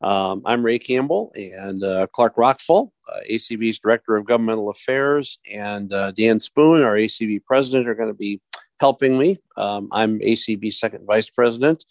Um, 0.02 0.42
I'm 0.44 0.64
Ray 0.64 0.78
Campbell 0.80 1.32
and 1.36 1.82
uh, 1.82 2.06
Clark 2.12 2.34
Rachfal, 2.36 2.90
uh, 3.08 3.20
ACB's 3.30 3.78
Director 3.78 4.16
of 4.16 4.26
Governmental 4.26 4.68
Affairs, 4.68 5.38
and 5.48 5.92
uh, 5.92 6.10
Dan 6.10 6.40
Spoone, 6.40 6.82
our 6.82 6.96
ACB 6.96 7.44
President, 7.44 7.88
are 7.88 7.94
going 7.94 8.08
to 8.08 8.14
be 8.14 8.40
helping 8.80 9.16
me. 9.16 9.36
Um, 9.56 9.88
I'm 9.92 10.18
ACB 10.18 10.74
Second 10.74 11.06
Vice 11.06 11.30
President, 11.30 11.84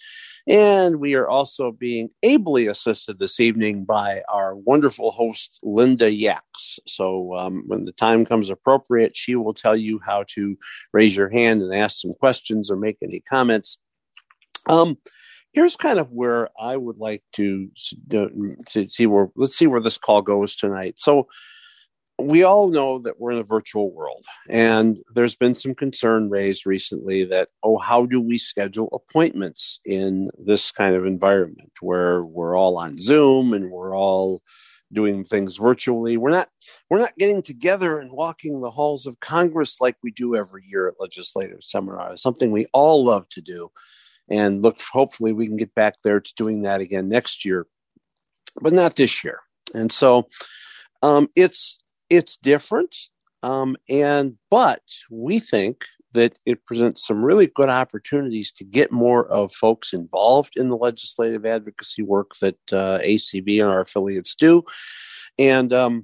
and 0.46 1.00
we 1.00 1.16
are 1.16 1.30
also 1.30 1.72
being 1.72 2.10
ably 2.22 2.68
assisted 2.68 3.18
this 3.18 3.40
evening 3.40 3.86
by 3.86 4.24
our 4.28 4.58
wonderful 4.58 5.12
host, 5.12 5.58
Linda 5.64 6.12
Yax. 6.12 6.80
So 6.88 7.34
um, 7.36 7.64
when 7.68 7.86
the 7.86 7.94
time 7.94 8.26
comes 8.26 8.50
appropriate, 8.50 9.16
she 9.16 9.36
will 9.36 9.54
tell 9.54 9.78
you 9.78 10.02
how 10.06 10.26
to 10.36 10.58
raise 10.92 11.16
your 11.16 11.30
hand 11.30 11.62
and 11.62 11.74
ask 11.74 12.00
some 12.00 12.14
questions 12.16 12.70
or 12.70 12.76
make 12.76 12.98
any 13.02 13.22
comments. 13.22 13.78
Um, 14.68 14.98
here's 15.54 15.76
kind 15.76 16.00
of 16.00 16.12
where 16.12 16.50
I 16.60 16.78
would 16.78 16.98
like 16.98 17.24
to 17.34 17.70
to 18.10 18.88
see 18.88 19.06
where 19.06 19.30
let's 19.36 19.58
see 19.58 19.68
where 19.68 19.82
this 19.82 19.98
call 19.98 20.22
goes 20.22 20.56
tonight. 20.56 20.96
So 20.98 21.28
we 22.22 22.44
all 22.44 22.70
know 22.70 23.00
that 23.00 23.20
we're 23.20 23.32
in 23.32 23.40
a 23.40 23.44
virtual 23.44 23.92
world 23.92 24.26
and 24.50 25.00
there's 25.14 25.36
been 25.36 25.56
some 25.56 25.74
concern 25.74 26.30
raised 26.30 26.66
recently 26.66 27.24
that 27.26 27.50
oh 27.64 27.78
how 27.78 28.06
do 28.06 28.22
we 28.22 28.38
schedule 28.38 28.90
appointments 28.94 29.80
in 29.86 30.30
this 30.38 30.72
kind 30.72 30.96
of 30.96 31.06
environment 31.06 31.72
where 31.82 32.24
we're 32.24 32.56
all 32.56 32.78
on 32.78 32.96
zoom 32.98 33.54
and 33.54 33.72
we're 33.72 33.96
all 33.96 34.42
doing 34.94 35.24
things 35.24 35.58
virtually 35.58 36.18
we're 36.18 36.30
not 36.30 36.50
we're 36.90 37.00
not 37.00 37.18
getting 37.18 37.42
together 37.42 38.00
and 38.00 38.12
walking 38.12 38.62
the 38.62 38.72
halls 38.72 39.08
of 39.08 39.20
congress 39.20 39.78
like 39.80 39.96
we 40.04 40.12
do 40.12 40.36
every 40.36 40.64
year 40.70 40.88
at 40.88 41.00
legislative 41.00 41.64
seminars 41.64 42.22
something 42.22 42.52
we 42.52 42.68
all 42.74 43.04
love 43.04 43.28
to 43.30 43.42
do 43.42 43.70
and 44.30 44.64
look 44.64 44.80
hopefully 44.94 45.34
we 45.34 45.48
can 45.48 45.58
get 45.58 45.74
back 45.76 45.96
there 46.04 46.20
to 46.20 46.34
doing 46.36 46.62
that 46.62 46.82
again 46.82 47.10
next 47.10 47.46
year 47.46 47.68
but 48.60 48.74
not 48.74 48.96
this 48.96 49.24
year. 49.24 49.40
And 49.74 49.92
so 49.92 50.28
um, 51.02 51.30
it's 51.36 51.80
it's 52.10 52.36
different 52.36 52.96
um, 53.44 53.76
and 53.90 54.38
but 54.50 54.84
we 55.10 55.40
think 55.40 55.86
that 56.14 56.38
it 56.46 56.66
presents 56.66 57.08
some 57.08 57.24
really 57.24 57.48
good 57.48 57.70
opportunities 57.70 58.52
to 58.52 58.66
get 58.66 58.92
more 58.92 59.26
of 59.28 59.54
folks 59.54 59.94
involved 59.94 60.54
in 60.58 60.68
the 60.68 60.76
legislative 60.76 61.46
advocacy 61.46 62.04
work 62.04 62.36
that 62.42 62.58
uh, 62.72 63.00
acb 63.00 63.62
and 63.62 63.70
our 63.70 63.82
affiliates 63.82 64.36
do. 64.36 64.64
And 65.40 65.72
um, 65.74 66.04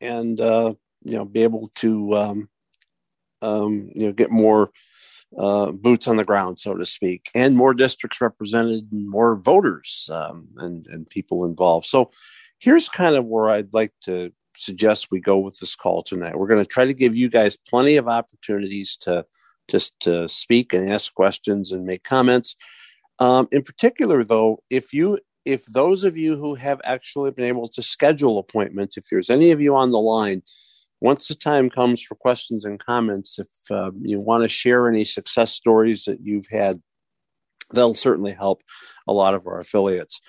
and 0.00 0.40
uh, 0.40 0.74
you 1.02 1.16
know 1.16 1.24
be 1.24 1.42
able 1.42 1.68
to 1.76 2.16
um, 2.16 2.48
um, 3.42 3.90
you 3.94 4.06
know 4.06 4.12
get 4.12 4.30
more 4.30 4.70
uh, 5.38 5.72
boots 5.72 6.06
on 6.08 6.16
the 6.16 6.24
ground, 6.24 6.58
so 6.58 6.74
to 6.74 6.86
speak, 6.86 7.30
and 7.34 7.56
more 7.56 7.74
districts 7.74 8.20
represented, 8.20 8.88
more 8.92 9.36
voters 9.36 10.08
um, 10.12 10.48
and 10.58 10.86
and 10.86 11.08
people 11.08 11.44
involved. 11.44 11.86
So 11.86 12.10
here's 12.58 12.88
kind 12.88 13.16
of 13.16 13.24
where 13.24 13.50
I'd 13.50 13.74
like 13.74 13.92
to 14.04 14.32
suggest 14.56 15.08
we 15.10 15.20
go 15.20 15.38
with 15.38 15.58
this 15.58 15.74
call 15.74 16.02
tonight. 16.02 16.38
We're 16.38 16.46
going 16.46 16.64
to 16.64 16.68
try 16.68 16.86
to 16.86 16.94
give 16.94 17.16
you 17.16 17.28
guys 17.28 17.56
plenty 17.56 17.96
of 17.96 18.08
opportunities 18.08 18.96
to 19.02 19.26
just 19.68 19.98
to 20.00 20.28
speak 20.28 20.72
and 20.72 20.90
ask 20.90 21.12
questions 21.14 21.72
and 21.72 21.84
make 21.84 22.04
comments. 22.04 22.56
Um, 23.18 23.48
in 23.50 23.62
particular, 23.62 24.24
though, 24.24 24.62
if 24.70 24.92
you 24.92 25.18
if 25.44 25.66
those 25.66 26.04
of 26.04 26.16
you 26.16 26.36
who 26.36 26.54
have 26.54 26.80
actually 26.84 27.30
been 27.30 27.44
able 27.44 27.68
to 27.68 27.82
schedule 27.82 28.38
appointments, 28.38 28.96
if 28.96 29.04
there's 29.10 29.30
any 29.30 29.50
of 29.50 29.60
you 29.60 29.76
on 29.76 29.90
the 29.90 30.00
line 30.00 30.42
once 31.00 31.28
the 31.28 31.34
time 31.34 31.70
comes 31.70 32.02
for 32.02 32.14
questions 32.14 32.64
and 32.64 32.84
comments, 32.84 33.38
if 33.38 33.48
uh, 33.70 33.90
you 34.00 34.20
want 34.20 34.42
to 34.42 34.48
share 34.48 34.88
any 34.88 35.04
success 35.04 35.52
stories 35.52 36.04
that 36.04 36.20
you've 36.22 36.48
had, 36.50 36.80
that'll 37.72 37.94
certainly 37.94 38.32
help 38.32 38.62
a 39.06 39.12
lot 39.12 39.34
of 39.34 39.46
our 39.46 39.60
affiliates. 39.60 40.20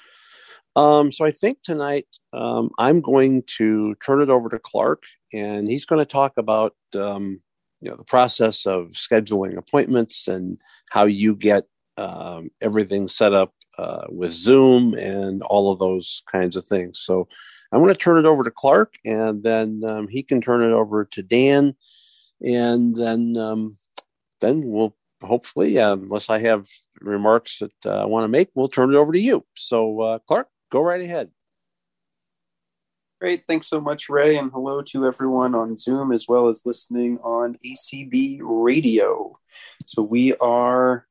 Um, 0.76 1.12
so 1.12 1.26
I 1.26 1.32
think 1.32 1.60
tonight 1.64 2.08
um, 2.34 2.70
I'm 2.78 3.00
going 3.00 3.44
to 3.58 3.96
turn 4.06 4.22
it 4.22 4.30
over 4.30 4.50
to 4.50 4.60
Clark, 4.60 5.04
and 5.34 5.68
he's 5.68 5.86
going 5.86 6.00
to 6.00 6.06
talk 6.06 6.34
about 6.38 6.76
um, 6.96 7.42
you 7.80 7.90
know 7.90 7.96
the 7.96 8.04
process 8.04 8.66
of 8.66 8.90
scheduling 8.92 9.58
appointments 9.58 10.28
and 10.28 10.60
how 10.92 11.06
you 11.06 11.36
get 11.36 11.66
um, 11.98 12.50
everything 12.62 13.08
set 13.08 13.34
up 13.34 13.54
uh, 13.78 14.06
with 14.10 14.34
Zoom 14.34 14.94
and 14.96 15.42
all 15.44 15.72
of 15.72 15.80
those 15.80 16.24
kinds 16.32 16.56
of 16.56 16.66
things. 16.66 17.00
So 17.00 17.28
I'm 17.76 17.82
going 17.82 17.94
to 17.94 18.00
turn 18.00 18.18
it 18.18 18.26
over 18.26 18.42
to 18.42 18.52
Clark, 18.52 18.96
and 19.04 19.44
then 19.44 19.82
um, 19.86 20.08
he 20.08 20.24
can 20.24 20.40
turn 20.40 20.64
it 20.64 20.74
over 20.74 21.04
to 21.04 21.22
Dan, 21.22 21.76
and 22.42 22.96
then 22.96 23.36
um, 23.36 23.78
then 24.40 24.62
we'll 24.66 24.96
hopefully, 25.22 25.78
uh, 25.78 25.92
unless 25.94 26.30
I 26.30 26.40
have 26.40 26.68
remarks 27.02 27.60
that 27.60 27.86
uh, 27.86 28.04
I 28.04 28.06
want 28.06 28.24
to 28.24 28.30
make, 28.30 28.50
we'll 28.56 28.70
turn 28.70 28.94
it 28.94 28.98
over 28.98 29.12
to 29.12 29.20
you. 29.20 29.46
So, 29.58 30.00
uh, 30.00 30.20
Clark, 30.20 30.48
go 30.72 30.80
right 30.80 31.02
ahead. 31.02 31.32
Great. 33.20 33.44
Thanks 33.46 33.68
so 33.68 33.82
much, 33.82 34.08
Ray. 34.08 34.38
And 34.38 34.52
hello 34.54 34.82
to 34.84 35.06
everyone 35.06 35.54
on 35.54 35.78
Zoom 35.78 36.14
as 36.14 36.28
well 36.30 36.48
as 36.48 36.62
listening 36.66 37.18
on 37.24 37.56
ACB 37.56 38.40
Radio. 38.42 39.38
So 39.86 40.02
we 40.02 40.34
are, 40.38 41.08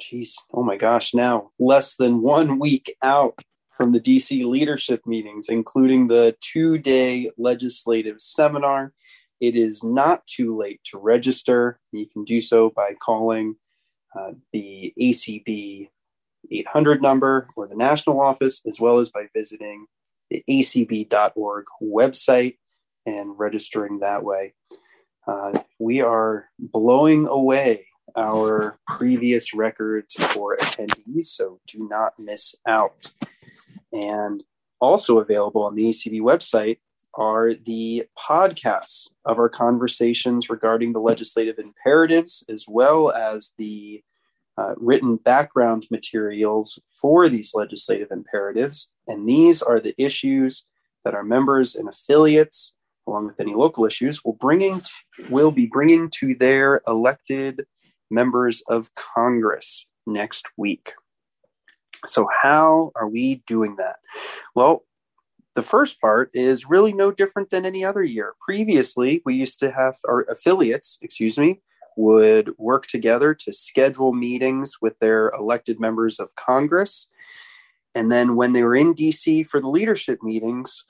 geez, 0.00 0.36
oh 0.52 0.64
my 0.64 0.76
gosh, 0.76 1.14
now 1.14 1.50
less 1.60 1.94
than 1.94 2.22
one 2.22 2.58
week 2.58 2.96
out 3.02 3.38
from 3.78 3.92
the 3.92 4.00
DC 4.00 4.44
leadership 4.44 5.06
meetings, 5.06 5.48
including 5.48 6.08
the 6.08 6.36
two 6.40 6.78
day 6.78 7.30
legislative 7.38 8.20
seminar. 8.20 8.92
It 9.40 9.54
is 9.54 9.84
not 9.84 10.26
too 10.26 10.58
late 10.58 10.80
to 10.86 10.98
register. 10.98 11.78
You 11.92 12.06
can 12.06 12.24
do 12.24 12.40
so 12.40 12.70
by 12.70 12.94
calling 13.00 13.54
uh, 14.18 14.32
the 14.52 14.92
ACB 15.00 15.90
800 16.50 17.00
number 17.00 17.48
or 17.54 17.68
the 17.68 17.76
national 17.76 18.20
office, 18.20 18.60
as 18.66 18.80
well 18.80 18.98
as 18.98 19.10
by 19.10 19.28
visiting 19.32 19.86
the 20.28 20.42
acb.org 20.50 21.64
website 21.80 22.56
and 23.06 23.38
registering 23.38 24.00
that 24.00 24.24
way. 24.24 24.54
Uh, 25.24 25.56
we 25.78 26.00
are 26.00 26.48
blowing 26.58 27.28
away 27.28 27.86
our 28.16 28.76
previous 28.88 29.54
records 29.54 30.14
for 30.14 30.56
attendees, 30.56 31.26
so 31.26 31.60
do 31.68 31.86
not 31.88 32.14
miss 32.18 32.56
out. 32.66 33.12
And 33.92 34.42
also 34.80 35.18
available 35.18 35.62
on 35.62 35.74
the 35.74 35.88
ACB 35.90 36.20
website 36.20 36.78
are 37.14 37.52
the 37.54 38.04
podcasts 38.18 39.08
of 39.24 39.38
our 39.38 39.48
conversations 39.48 40.48
regarding 40.48 40.92
the 40.92 41.00
legislative 41.00 41.58
imperatives, 41.58 42.44
as 42.48 42.66
well 42.68 43.10
as 43.10 43.52
the 43.58 44.02
uh, 44.56 44.74
written 44.76 45.16
background 45.16 45.86
materials 45.90 46.78
for 46.90 47.28
these 47.28 47.54
legislative 47.54 48.10
imperatives. 48.10 48.88
And 49.06 49.28
these 49.28 49.62
are 49.62 49.80
the 49.80 49.94
issues 49.98 50.64
that 51.04 51.14
our 51.14 51.22
members 51.22 51.74
and 51.74 51.88
affiliates, 51.88 52.74
along 53.06 53.26
with 53.26 53.40
any 53.40 53.54
local 53.54 53.84
issues, 53.84 54.24
will 54.24 54.34
bringing 54.34 54.82
will 55.30 55.50
be 55.50 55.66
bringing 55.66 56.10
to 56.18 56.34
their 56.34 56.82
elected 56.86 57.66
members 58.10 58.62
of 58.68 58.94
Congress 58.94 59.86
next 60.06 60.46
week. 60.56 60.92
So, 62.06 62.28
how 62.40 62.92
are 62.94 63.08
we 63.08 63.42
doing 63.46 63.76
that? 63.76 63.96
Well, 64.54 64.84
the 65.54 65.62
first 65.62 66.00
part 66.00 66.30
is 66.34 66.70
really 66.70 66.92
no 66.92 67.10
different 67.10 67.50
than 67.50 67.64
any 67.64 67.84
other 67.84 68.04
year. 68.04 68.34
Previously, 68.40 69.22
we 69.24 69.34
used 69.34 69.58
to 69.60 69.70
have 69.70 69.96
our 70.08 70.22
affiliates, 70.30 70.98
excuse 71.02 71.36
me, 71.36 71.60
would 71.96 72.52
work 72.58 72.86
together 72.86 73.34
to 73.34 73.52
schedule 73.52 74.12
meetings 74.12 74.76
with 74.80 74.96
their 75.00 75.30
elected 75.30 75.80
members 75.80 76.20
of 76.20 76.34
Congress. 76.36 77.08
And 77.94 78.12
then 78.12 78.36
when 78.36 78.52
they 78.52 78.62
were 78.62 78.76
in 78.76 78.94
DC 78.94 79.48
for 79.48 79.60
the 79.60 79.68
leadership 79.68 80.22
meetings, 80.22 80.84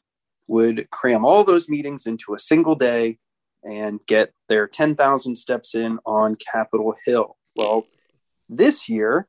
would 0.49 0.91
cram 0.91 1.25
all 1.25 1.45
those 1.45 1.69
meetings 1.69 2.07
into 2.07 2.35
a 2.35 2.39
single 2.39 2.75
day 2.75 3.19
and 3.65 4.01
get 4.07 4.33
their 4.49 4.67
10,000 4.67 5.37
steps 5.37 5.75
in 5.75 5.99
on 6.05 6.37
Capitol 6.37 6.95
Hill. 7.07 7.37
Well, 7.57 7.87
this 8.49 8.89
year, 8.89 9.29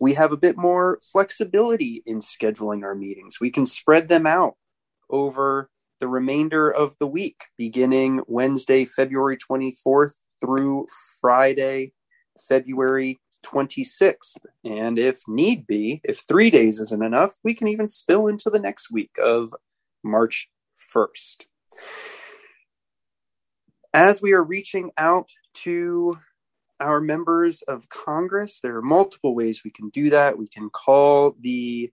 we 0.00 0.14
have 0.14 0.32
a 0.32 0.36
bit 0.36 0.56
more 0.56 0.98
flexibility 1.12 2.02
in 2.06 2.20
scheduling 2.20 2.82
our 2.82 2.94
meetings. 2.94 3.38
We 3.40 3.50
can 3.50 3.66
spread 3.66 4.08
them 4.08 4.26
out 4.26 4.54
over 5.10 5.70
the 6.00 6.08
remainder 6.08 6.70
of 6.70 6.96
the 6.98 7.06
week, 7.06 7.36
beginning 7.58 8.22
Wednesday, 8.26 8.86
February 8.86 9.36
24th 9.36 10.14
through 10.40 10.86
Friday, 11.20 11.92
February 12.48 13.20
26th. 13.44 14.38
And 14.64 14.98
if 14.98 15.20
need 15.28 15.66
be, 15.66 16.00
if 16.04 16.22
three 16.26 16.50
days 16.50 16.80
isn't 16.80 17.04
enough, 17.04 17.36
we 17.44 17.52
can 17.52 17.68
even 17.68 17.88
spill 17.90 18.26
into 18.26 18.48
the 18.48 18.58
next 18.58 18.90
week 18.90 19.10
of 19.22 19.54
March 20.02 20.48
1st. 20.94 21.42
As 23.92 24.22
we 24.22 24.32
are 24.32 24.42
reaching 24.42 24.92
out 24.96 25.28
to 25.54 26.16
our 26.80 27.00
members 27.00 27.62
of 27.62 27.88
Congress, 27.88 28.60
there 28.60 28.76
are 28.76 28.82
multiple 28.82 29.34
ways 29.34 29.62
we 29.64 29.70
can 29.70 29.90
do 29.90 30.10
that. 30.10 30.36
We 30.36 30.48
can 30.48 30.70
call 30.70 31.36
the 31.40 31.90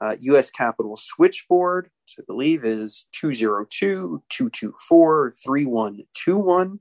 uh, 0.00 0.16
U.S. 0.20 0.50
Capitol 0.50 0.96
switchboard, 0.96 1.84
which 1.84 2.16
I 2.18 2.22
believe 2.26 2.64
is 2.64 3.06
202 3.12 4.22
224 4.28 5.32
3121. 5.42 6.80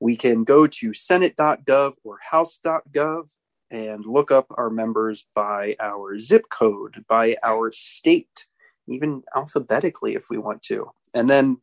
We 0.00 0.16
can 0.16 0.44
go 0.44 0.66
to 0.66 0.94
senate.gov 0.94 1.92
or 2.02 2.18
house.gov 2.22 3.28
and 3.70 4.04
look 4.04 4.30
up 4.30 4.46
our 4.56 4.70
members 4.70 5.26
by 5.34 5.76
our 5.78 6.18
zip 6.18 6.44
code, 6.50 7.04
by 7.08 7.36
our 7.44 7.70
state, 7.70 8.46
even 8.88 9.22
alphabetically 9.36 10.14
if 10.14 10.30
we 10.30 10.38
want 10.38 10.62
to. 10.62 10.90
And 11.14 11.28
then 11.28 11.58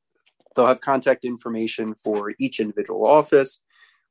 they'll 0.56 0.68
have 0.68 0.82
contact 0.82 1.26
information 1.26 1.96
for 1.96 2.34
each 2.40 2.60
individual 2.60 3.06
office 3.06 3.60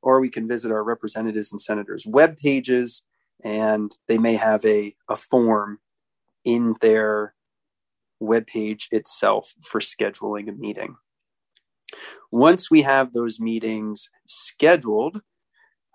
or 0.07 0.21
we 0.21 0.29
can 0.29 0.47
visit 0.47 0.71
our 0.71 0.85
representatives 0.85 1.51
and 1.51 1.59
senators' 1.59 2.05
web 2.07 2.37
pages, 2.37 3.03
and 3.43 3.97
they 4.07 4.17
may 4.17 4.35
have 4.35 4.63
a, 4.63 4.95
a 5.09 5.17
form 5.17 5.79
in 6.45 6.77
their 6.79 7.35
web 8.21 8.47
page 8.47 8.87
itself 8.91 9.53
for 9.61 9.81
scheduling 9.81 10.47
a 10.47 10.53
meeting. 10.53 10.95
Once 12.31 12.71
we 12.71 12.83
have 12.83 13.11
those 13.11 13.37
meetings 13.37 14.09
scheduled, 14.27 15.19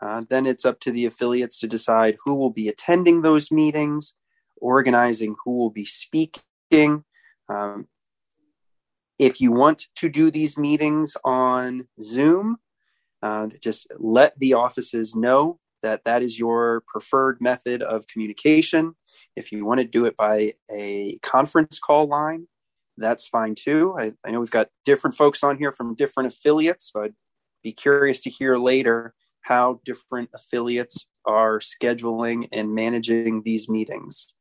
uh, 0.03 0.23
then 0.29 0.45
it's 0.45 0.67
up 0.67 0.79
to 0.81 0.91
the 0.91 1.07
affiliates 1.07 1.59
to 1.61 1.67
decide 1.67 2.19
who 2.23 2.35
will 2.35 2.51
be 2.51 2.69
attending 2.69 3.23
those 3.23 3.51
meetings, 3.51 4.13
organizing 4.61 5.35
who 5.43 5.57
will 5.57 5.71
be 5.71 5.87
speaking. 5.87 7.03
Um, 7.49 7.89
if 9.19 9.41
you 9.41 9.53
want 9.53 9.87
to 9.95 10.11
do 10.11 10.31
these 10.31 10.59
meetings 10.59 11.17
on 11.25 11.89
Zoom, 11.99 12.59
uh, 13.23 13.49
just 13.61 13.87
let 13.99 14.39
the 14.39 14.55
offices 14.55 15.15
know 15.15 15.59
that 15.83 16.05
that 16.05 16.23
is 16.23 16.39
your 16.39 16.83
preferred 16.87 17.39
method 17.41 17.83
of 17.83 18.07
communication. 18.07 18.95
If 19.37 19.53
you 19.53 19.65
want 19.65 19.81
to 19.81 19.87
do 19.87 20.05
it 20.05 20.17
by 20.17 20.53
a 20.71 21.19
conference 21.23 21.79
call 21.79 22.07
line, 22.07 22.47
that's 22.99 23.27
fine 23.27 23.55
too. 23.55 23.95
I, 23.99 24.13
I 24.25 24.31
know 24.31 24.41
we've 24.41 24.51
got 24.51 24.69
different 24.85 25.17
folks 25.17 25.43
on 25.43 25.59
here 25.59 25.73
from 25.73 25.95
different 25.95 26.33
affiliates, 26.33 26.91
so 26.93 27.03
I'd 27.03 27.15
be 27.63 27.73
curious 27.73 28.21
to 28.23 28.31
hear 28.31 28.57
later 28.57 29.15
how 29.43 29.81
different 29.85 30.31
affiliates 30.35 31.07
are 31.27 31.59
scheduling 31.59 32.49
and 32.53 32.75
managing 32.75 33.43
these 33.45 33.69
meetings. 33.69 34.35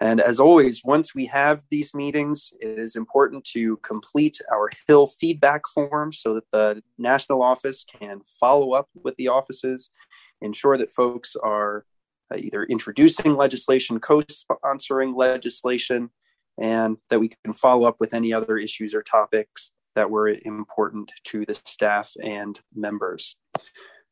And 0.00 0.20
as 0.20 0.40
always, 0.40 0.82
once 0.82 1.14
we 1.14 1.26
have 1.26 1.64
these 1.70 1.92
meetings, 1.92 2.54
it 2.58 2.78
is 2.78 2.96
important 2.96 3.44
to 3.52 3.76
complete 3.78 4.40
our 4.50 4.70
Hill 4.88 5.06
feedback 5.06 5.68
form 5.68 6.12
so 6.12 6.34
that 6.34 6.50
the 6.52 6.82
national 6.96 7.42
office 7.42 7.84
can 7.84 8.20
follow 8.40 8.72
up 8.72 8.88
with 8.94 9.14
the 9.16 9.28
offices, 9.28 9.90
ensure 10.40 10.78
that 10.78 10.90
folks 10.90 11.36
are 11.36 11.84
uh, 12.32 12.38
either 12.38 12.64
introducing 12.64 13.36
legislation, 13.36 14.00
co 14.00 14.22
sponsoring 14.22 15.14
legislation, 15.14 16.08
and 16.58 16.96
that 17.10 17.20
we 17.20 17.30
can 17.44 17.52
follow 17.52 17.86
up 17.86 17.96
with 18.00 18.14
any 18.14 18.32
other 18.32 18.56
issues 18.56 18.94
or 18.94 19.02
topics 19.02 19.72
that 19.96 20.10
were 20.10 20.34
important 20.44 21.12
to 21.24 21.44
the 21.44 21.54
staff 21.54 22.12
and 22.22 22.60
members. 22.74 23.36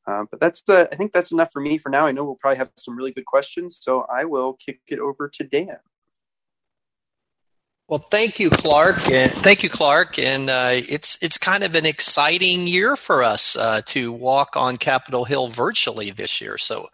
Uh, 0.09 0.25
but 0.31 0.41
that's 0.41 0.63
I 0.69 0.87
think 0.87 1.13
that's 1.13 1.33
enough 1.33 1.53
for 1.53 1.61
me 1.61 1.77
for 1.77 1.91
now. 1.91 2.07
I 2.07 2.13
know 2.13 2.25
we'll 2.25 2.37
probably 2.37 2.57
have 2.57 2.71
some 2.77 2.97
really 2.97 3.13
good 3.13 3.27
questions, 3.27 3.79
so 3.79 4.07
I 4.09 4.25
will 4.25 4.55
kick 4.55 4.81
it 4.89 4.99
over 4.99 5.29
to 5.29 5.45
Dan. 5.45 5.77
Well, 7.89 7.99
thank 7.99 8.41
you, 8.41 8.49
Clark. 8.49 9.11
And 9.11 9.31
thank 9.31 9.63
you, 9.63 9.69
Clark. 9.69 10.19
And 10.19 10.49
uh, 10.49 10.71
it's 10.73 11.19
it's 11.23 11.37
kind 11.37 11.63
of 11.63 11.75
an 11.75 11.85
exciting 11.85 12.67
year 12.67 12.97
for 12.97 13.23
us 13.23 13.55
uh, 13.57 13.83
to 13.87 14.11
walk 14.11 14.57
on 14.57 14.79
Capitol 14.79 15.27
Hill 15.27 15.49
virtually 15.49 16.11
this 16.11 16.41
year. 16.41 16.57
So, 16.57 16.89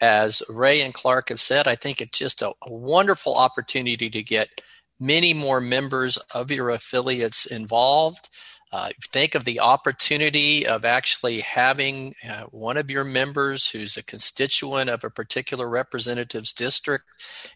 as 0.00 0.42
Ray 0.48 0.80
and 0.80 0.94
Clark 0.94 1.28
have 1.28 1.42
said, 1.42 1.68
I 1.68 1.74
think 1.74 2.00
it's 2.00 2.18
just 2.18 2.40
a, 2.40 2.48
a 2.48 2.72
wonderful 2.72 3.34
opportunity 3.36 4.08
to 4.08 4.22
get 4.22 4.48
many 4.98 5.34
more 5.34 5.60
members 5.60 6.16
of 6.34 6.50
your 6.50 6.70
affiliates 6.70 7.44
involved. 7.44 8.30
Uh, 8.74 8.88
think 9.12 9.36
of 9.36 9.44
the 9.44 9.60
opportunity 9.60 10.66
of 10.66 10.84
actually 10.84 11.38
having 11.42 12.12
uh, 12.28 12.42
one 12.50 12.76
of 12.76 12.90
your 12.90 13.04
members 13.04 13.70
who's 13.70 13.96
a 13.96 14.02
constituent 14.02 14.90
of 14.90 15.04
a 15.04 15.10
particular 15.10 15.70
representative's 15.70 16.52
district 16.52 17.04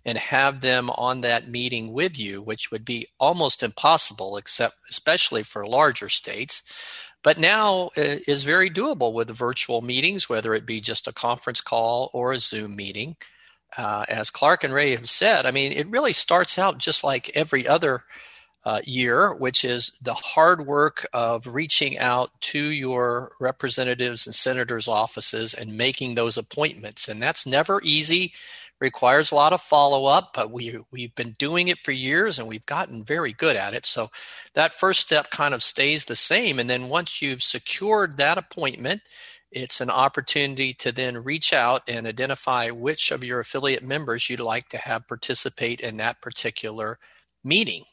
and 0.05 0.17
have 0.17 0.61
them 0.61 0.89
on 0.91 1.23
that 1.23 1.49
meeting 1.49 1.93
with 1.93 2.17
you, 2.17 2.41
which 2.41 2.71
would 2.71 2.85
be 2.85 3.05
almost 3.19 3.65
impossible, 3.65 4.37
except 4.37 4.77
especially 4.91 5.43
for 5.43 5.67
larger 5.67 6.09
states. 6.09 6.63
But 7.25 7.37
now 7.37 7.91
uh, 7.99 8.23
is 8.29 8.45
very 8.45 8.71
doable 8.71 9.13
with 9.13 9.29
virtual 9.37 9.83
meetings, 9.83 10.29
whether 10.29 10.55
it 10.55 10.67
be 10.67 10.81
just 10.81 11.09
a 11.09 11.13
conference 11.13 11.61
call 11.61 12.13
or 12.15 12.31
a 12.31 12.39
Zoom 12.39 12.77
meeting. 12.77 13.17
Uh, 13.77 14.05
as 14.09 14.31
Clark 14.31 14.63
and 14.63 14.73
Ray 14.73 14.93
have 14.93 15.09
said, 15.09 15.47
I 15.47 15.51
mean, 15.51 15.73
it 15.73 15.91
really 15.91 16.13
starts 16.13 16.61
out 16.61 16.79
just 16.79 17.03
like 17.03 17.33
every 17.35 17.67
other 17.67 18.05
uh, 18.69 18.83
year, 18.85 19.33
which 19.33 19.65
is 19.65 19.93
the 20.03 20.13
hard 20.13 20.67
work 20.67 21.07
of 21.15 21.47
reaching 21.47 21.97
out 21.97 22.29
to 22.39 22.59
your 22.71 23.33
representatives 23.41 24.27
and 24.27 24.35
senators' 24.35 24.87
offices 24.87 25.55
and 25.55 25.79
making 25.79 26.15
those 26.15 26.37
appointments. 26.37 27.09
And 27.09 27.23
that's 27.23 27.47
never 27.47 27.81
easy, 27.83 28.35
requires 28.79 29.33
a 29.33 29.37
lot 29.37 29.55
of 29.55 29.63
follow 29.63 30.05
up, 30.05 30.33
but 30.35 30.51
we, 30.51 30.79
we've 30.91 31.15
been 31.15 31.35
doing 31.39 31.69
it 31.69 31.79
for 31.79 31.93
years 31.93 32.39
and 32.39 32.47
we've 32.47 32.67
gotten 32.67 33.03
very 33.05 33.33
good 33.33 33.57
at 33.57 33.73
it. 33.73 33.87
So 33.87 34.11
that 34.53 34.75
first 34.75 35.01
step 35.01 35.31
kind 35.31 35.55
of 35.55 35.63
stays 35.63 36.05
the 36.05 36.15
same. 36.15 36.59
And 36.59 36.69
then 36.69 36.91
once 36.91 37.23
you've 37.23 37.43
secured 37.43 38.19
that 38.19 38.37
appointment, 38.37 39.01
it's 39.51 39.81
an 39.81 39.89
opportunity 39.89 40.75
to 40.75 40.93
then 40.93 41.25
reach 41.25 41.55
out 41.55 41.85
and 41.89 42.07
identify 42.07 42.69
which 42.69 43.13
of 43.13 43.25
your 43.25 43.41
affiliate 43.41 43.83
members 43.83 44.29
you'd 44.29 44.41
like 44.41 44.69
to 44.69 44.77
have 44.77 45.09
participate 45.09 45.81
in 45.81 45.97
that 45.97 46.21
particular 46.21 46.99
meeting 47.43 47.85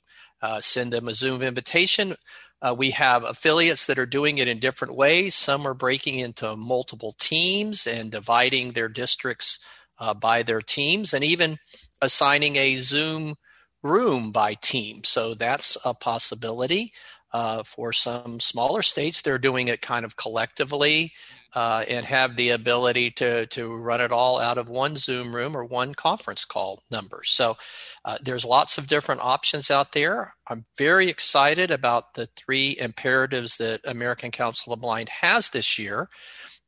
uh, 0.45 0.61
send 0.61 0.93
them 0.93 1.07
a 1.07 1.13
Zoom 1.13 1.41
invitation. 1.41 2.15
Uh, 2.61 2.75
we 2.77 2.91
have 2.91 3.23
affiliates 3.23 3.85
that 3.85 3.99
are 3.99 4.05
doing 4.05 4.37
it 4.37 4.47
in 4.47 4.59
different 4.59 4.95
ways. 4.95 5.33
Some 5.35 5.67
are 5.67 5.73
breaking 5.73 6.19
into 6.19 6.55
multiple 6.55 7.13
teams 7.19 7.87
and 7.87 8.11
dividing 8.11 8.71
their 8.71 8.87
districts 8.87 9.59
uh, 9.99 10.13
by 10.13 10.43
their 10.43 10.61
teams, 10.61 11.13
and 11.13 11.23
even 11.23 11.57
assigning 12.01 12.55
a 12.57 12.77
Zoom 12.77 13.35
room 13.81 14.31
by 14.31 14.53
team. 14.53 15.03
So 15.03 15.33
that's 15.33 15.77
a 15.83 15.93
possibility. 15.93 16.91
Uh, 17.33 17.63
for 17.63 17.91
some 17.91 18.39
smaller 18.39 18.81
states, 18.81 19.21
they're 19.21 19.47
doing 19.49 19.67
it 19.67 19.81
kind 19.81 20.05
of 20.05 20.15
collectively 20.15 21.11
uh, 21.55 21.85
and 21.87 22.05
have 22.05 22.35
the 22.35 22.49
ability 22.49 23.09
to 23.09 23.45
to 23.47 23.73
run 23.73 24.01
it 24.01 24.11
all 24.11 24.39
out 24.39 24.57
of 24.57 24.67
one 24.67 24.97
Zoom 24.97 25.33
room 25.33 25.55
or 25.55 25.63
one 25.63 25.93
conference 25.95 26.43
call 26.43 26.83
number. 26.91 27.21
So 27.23 27.57
uh, 28.03 28.17
there's 28.21 28.45
lots 28.45 28.77
of 28.77 28.87
different 28.87 29.21
options 29.21 29.71
out 29.71 29.93
there. 29.93 30.35
I'm 30.47 30.65
very 30.77 31.07
excited 31.07 31.71
about 31.71 32.13
the 32.13 32.27
three 32.35 32.77
imperatives 32.77 33.57
that 33.57 33.81
American 33.85 34.31
Council 34.31 34.73
of 34.73 34.81
Blind 34.81 35.09
has 35.09 35.49
this 35.49 35.79
year. 35.79 36.09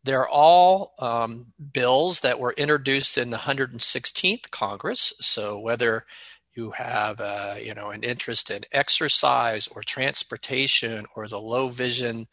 They're 0.05 0.29
all 0.29 0.93
um, 0.99 1.47
bills 1.73 2.21
that 2.21 2.39
were 2.39 2.53
introduced 2.57 3.17
in 3.17 3.29
the 3.29 3.37
116th 3.37 4.49
Congress. 4.51 5.13
So 5.19 5.59
whether 5.59 6.05
you 6.55 6.71
have 6.71 7.21
uh, 7.21 7.55
you 7.61 7.73
know 7.73 7.91
an 7.91 8.03
interest 8.03 8.49
in 8.49 8.63
exercise 8.71 9.67
or 9.67 9.83
transportation 9.83 11.05
or 11.15 11.27
the 11.27 11.39
low 11.39 11.69
vision 11.69 12.27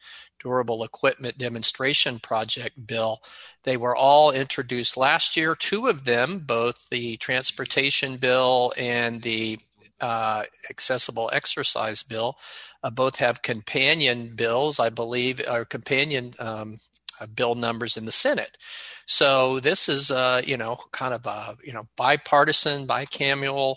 Durable 0.44 0.84
Equipment 0.84 1.38
Demonstration 1.38 2.18
Project 2.20 2.86
bill. 2.86 3.22
They 3.64 3.76
were 3.78 3.96
all 3.96 4.30
introduced 4.30 4.96
last 4.96 5.36
year. 5.36 5.56
Two 5.56 5.88
of 5.88 6.04
them, 6.04 6.40
both 6.40 6.90
the 6.90 7.16
transportation 7.16 8.18
bill 8.18 8.72
and 8.76 9.22
the 9.22 9.58
uh, 10.00 10.44
accessible 10.68 11.30
exercise 11.32 12.02
bill. 12.02 12.36
Uh, 12.82 12.90
both 12.90 13.16
have 13.16 13.40
companion 13.40 14.36
bills, 14.36 14.78
I 14.78 14.90
believe, 14.90 15.40
or 15.50 15.64
companion 15.64 16.32
um, 16.38 16.78
uh, 17.18 17.26
bill 17.26 17.54
numbers 17.54 17.96
in 17.96 18.04
the 18.04 18.12
Senate. 18.12 18.58
So 19.06 19.60
this 19.60 19.88
is, 19.88 20.10
uh, 20.10 20.42
you 20.46 20.58
know, 20.58 20.76
kind 20.92 21.14
of 21.14 21.24
a 21.24 21.56
you 21.64 21.72
know 21.72 21.88
bipartisan, 21.96 22.86
bicameral 22.86 23.76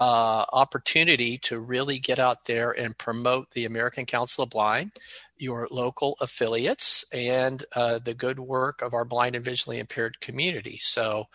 uh, 0.00 0.44
opportunity 0.52 1.38
to 1.38 1.58
really 1.58 1.98
get 1.98 2.18
out 2.18 2.44
there 2.46 2.70
and 2.70 2.96
promote 2.96 3.50
the 3.50 3.64
American 3.64 4.06
Council 4.06 4.44
of 4.44 4.50
Blind, 4.50 4.92
your 5.36 5.68
local 5.70 6.16
affiliates, 6.20 7.04
and 7.12 7.64
uh, 7.74 7.98
the 7.98 8.14
good 8.14 8.38
work 8.38 8.82
of 8.82 8.94
our 8.94 9.04
blind 9.04 9.36
and 9.36 9.44
visually 9.44 9.78
impaired 9.78 10.20
community. 10.20 10.78
So. 10.80 11.26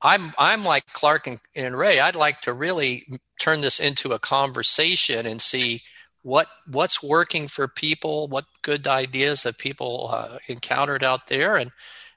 I'm 0.00 0.32
I'm 0.38 0.62
like 0.62 0.86
Clark 0.92 1.26
and, 1.26 1.40
and 1.56 1.76
Ray. 1.76 1.98
I'd 1.98 2.14
like 2.14 2.40
to 2.42 2.52
really 2.52 3.04
turn 3.40 3.62
this 3.62 3.80
into 3.80 4.12
a 4.12 4.20
conversation 4.20 5.26
and 5.26 5.42
see 5.42 5.80
what 6.22 6.46
what's 6.70 7.02
working 7.02 7.48
for 7.48 7.68
people, 7.68 8.28
what 8.28 8.44
good 8.62 8.86
ideas 8.86 9.42
that 9.42 9.58
people 9.58 10.08
uh, 10.12 10.38
encountered 10.46 11.02
out 11.02 11.26
there, 11.28 11.56
and 11.56 11.72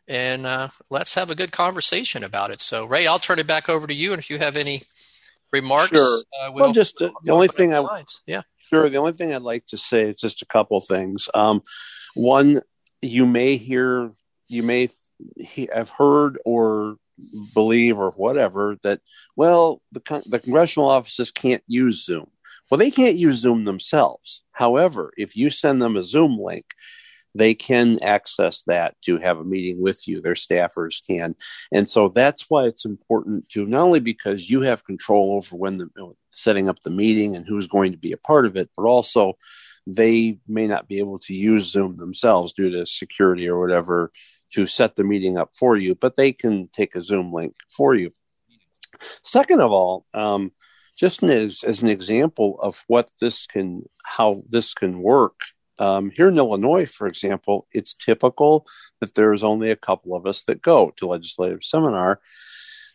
and 0.07 0.45
uh, 0.45 0.67
let's 0.89 1.13
have 1.15 1.29
a 1.29 1.35
good 1.35 1.51
conversation 1.51 2.23
about 2.23 2.51
it. 2.51 2.61
So, 2.61 2.85
Ray, 2.85 3.07
I'll 3.07 3.19
turn 3.19 3.39
it 3.39 3.47
back 3.47 3.69
over 3.69 3.87
to 3.87 3.93
you, 3.93 4.11
and 4.11 4.19
if 4.19 4.29
you 4.29 4.39
have 4.39 4.57
any 4.57 4.83
remarks, 5.51 5.89
sure. 5.89 6.19
Uh, 6.39 6.51
we'll, 6.51 6.65
well, 6.65 6.73
just 6.73 7.01
uh, 7.01 7.11
the 7.23 7.31
only 7.31 7.47
thing 7.47 7.73
I 7.73 7.79
lines. 7.79 8.21
yeah, 8.25 8.41
sure. 8.59 8.89
The 8.89 8.97
only 8.97 9.13
thing 9.13 9.33
I'd 9.33 9.41
like 9.41 9.65
to 9.67 9.77
say 9.77 10.09
is 10.09 10.19
just 10.19 10.41
a 10.41 10.45
couple 10.45 10.79
things. 10.81 11.29
Um, 11.33 11.61
one, 12.15 12.61
you 13.01 13.25
may 13.25 13.57
hear, 13.57 14.11
you 14.47 14.63
may 14.63 14.89
have 15.73 15.89
heard 15.89 16.39
or 16.45 16.97
believe 17.53 17.99
or 17.99 18.11
whatever 18.11 18.77
that 18.83 18.99
well 19.35 19.81
the, 19.91 20.23
the 20.25 20.39
congressional 20.39 20.89
offices 20.89 21.31
can't 21.31 21.63
use 21.67 22.03
zoom 22.05 22.27
well 22.69 22.77
they 22.77 22.91
can't 22.91 23.17
use 23.17 23.37
zoom 23.37 23.63
themselves 23.63 24.43
however 24.51 25.11
if 25.17 25.35
you 25.35 25.49
send 25.49 25.81
them 25.81 25.95
a 25.95 26.03
zoom 26.03 26.39
link 26.39 26.65
they 27.33 27.53
can 27.53 27.99
access 28.01 28.63
that 28.63 28.95
to 29.01 29.17
have 29.17 29.39
a 29.39 29.43
meeting 29.43 29.81
with 29.81 30.07
you 30.07 30.21
their 30.21 30.33
staffers 30.33 31.01
can 31.05 31.35
and 31.71 31.89
so 31.89 32.09
that's 32.09 32.49
why 32.49 32.65
it's 32.65 32.85
important 32.85 33.47
to 33.49 33.65
not 33.65 33.81
only 33.81 33.99
because 33.99 34.49
you 34.49 34.61
have 34.61 34.85
control 34.85 35.35
over 35.35 35.55
when 35.55 35.77
the 35.77 35.87
setting 36.31 36.69
up 36.69 36.81
the 36.83 36.89
meeting 36.89 37.35
and 37.35 37.45
who's 37.47 37.67
going 37.67 37.91
to 37.91 37.97
be 37.97 38.11
a 38.11 38.17
part 38.17 38.45
of 38.45 38.55
it 38.55 38.69
but 38.75 38.83
also 38.83 39.33
they 39.87 40.37
may 40.47 40.67
not 40.67 40.87
be 40.87 40.99
able 40.99 41.17
to 41.17 41.33
use 41.33 41.71
zoom 41.71 41.97
themselves 41.97 42.53
due 42.53 42.69
to 42.69 42.85
security 42.85 43.47
or 43.47 43.59
whatever 43.59 44.11
to 44.51 44.67
set 44.67 44.95
the 44.95 45.03
meeting 45.03 45.37
up 45.37 45.51
for 45.55 45.77
you, 45.77 45.95
but 45.95 46.15
they 46.15 46.31
can 46.31 46.67
take 46.67 46.95
a 46.95 47.01
Zoom 47.01 47.33
link 47.33 47.55
for 47.69 47.95
you. 47.95 48.13
Second 49.23 49.61
of 49.61 49.71
all, 49.71 50.05
um, 50.13 50.51
just 50.97 51.23
as, 51.23 51.63
as 51.63 51.81
an 51.81 51.89
example 51.89 52.59
of 52.61 52.83
what 52.87 53.09
this 53.19 53.47
can, 53.47 53.83
how 54.03 54.43
this 54.47 54.73
can 54.73 55.01
work, 55.01 55.39
um, 55.81 56.11
here 56.15 56.27
in 56.27 56.37
Illinois, 56.37 56.85
for 56.85 57.07
example, 57.07 57.67
it's 57.71 57.95
typical 57.95 58.67
that 58.99 59.15
there's 59.15 59.43
only 59.43 59.71
a 59.71 59.75
couple 59.75 60.15
of 60.15 60.27
us 60.27 60.43
that 60.43 60.61
go 60.61 60.91
to 60.97 61.07
legislative 61.07 61.63
seminar, 61.63 62.21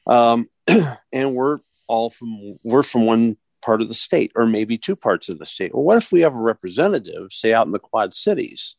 um, 0.06 0.48
and 1.12 1.34
we're 1.34 1.58
all 1.88 2.10
from 2.10 2.58
we're 2.62 2.84
from 2.84 3.04
one 3.04 3.38
part 3.60 3.82
of 3.82 3.88
the 3.88 3.94
state, 3.94 4.30
or 4.36 4.46
maybe 4.46 4.78
two 4.78 4.94
parts 4.94 5.28
of 5.28 5.40
the 5.40 5.46
state. 5.46 5.74
Well, 5.74 5.82
what 5.82 5.98
if 5.98 6.12
we 6.12 6.20
have 6.20 6.34
a 6.34 6.38
representative, 6.38 7.32
say 7.32 7.52
out 7.52 7.66
in 7.66 7.72
the 7.72 7.80
Quad 7.80 8.14
Cities, 8.14 8.76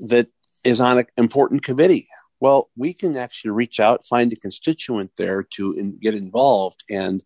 that 0.00 0.26
is 0.64 0.80
on 0.80 0.98
an 0.98 1.06
important 1.16 1.62
committee. 1.62 2.08
Well, 2.40 2.70
we 2.76 2.92
can 2.92 3.16
actually 3.16 3.52
reach 3.52 3.78
out, 3.78 4.04
find 4.04 4.32
a 4.32 4.36
constituent 4.36 5.12
there 5.16 5.44
to 5.54 5.74
in, 5.74 5.98
get 6.00 6.14
involved. 6.14 6.82
And 6.90 7.22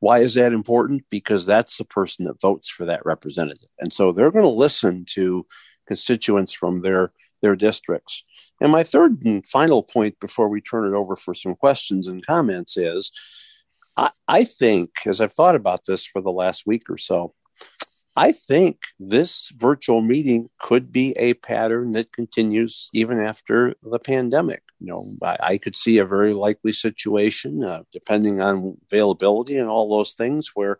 why 0.00 0.18
is 0.20 0.34
that 0.34 0.52
important? 0.52 1.04
Because 1.10 1.46
that's 1.46 1.76
the 1.76 1.84
person 1.84 2.26
that 2.26 2.40
votes 2.40 2.68
for 2.68 2.84
that 2.86 3.04
representative. 3.04 3.68
And 3.78 3.92
so 3.92 4.12
they're 4.12 4.30
going 4.30 4.44
to 4.44 4.48
listen 4.48 5.04
to 5.10 5.46
constituents 5.86 6.52
from 6.52 6.80
their 6.80 7.12
their 7.42 7.56
districts. 7.56 8.24
And 8.60 8.72
my 8.72 8.82
third 8.82 9.22
and 9.24 9.46
final 9.46 9.82
point 9.82 10.18
before 10.20 10.48
we 10.48 10.60
turn 10.60 10.86
it 10.86 10.96
over 10.96 11.16
for 11.16 11.34
some 11.34 11.54
questions 11.54 12.08
and 12.08 12.24
comments 12.24 12.76
is 12.76 13.12
I, 13.96 14.10
I 14.26 14.44
think, 14.44 14.90
as 15.06 15.20
I've 15.20 15.34
thought 15.34 15.54
about 15.54 15.84
this 15.86 16.04
for 16.06 16.20
the 16.20 16.32
last 16.32 16.66
week 16.66 16.88
or 16.88 16.98
so, 16.98 17.34
I 18.16 18.32
think 18.32 18.78
this 18.98 19.52
virtual 19.54 20.00
meeting 20.00 20.48
could 20.58 20.90
be 20.90 21.12
a 21.18 21.34
pattern 21.34 21.90
that 21.92 22.12
continues 22.12 22.88
even 22.94 23.20
after 23.20 23.74
the 23.82 23.98
pandemic. 23.98 24.62
You 24.80 24.86
know, 24.88 25.16
I, 25.22 25.36
I 25.40 25.58
could 25.58 25.76
see 25.76 25.98
a 25.98 26.04
very 26.04 26.34
likely 26.34 26.72
situation, 26.72 27.64
uh, 27.64 27.82
depending 27.92 28.40
on 28.40 28.76
availability 28.90 29.56
and 29.58 29.68
all 29.68 29.88
those 29.90 30.14
things, 30.14 30.50
where 30.54 30.78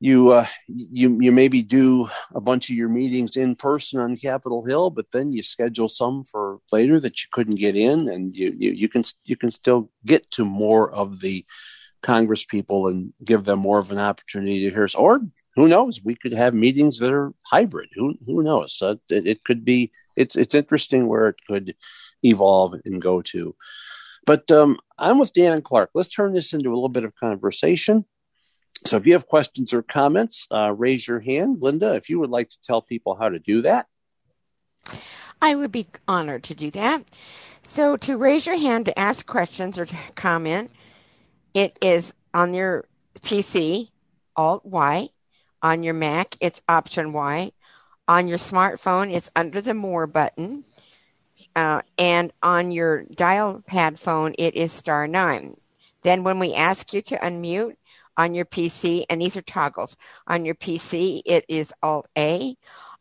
you 0.00 0.32
uh, 0.32 0.46
you 0.68 1.18
you 1.20 1.32
maybe 1.32 1.62
do 1.62 2.08
a 2.34 2.40
bunch 2.40 2.70
of 2.70 2.76
your 2.76 2.88
meetings 2.88 3.36
in 3.36 3.56
person 3.56 4.00
on 4.00 4.16
Capitol 4.16 4.64
Hill, 4.64 4.90
but 4.90 5.06
then 5.12 5.32
you 5.32 5.42
schedule 5.42 5.88
some 5.88 6.24
for 6.24 6.58
later 6.72 7.00
that 7.00 7.22
you 7.22 7.28
couldn't 7.32 7.56
get 7.56 7.76
in, 7.76 8.08
and 8.08 8.34
you 8.36 8.54
you, 8.58 8.70
you 8.72 8.88
can 8.88 9.02
you 9.24 9.36
can 9.36 9.50
still 9.50 9.90
get 10.04 10.30
to 10.32 10.44
more 10.44 10.92
of 10.92 11.20
the 11.20 11.44
Congress 12.02 12.44
people 12.44 12.88
and 12.88 13.12
give 13.24 13.44
them 13.44 13.60
more 13.60 13.78
of 13.78 13.90
an 13.90 13.98
opportunity 13.98 14.64
to 14.64 14.74
hear 14.74 14.84
us, 14.84 14.94
or 14.94 15.20
who 15.56 15.68
knows? 15.68 16.02
We 16.02 16.16
could 16.16 16.32
have 16.32 16.52
meetings 16.52 16.98
that 16.98 17.12
are 17.12 17.32
hybrid. 17.46 17.90
Who 17.94 18.14
who 18.26 18.42
knows? 18.42 18.78
Uh, 18.82 18.96
it, 19.10 19.26
it, 19.26 19.44
could 19.44 19.64
be. 19.64 19.92
It's 20.16 20.36
it's 20.36 20.54
interesting 20.54 21.06
where 21.06 21.28
it 21.28 21.36
could 21.46 21.74
evolve 22.24 22.74
and 22.84 23.00
go 23.00 23.22
to. 23.22 23.54
But 24.26 24.50
um, 24.50 24.78
I'm 24.98 25.18
with 25.18 25.32
Dan 25.32 25.52
and 25.52 25.64
Clark. 25.64 25.90
Let's 25.94 26.10
turn 26.10 26.32
this 26.32 26.52
into 26.52 26.70
a 26.70 26.74
little 26.74 26.88
bit 26.88 27.04
of 27.04 27.14
conversation. 27.16 28.04
So 28.86 28.96
if 28.96 29.06
you 29.06 29.12
have 29.12 29.26
questions 29.26 29.72
or 29.72 29.82
comments, 29.82 30.46
uh, 30.50 30.72
raise 30.72 31.06
your 31.06 31.20
hand. 31.20 31.58
Linda, 31.60 31.94
if 31.94 32.08
you 32.08 32.18
would 32.20 32.30
like 32.30 32.50
to 32.50 32.58
tell 32.62 32.82
people 32.82 33.14
how 33.14 33.28
to 33.28 33.38
do 33.38 33.62
that. 33.62 33.86
I 35.40 35.54
would 35.54 35.72
be 35.72 35.86
honored 36.08 36.44
to 36.44 36.54
do 36.54 36.70
that. 36.72 37.04
So 37.62 37.96
to 37.98 38.16
raise 38.16 38.46
your 38.46 38.58
hand 38.58 38.86
to 38.86 38.98
ask 38.98 39.26
questions 39.26 39.78
or 39.78 39.86
to 39.86 39.96
comment, 40.14 40.70
it 41.54 41.78
is 41.82 42.12
on 42.32 42.54
your 42.54 42.86
PC, 43.20 43.90
Alt 44.36 44.64
Y. 44.66 45.08
On 45.62 45.82
your 45.82 45.94
Mac, 45.94 46.36
it's 46.40 46.60
Option 46.68 47.14
Y. 47.14 47.52
On 48.06 48.28
your 48.28 48.36
smartphone, 48.36 49.12
it's 49.12 49.30
under 49.34 49.62
the 49.62 49.72
More 49.72 50.06
button. 50.06 50.64
Uh, 51.56 51.80
and 51.98 52.32
on 52.42 52.70
your 52.70 53.04
dial 53.04 53.62
pad 53.66 53.98
phone, 53.98 54.34
it 54.38 54.54
is 54.54 54.72
star 54.72 55.06
nine. 55.06 55.54
Then, 56.02 56.24
when 56.24 56.38
we 56.38 56.54
ask 56.54 56.92
you 56.92 57.00
to 57.02 57.16
unmute 57.18 57.76
on 58.16 58.34
your 58.34 58.44
PC, 58.44 59.04
and 59.08 59.20
these 59.20 59.36
are 59.36 59.42
toggles, 59.42 59.96
on 60.26 60.44
your 60.44 60.54
PC, 60.54 61.22
it 61.24 61.44
is 61.48 61.72
Alt 61.82 62.08
A. 62.16 62.56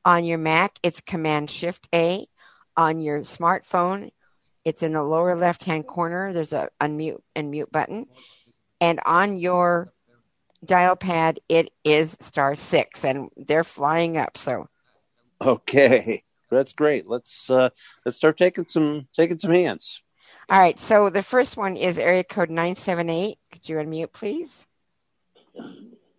On 0.06 0.24
your 0.26 0.38
Mac, 0.38 0.78
it's 0.84 1.02
Command 1.02 1.50
Shift 1.50 1.88
A. 1.94 2.28
On 2.76 3.00
your 3.00 3.22
smartphone, 3.22 4.12
it's 4.66 4.84
in 4.84 4.94
the 4.94 5.04
lower 5.04 5.36
left 5.36 5.64
hand 5.64 5.86
corner. 5.86 6.34
There's 6.34 6.54
a 6.54 6.70
unmute 6.80 7.22
and 7.36 7.52
mute 7.52 7.72
button. 7.72 8.08
And 8.82 9.00
on 9.06 9.38
your 9.38 9.94
dial 10.66 10.96
pad, 10.96 11.40
it 11.50 11.72
is 11.84 12.18
star 12.20 12.56
six, 12.56 13.04
and 13.04 13.30
they're 13.36 13.64
flying 13.64 14.18
up. 14.18 14.38
So, 14.38 14.68
okay, 15.42 16.24
that's 16.54 16.74
great. 16.74 17.08
Let's 17.08 17.50
uh, 17.50 17.70
let's 18.06 18.18
start 18.18 18.38
taking 18.38 18.68
some 18.68 19.08
taking 19.14 19.40
some 19.40 19.52
hands. 19.52 20.02
All 20.50 20.60
right. 20.60 20.78
So 20.80 21.10
the 21.10 21.24
first 21.24 21.58
one 21.58 21.76
is 21.76 21.98
area 21.98 22.24
code 22.24 22.50
nine 22.50 22.76
seven 22.76 23.10
eight. 23.10 23.38
Could 23.52 23.68
you 23.68 23.78
unmute, 23.78 24.14
please? 24.14 24.66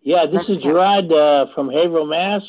Yeah, 0.01 0.25
this 0.31 0.47
is 0.49 0.61
Gerard 0.61 1.11
uh, 1.11 1.47
from 1.55 1.69
Haverhill, 1.69 2.05
Mass. 2.05 2.43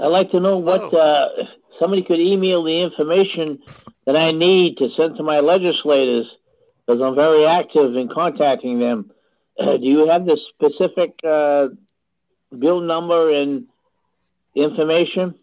I'd 0.00 0.06
like 0.06 0.30
to 0.30 0.40
know 0.40 0.58
what 0.58 0.94
oh. 0.94 0.98
uh, 0.98 1.44
somebody 1.78 2.02
could 2.02 2.18
email 2.18 2.64
the 2.64 2.82
information 2.82 3.58
that 4.06 4.16
I 4.16 4.32
need 4.32 4.78
to 4.78 4.88
send 4.96 5.16
to 5.16 5.22
my 5.22 5.40
legislators 5.40 6.26
because 6.86 7.02
I'm 7.02 7.14
very 7.14 7.46
active 7.46 7.96
in 7.96 8.08
contacting 8.08 8.78
them. 8.78 9.10
Uh, 9.58 9.76
do 9.78 9.84
you 9.84 10.08
have 10.08 10.24
the 10.24 10.38
specific 10.54 11.14
uh, 11.22 11.68
bill 12.56 12.80
number 12.80 13.30
and 13.30 13.66
information? 14.54 15.34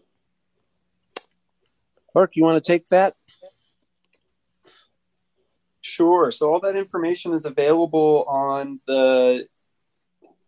Mark, 2.14 2.36
you 2.36 2.44
want 2.44 2.62
to 2.62 2.72
take 2.72 2.88
that? 2.88 3.14
Sure. 5.80 6.30
So 6.30 6.52
all 6.52 6.60
that 6.60 6.76
information 6.76 7.34
is 7.34 7.44
available 7.44 8.24
on 8.28 8.80
the 8.86 9.46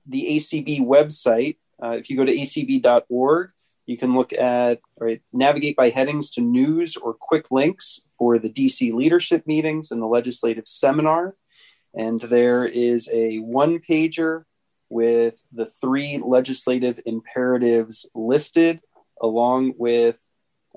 the 0.07 0.37
ACB 0.37 0.81
website. 0.81 1.57
Uh, 1.83 1.91
if 1.91 2.09
you 2.09 2.17
go 2.17 2.25
to 2.25 2.33
acb.org, 2.33 3.51
you 3.85 3.99
can 3.99 4.15
look 4.15 4.33
at 4.33 4.81
right 4.99 5.21
navigate 5.33 5.77
by 5.77 5.91
headings 5.91 6.31
to 6.33 6.41
news 6.41 6.97
or 6.97 7.15
quick 7.15 7.51
links 7.51 8.01
for 8.17 8.39
the 8.39 8.49
DC 8.49 8.93
leadership 8.95 9.47
meetings 9.47 9.91
and 9.91 10.01
the 10.01 10.07
legislative 10.07 10.67
seminar. 10.67 11.37
And 11.95 12.21
there 12.21 12.67
is 12.67 13.09
a 13.13 13.39
one 13.39 13.79
pager 13.81 14.45
with 14.89 15.43
the 15.53 15.67
three 15.67 16.21
legislative 16.25 17.01
imperatives 17.07 18.07
listed, 18.15 18.81
along 19.21 19.75
with 19.77 20.17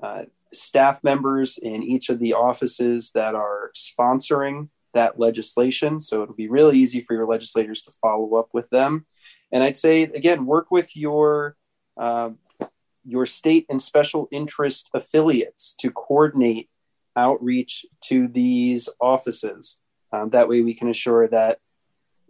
uh, 0.02 0.24
staff 0.52 1.02
members 1.04 1.58
in 1.58 1.82
each 1.82 2.08
of 2.08 2.18
the 2.18 2.34
offices 2.34 3.12
that 3.14 3.34
are 3.34 3.70
sponsoring 3.76 4.68
that 4.94 5.18
legislation. 5.18 6.00
So 6.00 6.22
it'll 6.22 6.34
be 6.34 6.48
really 6.48 6.78
easy 6.78 7.00
for 7.02 7.14
your 7.14 7.26
legislators 7.26 7.82
to 7.82 7.92
follow 7.92 8.34
up 8.34 8.48
with 8.52 8.68
them. 8.70 9.06
And 9.52 9.62
I'd 9.62 9.76
say 9.76 10.02
again, 10.02 10.46
work 10.46 10.70
with 10.70 10.96
your 10.96 11.56
uh, 11.96 12.30
your 13.04 13.26
state 13.26 13.66
and 13.68 13.80
special 13.80 14.28
interest 14.30 14.90
affiliates 14.94 15.74
to 15.80 15.90
coordinate 15.90 16.68
outreach 17.16 17.86
to 18.02 18.28
these 18.28 18.88
offices. 19.00 19.78
Um, 20.12 20.30
that 20.30 20.48
way, 20.48 20.62
we 20.62 20.74
can 20.74 20.88
assure 20.88 21.28
that 21.28 21.58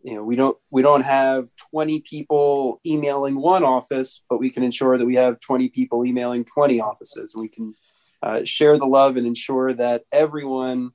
you 0.03 0.15
know 0.15 0.25
we 0.25 0.37
don't 0.37 0.57
we 0.71 0.83
don't 0.83 1.03
have 1.03 1.49
20 1.73 2.01
people 2.01 2.81
emailing 2.87 3.37
one 3.37 3.65
office, 3.65 4.23
but 4.29 4.39
we 4.39 4.51
can 4.51 4.63
ensure 4.63 4.99
that 4.99 5.07
we 5.07 5.17
have 5.17 5.41
20 5.41 5.69
people 5.71 6.05
emailing 6.05 6.45
20 6.45 6.81
offices. 6.81 7.35
We 7.35 7.49
can 7.49 7.75
uh, 8.23 8.45
share 8.45 8.79
the 8.79 8.87
love 8.87 9.17
and 9.17 9.27
ensure 9.27 9.73
that 9.75 10.05
everyone 10.13 10.93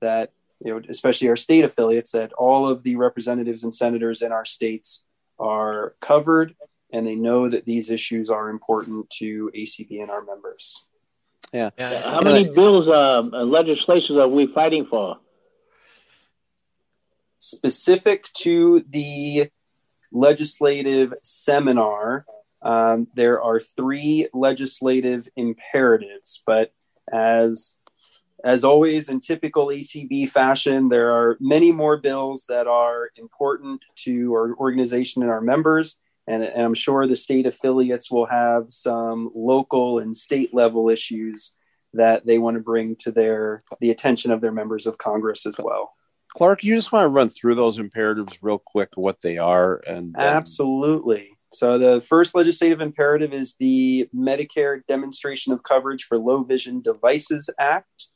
that 0.00 0.32
you 0.64 0.72
know, 0.72 0.80
especially 0.88 1.28
our 1.28 1.36
state 1.36 1.64
affiliates, 1.64 2.12
that 2.12 2.32
all 2.32 2.66
of 2.66 2.82
the 2.82 2.96
representatives 2.96 3.62
and 3.62 3.74
senators 3.74 4.22
in 4.22 4.32
our 4.32 4.44
states 4.44 5.04
are 5.38 5.94
covered 6.00 6.54
and 6.92 7.06
they 7.06 7.14
know 7.14 7.48
that 7.48 7.64
these 7.64 7.90
issues 7.90 8.30
are 8.30 8.48
important 8.48 9.08
to 9.10 9.50
ACB 9.54 10.00
and 10.00 10.10
our 10.10 10.24
members. 10.24 10.82
Yeah. 11.52 11.70
How 11.78 12.20
many 12.20 12.48
bills, 12.48 12.88
uh, 12.88 13.22
legislation 13.44 14.16
are 14.18 14.28
we 14.28 14.46
fighting 14.52 14.86
for? 14.86 15.18
Specific 17.38 18.24
to 18.34 18.84
the 18.88 19.50
legislative 20.10 21.14
seminar, 21.22 22.24
um, 22.66 23.06
there 23.14 23.40
are 23.40 23.60
three 23.60 24.28
legislative 24.34 25.28
imperatives, 25.36 26.42
but 26.44 26.72
as 27.12 27.72
as 28.44 28.64
always, 28.64 29.08
in 29.08 29.20
typical 29.20 29.68
ACB 29.68 30.28
fashion, 30.28 30.88
there 30.88 31.10
are 31.10 31.38
many 31.40 31.72
more 31.72 31.96
bills 31.96 32.44
that 32.48 32.66
are 32.66 33.10
important 33.16 33.82
to 34.04 34.32
our 34.34 34.54
organization 34.56 35.22
and 35.22 35.30
our 35.30 35.40
members. 35.40 35.96
And, 36.26 36.42
and, 36.42 36.62
I'm 36.62 36.74
sure 36.74 37.06
the 37.06 37.16
state 37.16 37.46
affiliates 37.46 38.10
will 38.10 38.26
have 38.26 38.66
some 38.70 39.30
local 39.34 40.00
and 40.00 40.14
state 40.14 40.52
level 40.52 40.90
issues 40.90 41.52
that 41.94 42.26
they 42.26 42.38
want 42.38 42.56
to 42.56 42.62
bring 42.62 42.96
to 42.96 43.12
their 43.12 43.62
the 43.80 43.90
attention 43.90 44.32
of 44.32 44.40
their 44.40 44.52
members 44.52 44.86
of 44.86 44.98
Congress 44.98 45.46
as 45.46 45.54
well. 45.58 45.94
Clark, 46.36 46.62
you 46.62 46.74
just 46.74 46.92
want 46.92 47.04
to 47.04 47.08
run 47.08 47.30
through 47.30 47.54
those 47.54 47.78
imperatives 47.78 48.42
real 48.42 48.58
quick, 48.58 48.90
what 48.96 49.20
they 49.22 49.38
are, 49.38 49.76
and 49.86 50.16
um... 50.16 50.22
absolutely. 50.22 51.35
So 51.56 51.78
the 51.78 52.00
first 52.02 52.34
legislative 52.34 52.80
imperative 52.80 53.32
is 53.32 53.54
the 53.58 54.08
Medicare 54.14 54.82
Demonstration 54.88 55.52
of 55.52 55.62
Coverage 55.62 56.04
for 56.04 56.18
Low 56.18 56.42
Vision 56.42 56.82
Devices 56.82 57.48
Act 57.58 58.08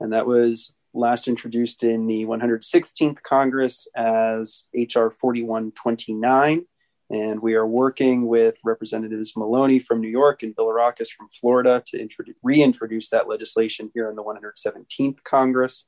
and 0.00 0.12
that 0.12 0.26
was 0.26 0.74
last 0.94 1.28
introduced 1.28 1.84
in 1.84 2.06
the 2.06 2.24
116th 2.24 3.22
Congress 3.22 3.86
as 3.94 4.64
H.R. 4.74 5.10
4129. 5.10 6.64
And 7.10 7.40
we 7.40 7.54
are 7.54 7.66
working 7.66 8.26
with 8.26 8.56
Representatives 8.64 9.34
Maloney 9.36 9.78
from 9.78 10.00
New 10.00 10.08
York 10.08 10.42
and 10.42 10.54
Bilirakis 10.54 11.10
from 11.10 11.28
Florida 11.28 11.82
to 11.86 12.00
introduce, 12.00 12.36
reintroduce 12.42 13.10
that 13.10 13.28
legislation 13.28 13.90
here 13.94 14.10
in 14.10 14.16
the 14.16 14.22
117th 14.22 15.22
Congress. 15.24 15.86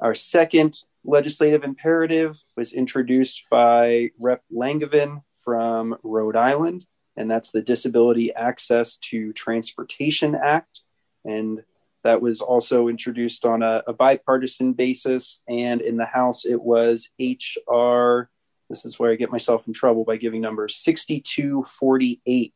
Our 0.00 0.14
second 0.14 0.78
legislative 1.04 1.64
imperative 1.64 2.38
was 2.56 2.72
introduced 2.72 3.44
by 3.50 4.10
Rep. 4.20 4.42
Langevin 4.54 5.22
from 5.44 5.96
Rhode 6.02 6.36
Island, 6.36 6.86
and 7.16 7.30
that's 7.30 7.50
the 7.50 7.62
Disability 7.62 8.34
Access 8.34 8.96
to 8.96 9.32
Transportation 9.32 10.34
Act. 10.34 10.82
And 11.24 11.62
that 12.04 12.20
was 12.20 12.40
also 12.40 12.88
introduced 12.88 13.44
on 13.44 13.62
a, 13.62 13.82
a 13.86 13.92
bipartisan 13.92 14.72
basis. 14.72 15.40
And 15.48 15.80
in 15.80 15.96
the 15.96 16.06
House, 16.06 16.44
it 16.44 16.60
was 16.60 17.10
H.R. 17.18 18.28
This 18.68 18.84
is 18.84 18.98
where 18.98 19.12
I 19.12 19.16
get 19.16 19.30
myself 19.30 19.66
in 19.66 19.72
trouble 19.72 20.04
by 20.04 20.16
giving 20.16 20.40
numbers 20.40 20.76
6248. 20.76 22.54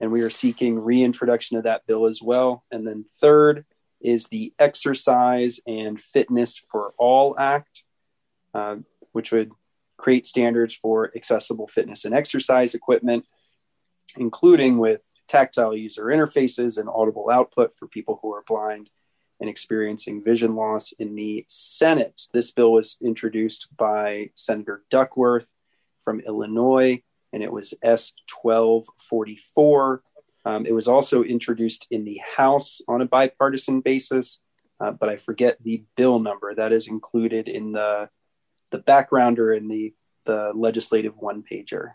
And 0.00 0.10
we 0.10 0.22
are 0.22 0.30
seeking 0.30 0.78
reintroduction 0.78 1.58
of 1.58 1.64
that 1.64 1.86
bill 1.86 2.06
as 2.06 2.22
well. 2.22 2.64
And 2.70 2.86
then 2.86 3.04
third 3.20 3.64
is 4.00 4.26
the 4.26 4.52
Exercise 4.58 5.60
and 5.66 6.00
Fitness 6.00 6.58
for 6.70 6.94
All 6.98 7.38
Act, 7.38 7.84
uh, 8.54 8.76
which 9.12 9.32
would 9.32 9.52
create 10.02 10.26
standards 10.26 10.74
for 10.74 11.12
accessible 11.14 11.68
fitness 11.68 12.04
and 12.04 12.12
exercise 12.12 12.74
equipment, 12.74 13.24
including 14.16 14.78
with 14.78 15.00
tactile 15.28 15.76
user 15.76 16.06
interfaces 16.06 16.76
and 16.76 16.88
audible 16.88 17.30
output 17.30 17.72
for 17.78 17.86
people 17.86 18.18
who 18.20 18.34
are 18.34 18.42
blind 18.48 18.90
and 19.40 19.48
experiencing 19.48 20.22
vision 20.22 20.56
loss 20.56 20.92
in 20.98 21.14
the 21.14 21.44
Senate. 21.48 22.20
This 22.32 22.50
bill 22.50 22.72
was 22.72 22.98
introduced 23.00 23.68
by 23.76 24.30
Senator 24.34 24.82
Duckworth 24.90 25.46
from 26.02 26.18
Illinois, 26.20 27.00
and 27.32 27.42
it 27.42 27.52
was 27.52 27.72
S 27.80 28.12
1244. 28.42 30.02
Um, 30.44 30.66
it 30.66 30.74
was 30.74 30.88
also 30.88 31.22
introduced 31.22 31.86
in 31.92 32.04
the 32.04 32.20
House 32.36 32.80
on 32.88 33.02
a 33.02 33.06
bipartisan 33.06 33.80
basis, 33.80 34.40
uh, 34.80 34.90
but 34.90 35.08
I 35.08 35.16
forget 35.16 35.62
the 35.62 35.84
bill 35.96 36.18
number 36.18 36.52
that 36.56 36.72
is 36.72 36.88
included 36.88 37.48
in 37.48 37.70
the 37.70 38.10
the 38.72 38.80
backgrounder 38.80 39.56
and 39.56 39.70
the 39.70 39.94
the 40.24 40.52
legislative 40.54 41.16
one 41.16 41.42
pager. 41.42 41.92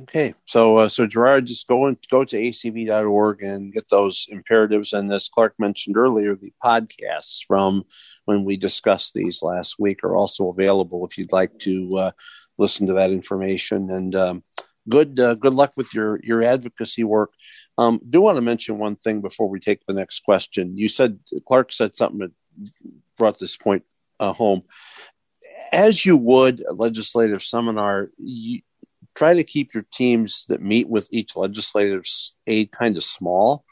Okay, 0.00 0.34
so 0.44 0.76
uh, 0.76 0.88
so 0.88 1.06
Gerard, 1.06 1.46
just 1.46 1.66
go 1.66 1.86
and 1.86 1.96
go 2.10 2.22
to 2.22 2.36
acb.org 2.36 3.42
and 3.42 3.72
get 3.72 3.88
those 3.88 4.26
imperatives. 4.28 4.92
And 4.92 5.10
as 5.10 5.30
Clark 5.30 5.54
mentioned 5.58 5.96
earlier, 5.96 6.36
the 6.36 6.52
podcasts 6.62 7.38
from 7.46 7.84
when 8.26 8.44
we 8.44 8.58
discussed 8.58 9.14
these 9.14 9.42
last 9.42 9.78
week 9.78 10.04
are 10.04 10.14
also 10.14 10.50
available 10.50 11.06
if 11.06 11.16
you'd 11.16 11.32
like 11.32 11.58
to 11.60 11.96
uh, 11.96 12.10
listen 12.58 12.86
to 12.88 12.92
that 12.94 13.10
information. 13.10 13.90
And 13.90 14.14
um, 14.14 14.44
good 14.90 15.18
uh, 15.18 15.34
good 15.36 15.54
luck 15.54 15.72
with 15.74 15.94
your 15.94 16.20
your 16.22 16.42
advocacy 16.42 17.04
work. 17.04 17.32
Um, 17.78 17.98
do 18.08 18.20
want 18.20 18.36
to 18.36 18.42
mention 18.42 18.78
one 18.78 18.96
thing 18.96 19.22
before 19.22 19.48
we 19.48 19.58
take 19.58 19.86
the 19.86 19.94
next 19.94 20.20
question. 20.20 20.76
You 20.76 20.88
said 20.88 21.18
Clark 21.46 21.72
said 21.72 21.96
something 21.96 22.18
that 22.18 22.32
brought 23.16 23.38
this 23.38 23.56
point 23.56 23.84
uh, 24.20 24.34
home. 24.34 24.64
As 25.72 26.06
you 26.06 26.16
would 26.16 26.64
a 26.68 26.72
legislative 26.72 27.42
seminar, 27.42 28.10
you, 28.18 28.60
try 29.14 29.34
to 29.34 29.44
keep 29.44 29.74
your 29.74 29.84
teams 29.92 30.46
that 30.48 30.62
meet 30.62 30.88
with 30.88 31.08
each 31.10 31.36
legislative 31.36 32.04
aid 32.46 32.70
kind 32.70 32.96
of 32.96 33.04
small. 33.04 33.64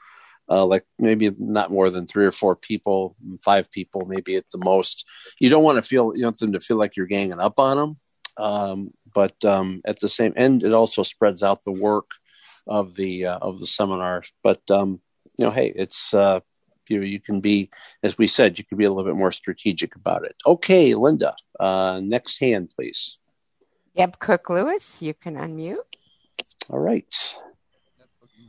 Uh, 0.48 0.64
like 0.64 0.84
maybe 0.98 1.28
not 1.38 1.72
more 1.72 1.90
than 1.90 2.06
three 2.06 2.24
or 2.24 2.30
four 2.30 2.54
people, 2.54 3.16
five 3.42 3.68
people, 3.70 4.06
maybe 4.06 4.36
at 4.36 4.44
the 4.52 4.58
most. 4.58 5.04
You 5.40 5.50
don't 5.50 5.64
want 5.64 5.76
to 5.76 5.82
feel 5.82 6.12
you 6.14 6.22
want 6.22 6.38
them 6.38 6.52
to 6.52 6.60
feel 6.60 6.76
like 6.76 6.96
you're 6.96 7.06
ganging 7.06 7.40
up 7.40 7.58
on 7.58 7.76
them, 7.76 7.96
um, 8.36 8.90
but 9.12 9.44
um, 9.44 9.80
at 9.84 9.98
the 9.98 10.08
same 10.08 10.32
end, 10.36 10.62
it 10.62 10.72
also 10.72 11.02
spreads 11.02 11.42
out 11.42 11.64
the 11.64 11.72
work 11.72 12.10
of 12.64 12.94
the 12.94 13.26
uh, 13.26 13.38
of 13.38 13.58
the 13.58 13.66
seminar. 13.66 14.22
But 14.44 14.60
um, 14.70 15.00
you 15.36 15.46
know, 15.46 15.50
hey, 15.50 15.72
it's 15.74 16.14
uh, 16.14 16.40
you 16.90 17.02
you 17.02 17.20
can 17.20 17.40
be, 17.40 17.70
as 18.02 18.18
we 18.18 18.26
said, 18.26 18.58
you 18.58 18.64
can 18.64 18.78
be 18.78 18.84
a 18.84 18.90
little 18.90 19.10
bit 19.10 19.18
more 19.18 19.32
strategic 19.32 19.94
about 19.96 20.24
it. 20.24 20.36
Okay, 20.46 20.94
Linda, 20.94 21.34
uh, 21.60 22.00
next 22.02 22.38
hand, 22.38 22.72
please. 22.74 23.18
Deb 23.96 24.18
Cook 24.18 24.50
Lewis, 24.50 25.00
you 25.00 25.14
can 25.14 25.36
unmute. 25.36 25.76
All 26.68 26.78
right. 26.78 27.14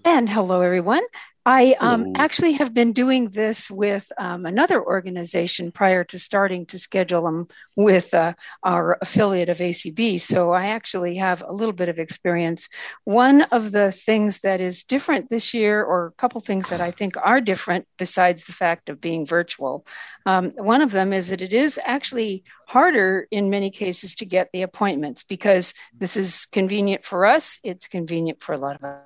And 0.03 0.29
hello, 0.29 0.61
everyone. 0.61 1.03
I 1.49 1.77
um, 1.79 2.11
actually 2.17 2.51
have 2.53 2.73
been 2.73 2.91
doing 2.91 3.29
this 3.29 3.71
with 3.71 4.11
um, 4.17 4.45
another 4.45 4.83
organization 4.83 5.71
prior 5.71 6.03
to 6.03 6.19
starting 6.19 6.65
to 6.65 6.77
schedule 6.77 7.23
them 7.23 7.47
with 7.73 8.13
uh, 8.13 8.33
our 8.65 8.97
affiliate 9.01 9.47
of 9.47 9.59
ACB. 9.59 10.19
So 10.19 10.51
I 10.51 10.67
actually 10.67 11.15
have 11.15 11.41
a 11.47 11.53
little 11.53 11.71
bit 11.71 11.87
of 11.87 11.99
experience. 11.99 12.67
One 13.05 13.43
of 13.43 13.71
the 13.71 13.93
things 13.93 14.39
that 14.39 14.59
is 14.59 14.83
different 14.83 15.29
this 15.29 15.53
year, 15.53 15.81
or 15.81 16.07
a 16.07 16.11
couple 16.11 16.41
things 16.41 16.67
that 16.67 16.81
I 16.81 16.91
think 16.91 17.15
are 17.15 17.39
different 17.39 17.87
besides 17.97 18.43
the 18.43 18.51
fact 18.51 18.89
of 18.89 18.99
being 18.99 19.25
virtual, 19.25 19.87
um, 20.25 20.51
one 20.57 20.81
of 20.81 20.91
them 20.91 21.13
is 21.13 21.29
that 21.29 21.41
it 21.41 21.53
is 21.53 21.79
actually 21.81 22.43
harder 22.65 23.25
in 23.31 23.49
many 23.49 23.71
cases 23.71 24.15
to 24.15 24.25
get 24.25 24.49
the 24.51 24.63
appointments 24.63 25.23
because 25.23 25.73
this 25.97 26.17
is 26.17 26.45
convenient 26.47 27.05
for 27.05 27.25
us, 27.25 27.61
it's 27.63 27.87
convenient 27.87 28.41
for 28.41 28.51
a 28.51 28.57
lot 28.57 28.75
of 28.75 28.83
us 28.83 28.99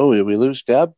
Oh, 0.00 0.14
did 0.14 0.24
we 0.24 0.36
lose 0.36 0.62
Deb? 0.62 0.94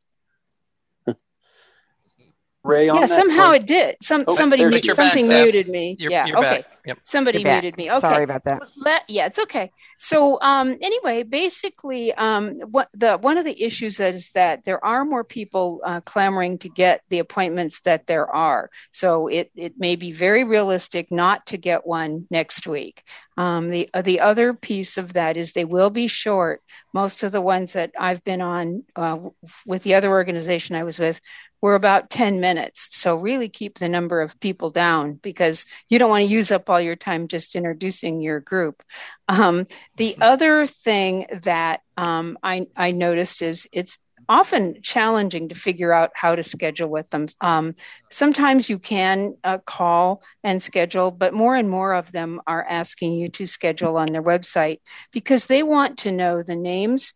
Ray, 2.63 2.89
on. 2.89 3.01
yeah, 3.01 3.07
somehow 3.07 3.51
it 3.51 3.67
did. 3.67 3.97
Some 4.01 4.25
oh, 4.29 4.37
somebody 4.37 4.63
something 4.81 5.27
back, 5.27 5.43
muted 5.43 5.69
me. 5.69 5.97
You're, 5.99 6.13
yeah, 6.13 6.27
you're 6.27 6.39
okay. 6.39 6.59
Back. 6.59 6.72
Yep. 6.85 6.99
Somebody 7.05 7.45
muted 7.45 7.77
me. 7.77 7.91
Okay. 7.91 8.01
Sorry 8.01 8.25
about 8.25 8.45
that. 8.45 8.63
Let, 8.77 9.05
yeah, 9.09 9.27
it's 9.27 9.39
okay. 9.39 9.71
So 9.99 10.41
um, 10.41 10.77
anyway, 10.81 11.23
basically, 11.23 12.13
um, 12.13 12.53
what 12.71 12.89
the 12.95 13.19
one 13.19 13.39
of 13.39 13.45
the 13.45 13.63
issues 13.63 14.01
is 14.01 14.31
that 14.31 14.65
there 14.65 14.85
are 14.85 15.05
more 15.05 15.23
people 15.23 15.81
uh, 15.85 16.01
clamoring 16.01 16.59
to 16.59 16.69
get 16.69 17.03
the 17.09 17.21
appointments 17.21 17.81
that 17.83 18.07
there 18.07 18.29
are. 18.29 18.69
So 18.91 19.29
it 19.29 19.53
it 19.55 19.75
may 19.79 19.95
be 19.95 20.11
very 20.11 20.43
realistic 20.43 21.13
not 21.13 21.47
to 21.47 21.57
get 21.57 21.87
one 21.87 22.27
next 22.31 22.67
week. 22.67 23.05
Um, 23.37 23.71
the 23.71 23.89
uh, 23.95 24.03
the 24.03 24.21
other 24.21 24.53
piece 24.53 24.99
of 24.99 25.13
that 25.13 25.37
is 25.37 25.53
they 25.53 25.65
will 25.65 25.91
be 25.91 26.09
short. 26.09 26.63
Most 26.93 27.23
of 27.23 27.31
the 27.31 27.41
ones 27.41 27.75
that 27.75 27.93
I've 27.99 28.25
been 28.25 28.41
on 28.41 28.85
uh, 28.97 29.19
with 29.65 29.85
the 29.85 29.95
other 29.95 30.11
organization 30.11 30.75
I 30.75 30.83
was 30.83 30.99
with 30.99 31.21
were 31.63 31.77
about 31.77 32.11
10 32.11 32.41
minutes. 32.41 32.89
So 32.91 33.17
really 33.17 33.49
keep 33.49 33.79
the 33.79 33.89
number 33.89 34.21
of 34.21 34.39
people 34.41 34.71
down 34.71 35.15
because 35.15 35.65
you 35.89 35.99
don't 36.01 36.11
want 36.11 36.25
to 36.25 36.31
use 36.31 36.51
up 36.51 36.69
all 36.73 36.81
your 36.81 36.97
time 36.97 37.29
just 37.29 37.55
introducing 37.55 38.21
your 38.21 38.41
group. 38.41 38.83
Um, 39.29 39.67
the 39.97 40.17
other 40.21 40.67
thing 40.67 41.27
that 41.43 41.81
um, 41.97 42.39
I, 42.43 42.67
I 42.77 42.91
noticed 42.91 43.43
is 43.43 43.69
it's 43.73 43.99
often 44.29 44.83
challenging 44.83 45.49
to 45.49 45.55
figure 45.55 45.93
out 45.93 46.11
how 46.15 46.35
to 46.35 46.43
schedule 46.43 46.89
with 46.89 47.09
them. 47.11 47.27
Um, 47.41 47.75
sometimes 48.11 48.71
you 48.71 48.79
can 48.79 49.37
uh, 49.45 49.59
call 49.59 50.23
and 50.43 50.63
schedule, 50.63 51.11
but 51.11 51.35
more 51.35 51.55
and 51.55 51.69
more 51.69 51.93
of 51.93 52.11
them 52.13 52.41
are 52.47 52.65
asking 52.65 53.13
you 53.15 53.29
to 53.31 53.47
schedule 53.47 53.97
on 53.97 54.07
their 54.07 54.23
website 54.23 54.81
because 55.13 55.47
they 55.47 55.63
want 55.63 55.99
to 55.99 56.13
know 56.13 56.43
the 56.43 56.57
names, 56.57 57.15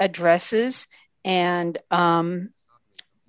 addresses, 0.00 0.86
and 1.24 1.76
um, 1.90 2.50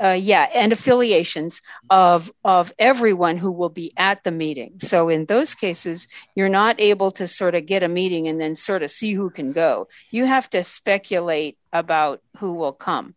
uh, 0.01 0.17
yeah, 0.19 0.47
and 0.53 0.73
affiliations 0.73 1.61
of 1.89 2.31
of 2.43 2.73
everyone 2.77 3.37
who 3.37 3.51
will 3.51 3.69
be 3.69 3.93
at 3.95 4.23
the 4.23 4.31
meeting. 4.31 4.79
So 4.81 5.09
in 5.09 5.25
those 5.25 5.55
cases, 5.55 6.07
you're 6.35 6.49
not 6.49 6.79
able 6.79 7.11
to 7.11 7.27
sort 7.27 7.55
of 7.55 7.65
get 7.65 7.83
a 7.83 7.87
meeting 7.87 8.27
and 8.27 8.39
then 8.39 8.55
sort 8.55 8.83
of 8.83 8.91
see 8.91 9.13
who 9.13 9.29
can 9.29 9.51
go. 9.51 9.87
You 10.11 10.25
have 10.25 10.49
to 10.51 10.63
speculate 10.63 11.57
about 11.71 12.21
who 12.39 12.55
will 12.55 12.73
come. 12.73 13.15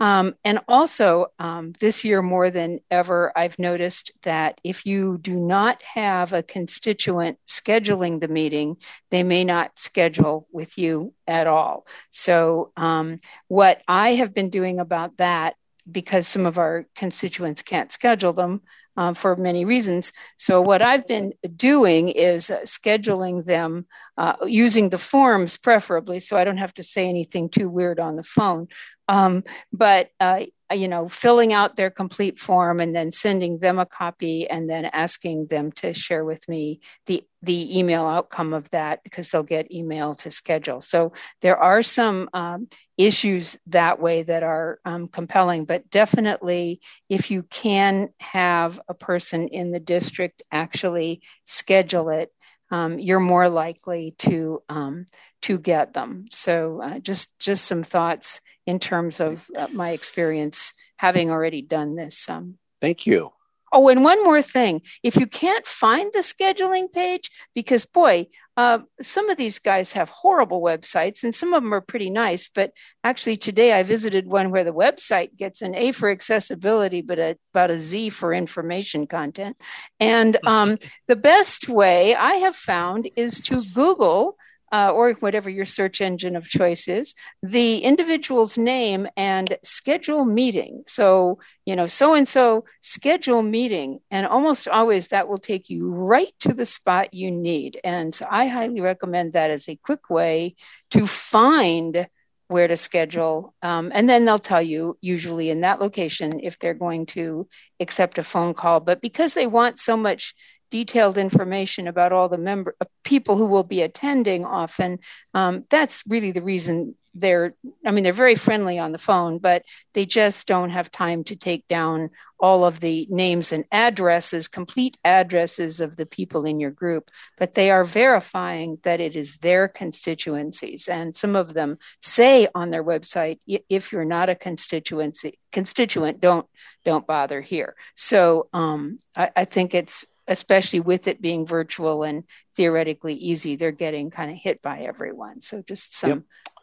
Um, 0.00 0.34
and 0.44 0.60
also, 0.66 1.26
um, 1.38 1.72
this 1.78 2.04
year 2.04 2.20
more 2.20 2.50
than 2.50 2.80
ever, 2.90 3.32
I've 3.36 3.58
noticed 3.58 4.12
that 4.22 4.60
if 4.64 4.86
you 4.86 5.18
do 5.18 5.34
not 5.34 5.80
have 5.82 6.32
a 6.32 6.42
constituent 6.42 7.38
scheduling 7.46 8.20
the 8.20 8.28
meeting, 8.28 8.76
they 9.10 9.22
may 9.22 9.44
not 9.44 9.78
schedule 9.78 10.48
with 10.52 10.78
you 10.78 11.14
at 11.28 11.46
all. 11.46 11.86
So, 12.10 12.72
um, 12.76 13.20
what 13.46 13.82
I 13.86 14.14
have 14.14 14.34
been 14.34 14.50
doing 14.50 14.80
about 14.80 15.18
that 15.18 15.54
because 15.90 16.26
some 16.26 16.46
of 16.46 16.58
our 16.58 16.86
constituents 16.94 17.62
can't 17.62 17.92
schedule 17.92 18.32
them 18.32 18.62
uh, 18.96 19.14
for 19.14 19.36
many 19.36 19.64
reasons. 19.64 20.12
So, 20.36 20.62
what 20.62 20.82
I've 20.82 21.06
been 21.06 21.32
doing 21.56 22.08
is 22.08 22.50
scheduling 22.64 23.44
them 23.44 23.86
uh, 24.16 24.36
using 24.46 24.88
the 24.88 24.98
forms, 24.98 25.56
preferably, 25.56 26.20
so 26.20 26.36
I 26.36 26.44
don't 26.44 26.58
have 26.58 26.74
to 26.74 26.82
say 26.82 27.08
anything 27.08 27.48
too 27.48 27.68
weird 27.68 27.98
on 27.98 28.16
the 28.16 28.22
phone. 28.22 28.68
Um, 29.08 29.44
but 29.72 30.10
uh, 30.20 30.44
you 30.72 30.88
know, 30.88 31.08
filling 31.08 31.52
out 31.52 31.76
their 31.76 31.90
complete 31.90 32.38
form 32.38 32.80
and 32.80 32.94
then 32.94 33.12
sending 33.12 33.58
them 33.58 33.78
a 33.78 33.86
copy 33.86 34.48
and 34.48 34.68
then 34.68 34.86
asking 34.86 35.46
them 35.46 35.72
to 35.72 35.92
share 35.94 36.24
with 36.24 36.48
me 36.48 36.80
the 37.06 37.22
the 37.42 37.78
email 37.78 38.06
outcome 38.06 38.54
of 38.54 38.68
that 38.70 39.02
because 39.04 39.28
they'll 39.28 39.42
get 39.42 39.70
email 39.70 40.14
to 40.14 40.30
schedule. 40.30 40.80
So 40.80 41.12
there 41.42 41.58
are 41.58 41.82
some 41.82 42.30
um, 42.32 42.68
issues 42.96 43.58
that 43.66 44.00
way 44.00 44.22
that 44.22 44.42
are 44.42 44.78
um, 44.86 45.08
compelling, 45.08 45.66
but 45.66 45.90
definitely 45.90 46.80
if 47.10 47.30
you 47.30 47.42
can 47.42 48.08
have 48.20 48.80
a 48.88 48.94
person 48.94 49.48
in 49.48 49.70
the 49.70 49.80
district 49.80 50.42
actually 50.50 51.20
schedule 51.44 52.08
it, 52.08 52.32
um, 52.70 52.98
you're 52.98 53.20
more 53.20 53.48
likely 53.48 54.14
to 54.18 54.62
um, 54.68 55.06
to 55.42 55.58
get 55.58 55.92
them. 55.92 56.26
So 56.30 56.80
uh, 56.82 56.98
just 56.98 57.38
just 57.38 57.64
some 57.64 57.82
thoughts 57.82 58.40
in 58.66 58.78
terms 58.78 59.20
of 59.20 59.46
uh, 59.56 59.68
my 59.72 59.90
experience 59.90 60.74
having 60.96 61.30
already 61.30 61.62
done 61.62 61.94
this. 61.96 62.28
Um, 62.28 62.58
Thank 62.80 63.06
you. 63.06 63.32
Oh, 63.76 63.88
and 63.88 64.04
one 64.04 64.22
more 64.22 64.40
thing. 64.40 64.82
If 65.02 65.16
you 65.16 65.26
can't 65.26 65.66
find 65.66 66.12
the 66.12 66.20
scheduling 66.20 66.92
page, 66.92 67.28
because 67.56 67.86
boy, 67.86 68.28
uh, 68.56 68.78
some 69.00 69.30
of 69.30 69.36
these 69.36 69.58
guys 69.58 69.94
have 69.94 70.10
horrible 70.10 70.62
websites 70.62 71.24
and 71.24 71.34
some 71.34 71.52
of 71.52 71.60
them 71.60 71.74
are 71.74 71.80
pretty 71.80 72.08
nice. 72.08 72.48
But 72.48 72.70
actually, 73.02 73.36
today 73.36 73.72
I 73.72 73.82
visited 73.82 74.28
one 74.28 74.52
where 74.52 74.62
the 74.62 74.72
website 74.72 75.36
gets 75.36 75.60
an 75.60 75.74
A 75.74 75.90
for 75.90 76.08
accessibility, 76.08 77.02
but 77.02 77.18
a, 77.18 77.36
about 77.52 77.72
a 77.72 77.76
Z 77.76 78.10
for 78.10 78.32
information 78.32 79.08
content. 79.08 79.56
And 79.98 80.38
um, 80.46 80.78
the 81.08 81.16
best 81.16 81.68
way 81.68 82.14
I 82.14 82.34
have 82.46 82.54
found 82.54 83.08
is 83.16 83.40
to 83.40 83.64
Google 83.74 84.36
uh, 84.72 84.90
or 84.92 85.12
whatever 85.12 85.50
your 85.50 85.64
search 85.64 86.00
engine 86.00 86.36
of 86.36 86.48
choice 86.48 86.88
is, 86.88 87.14
the 87.42 87.78
individual's 87.78 88.58
name 88.58 89.06
and 89.16 89.56
schedule 89.62 90.24
meeting. 90.24 90.82
So, 90.86 91.38
you 91.64 91.76
know, 91.76 91.86
so 91.86 92.14
and 92.14 92.26
so 92.26 92.64
schedule 92.80 93.42
meeting. 93.42 94.00
And 94.10 94.26
almost 94.26 94.68
always 94.68 95.08
that 95.08 95.28
will 95.28 95.38
take 95.38 95.70
you 95.70 95.90
right 95.90 96.32
to 96.40 96.52
the 96.52 96.66
spot 96.66 97.14
you 97.14 97.30
need. 97.30 97.80
And 97.84 98.14
so 98.14 98.26
I 98.28 98.46
highly 98.46 98.80
recommend 98.80 99.34
that 99.34 99.50
as 99.50 99.68
a 99.68 99.76
quick 99.76 100.10
way 100.10 100.56
to 100.90 101.06
find 101.06 102.08
where 102.48 102.68
to 102.68 102.76
schedule. 102.76 103.54
Um, 103.62 103.90
and 103.94 104.08
then 104.08 104.24
they'll 104.24 104.38
tell 104.38 104.62
you, 104.62 104.98
usually 105.00 105.50
in 105.50 105.62
that 105.62 105.80
location, 105.80 106.40
if 106.42 106.58
they're 106.58 106.74
going 106.74 107.06
to 107.06 107.48
accept 107.80 108.18
a 108.18 108.22
phone 108.22 108.54
call. 108.54 108.80
But 108.80 109.00
because 109.00 109.34
they 109.34 109.46
want 109.46 109.80
so 109.80 109.96
much 109.96 110.34
detailed 110.74 111.18
information 111.18 111.86
about 111.86 112.10
all 112.10 112.28
the 112.28 112.36
member 112.36 112.74
people 113.04 113.36
who 113.36 113.46
will 113.46 113.62
be 113.62 113.82
attending 113.82 114.44
often. 114.44 114.98
Um, 115.32 115.62
that's 115.70 116.02
really 116.08 116.32
the 116.32 116.42
reason 116.42 116.96
they're 117.16 117.54
i 117.86 117.92
mean 117.92 118.02
they're 118.02 118.12
very 118.12 118.34
friendly 118.34 118.76
on 118.80 118.90
the 118.90 118.98
phone 118.98 119.38
but 119.38 119.62
they 119.92 120.04
just 120.04 120.48
don't 120.48 120.70
have 120.70 120.90
time 120.90 121.22
to 121.22 121.36
take 121.36 121.68
down 121.68 122.10
all 122.44 122.64
of 122.64 122.78
the 122.80 123.06
names 123.08 123.52
and 123.52 123.64
addresses 123.72 124.48
complete 124.48 124.98
addresses 125.02 125.80
of 125.80 125.96
the 125.96 126.04
people 126.04 126.44
in 126.44 126.60
your 126.60 126.70
group. 126.70 127.10
But 127.38 127.54
they 127.54 127.70
are 127.70 127.84
verifying 127.84 128.78
that 128.82 129.00
it 129.00 129.16
is 129.16 129.38
their 129.38 129.66
constituencies 129.66 130.88
and 130.88 131.16
some 131.16 131.36
of 131.36 131.54
them 131.54 131.78
say 132.02 132.48
on 132.54 132.70
their 132.70 132.84
website 132.84 133.38
if 133.46 133.92
you're 133.92 134.04
not 134.04 134.28
a 134.28 134.34
constituency 134.34 135.38
constituent 135.52 136.20
don't 136.20 136.46
don't 136.84 137.06
bother 137.06 137.40
here. 137.40 137.76
So 137.94 138.48
um, 138.52 138.98
I, 139.16 139.30
I 139.34 139.44
think 139.46 139.74
it's 139.74 140.06
especially 140.26 140.80
with 140.80 141.08
it 141.08 141.20
being 141.20 141.46
virtual 141.46 142.02
and 142.02 142.24
theoretically 142.56 143.14
easy, 143.14 143.56
they're 143.56 143.72
getting 143.72 144.10
kind 144.10 144.30
of 144.30 144.36
hit 144.36 144.62
by 144.62 144.80
everyone. 144.80 145.40
So 145.40 145.62
just 145.62 145.94
some 145.94 146.10
yep. 146.10 146.22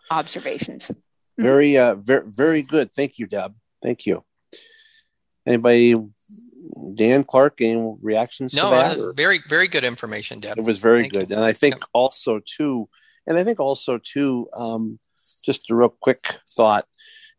observations. 0.10 0.88
Mm-hmm. 0.88 1.44
Very, 1.44 1.78
uh, 1.78 1.96
very, 1.96 2.24
very 2.26 2.62
good. 2.62 2.94
Thank 2.94 3.20
you, 3.20 3.28
Deb. 3.28 3.54
Thank 3.82 4.06
you. 4.06 4.24
Anybody, 5.46 5.96
Dan 6.94 7.24
Clark, 7.24 7.62
any 7.62 7.96
reactions 8.02 8.54
no, 8.54 8.70
to 8.70 8.76
that? 8.76 9.00
Uh, 9.00 9.14
very, 9.14 9.40
very 9.50 9.68
good 9.68 9.84
information, 9.84 10.40
Deb. 10.40 10.58
It 10.58 10.66
was 10.66 10.80
very 10.80 11.04
Thank 11.04 11.14
good, 11.14 11.30
you. 11.30 11.36
and 11.36 11.46
I 11.46 11.54
think 11.54 11.76
Yep. 11.76 11.84
also 11.94 12.42
too, 12.46 12.90
and 13.26 13.38
I 13.38 13.44
think 13.44 13.60
also 13.60 13.98
too, 13.98 14.50
um, 14.54 15.00
just 15.44 15.70
a 15.72 15.76
real 15.76 15.90
quick 15.90 16.28
thought, 16.56 16.86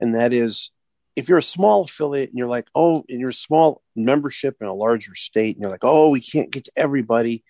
and 0.01 0.15
that 0.15 0.33
is 0.33 0.71
if 1.16 1.29
you're 1.29 1.38
a 1.38 1.42
small 1.42 1.83
affiliate 1.83 2.31
and 2.31 2.38
you're 2.38 2.48
like, 2.48 2.68
oh, 2.75 3.05
and 3.09 3.20
you're 3.20 3.31
a 3.31 3.35
small 3.35 3.83
membership 3.94 4.57
in 4.61 4.66
a 4.66 4.75
larger 4.75 5.14
state, 5.14 5.57
and 5.57 5.62
you're 5.62 5.70
like, 5.70 5.85
oh, 5.85 6.09
we 6.09 6.20
can't 6.20 6.51
get 6.51 6.64
to 6.64 6.72
everybody. 6.77 7.44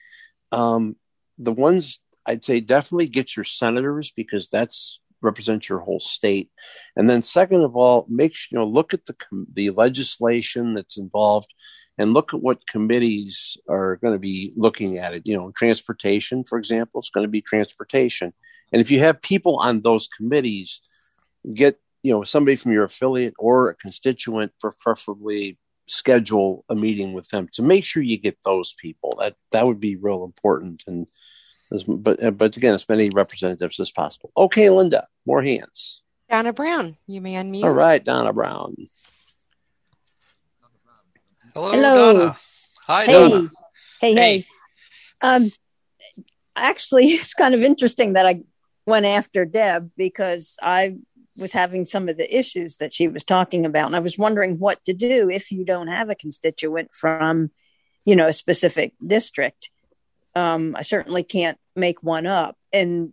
Um, 0.50 0.96
the 1.38 1.52
ones 1.52 2.00
I'd 2.26 2.44
say 2.44 2.60
definitely 2.60 3.06
get 3.06 3.36
your 3.36 3.44
senators 3.44 4.12
because 4.14 4.48
that's 4.48 5.00
represents 5.20 5.68
your 5.68 5.78
whole 5.78 6.00
state. 6.00 6.50
And 6.96 7.08
then 7.08 7.22
second 7.22 7.62
of 7.62 7.76
all, 7.76 8.06
make 8.08 8.34
sure, 8.34 8.48
you 8.50 8.64
know, 8.64 8.70
look 8.70 8.92
at 8.92 9.06
the 9.06 9.14
the 9.52 9.70
legislation 9.70 10.74
that's 10.74 10.98
involved 10.98 11.52
and 11.98 12.14
look 12.14 12.34
at 12.34 12.40
what 12.40 12.66
committees 12.66 13.56
are 13.68 13.96
going 13.96 14.14
to 14.14 14.18
be 14.18 14.52
looking 14.56 14.98
at 14.98 15.14
it. 15.14 15.22
You 15.24 15.36
know, 15.36 15.52
transportation, 15.52 16.44
for 16.44 16.58
example, 16.58 17.00
is 17.00 17.10
going 17.10 17.24
to 17.24 17.30
be 17.30 17.42
transportation. 17.42 18.32
And 18.72 18.80
if 18.80 18.90
you 18.90 19.00
have 19.00 19.22
people 19.22 19.56
on 19.58 19.82
those 19.82 20.08
committees, 20.08 20.82
get 21.52 21.78
you 22.02 22.12
know 22.12 22.22
somebody 22.22 22.56
from 22.56 22.72
your 22.72 22.84
affiliate 22.84 23.34
or 23.38 23.68
a 23.70 23.74
constituent 23.74 24.52
for 24.60 24.74
preferably 24.80 25.58
schedule 25.86 26.64
a 26.68 26.74
meeting 26.74 27.12
with 27.12 27.28
them 27.28 27.48
to 27.52 27.62
make 27.62 27.84
sure 27.84 28.02
you 28.02 28.16
get 28.18 28.38
those 28.44 28.74
people 28.78 29.16
that 29.18 29.34
that 29.50 29.66
would 29.66 29.80
be 29.80 29.96
real 29.96 30.24
important 30.24 30.82
and 30.86 31.08
as, 31.72 31.84
but 31.84 32.36
but 32.38 32.56
again 32.56 32.74
as 32.74 32.88
many 32.88 33.10
representatives 33.10 33.80
as 33.80 33.90
possible 33.90 34.30
okay 34.36 34.70
linda 34.70 35.06
more 35.26 35.42
hands 35.42 36.02
Donna 36.30 36.52
Brown, 36.54 36.96
you 37.06 37.20
may 37.20 37.34
unmute. 37.34 37.64
all 37.64 37.70
right 37.72 38.02
donna 38.02 38.32
brown 38.32 38.74
Hello, 41.54 41.72
Hello. 41.72 42.12
Donna. 42.12 42.36
Hi, 42.86 43.04
Hey, 43.04 43.12
Donna. 43.12 43.50
hey, 44.00 44.14
Hey. 44.14 44.14
hey. 44.14 44.46
Um, 45.20 45.50
actually, 46.56 47.04
it's 47.08 47.34
kind 47.34 47.54
of 47.54 47.62
interesting 47.62 48.14
that 48.14 48.26
I 48.26 48.40
went 48.86 49.04
after 49.04 49.44
Deb 49.44 49.90
because 49.96 50.56
I 50.62 50.96
was 51.36 51.52
having 51.52 51.84
some 51.84 52.08
of 52.08 52.16
the 52.16 52.36
issues 52.36 52.76
that 52.76 52.94
she 52.94 53.08
was 53.08 53.24
talking 53.24 53.64
about, 53.64 53.86
and 53.86 53.96
I 53.96 54.00
was 54.00 54.18
wondering 54.18 54.58
what 54.58 54.84
to 54.84 54.92
do 54.92 55.30
if 55.30 55.50
you 55.50 55.64
don't 55.64 55.88
have 55.88 56.10
a 56.10 56.14
constituent 56.14 56.94
from, 56.94 57.50
you 58.04 58.16
know, 58.16 58.28
a 58.28 58.32
specific 58.32 58.94
district. 59.04 59.70
Um, 60.34 60.74
I 60.76 60.82
certainly 60.82 61.22
can't 61.22 61.58
make 61.76 62.02
one 62.02 62.26
up. 62.26 62.56
And 62.72 63.12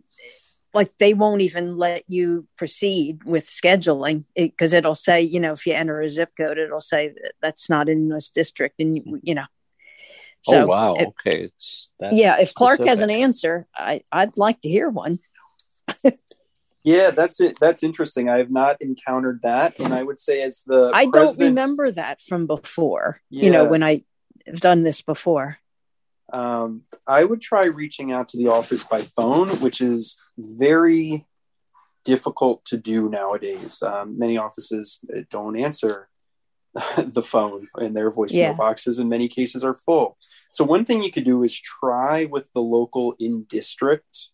like 0.72 0.96
they 0.98 1.14
won't 1.14 1.42
even 1.42 1.76
let 1.76 2.04
you 2.08 2.46
proceed 2.56 3.24
with 3.24 3.46
scheduling 3.46 4.24
because 4.36 4.72
it, 4.72 4.84
will 4.84 4.94
say, 4.94 5.20
you 5.20 5.40
know, 5.40 5.52
if 5.52 5.66
you 5.66 5.74
enter 5.74 6.00
a 6.00 6.08
zip 6.08 6.30
code, 6.36 6.58
it'll 6.58 6.80
say 6.80 7.08
that 7.08 7.32
that's 7.42 7.68
not 7.68 7.88
in 7.88 8.08
this 8.08 8.30
district. 8.30 8.80
And, 8.80 9.20
you 9.22 9.34
know, 9.34 9.46
so 10.42 10.62
oh, 10.62 10.66
wow. 10.66 10.94
Okay. 10.94 11.44
It's 11.44 11.92
yeah. 12.00 12.40
If 12.40 12.54
Clark 12.54 12.76
specific. 12.76 12.88
has 12.88 13.00
an 13.00 13.10
answer, 13.10 13.66
I, 13.76 14.02
I'd 14.10 14.38
like 14.38 14.60
to 14.62 14.68
hear 14.68 14.88
one. 14.88 15.18
yeah, 16.82 17.10
that's 17.10 17.40
it. 17.40 17.58
That's 17.60 17.82
interesting. 17.82 18.28
I 18.28 18.38
have 18.38 18.50
not 18.50 18.80
encountered 18.80 19.40
that. 19.42 19.78
And 19.78 19.92
I 19.92 20.02
would 20.02 20.18
say 20.18 20.42
as 20.42 20.62
the 20.62 20.90
I 20.94 21.06
president... 21.06 21.38
don't 21.38 21.46
remember 21.46 21.90
that 21.90 22.20
from 22.20 22.46
before, 22.46 23.20
yeah. 23.28 23.44
you 23.44 23.50
know, 23.50 23.64
when 23.64 23.82
I 23.82 24.04
have 24.46 24.60
done 24.60 24.82
this 24.82 25.02
before. 25.02 25.58
Um, 26.32 26.82
I 27.06 27.24
would 27.24 27.40
try 27.40 27.64
reaching 27.64 28.12
out 28.12 28.28
to 28.28 28.38
the 28.38 28.48
office 28.48 28.84
by 28.84 29.02
phone, 29.02 29.48
which 29.60 29.80
is 29.80 30.18
very 30.38 31.26
difficult 32.04 32.64
to 32.66 32.76
do 32.76 33.08
nowadays. 33.08 33.82
Um, 33.82 34.18
many 34.18 34.38
offices 34.38 35.00
uh, 35.14 35.22
don't 35.30 35.58
answer 35.58 36.08
the 36.96 37.22
phone, 37.22 37.68
and 37.74 37.96
their 37.96 38.10
voicemail 38.10 38.34
yeah. 38.34 38.54
boxes 38.54 38.98
in 38.98 39.08
many 39.08 39.28
cases 39.28 39.64
are 39.64 39.74
full. 39.74 40.16
So, 40.52 40.64
one 40.64 40.84
thing 40.84 41.02
you 41.02 41.10
could 41.10 41.24
do 41.24 41.42
is 41.42 41.60
try 41.60 42.26
with 42.26 42.50
the 42.54 42.62
local 42.62 43.14
in 43.18 43.44
district 43.44 44.28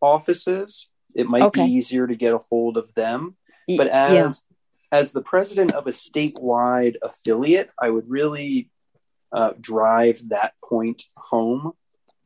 offices. 0.00 0.88
It 1.14 1.28
might 1.28 1.42
okay. 1.42 1.66
be 1.66 1.72
easier 1.72 2.06
to 2.06 2.16
get 2.16 2.34
a 2.34 2.38
hold 2.38 2.76
of 2.76 2.92
them. 2.94 3.36
But 3.76 3.88
as 3.88 4.42
yeah. 4.50 4.98
as 4.98 5.12
the 5.12 5.22
president 5.22 5.72
of 5.72 5.86
a 5.86 5.90
statewide 5.90 6.96
affiliate, 7.02 7.70
I 7.80 7.90
would 7.90 8.08
really 8.08 8.70
uh, 9.32 9.52
drive 9.60 10.28
that 10.28 10.54
point 10.64 11.04
home 11.16 11.72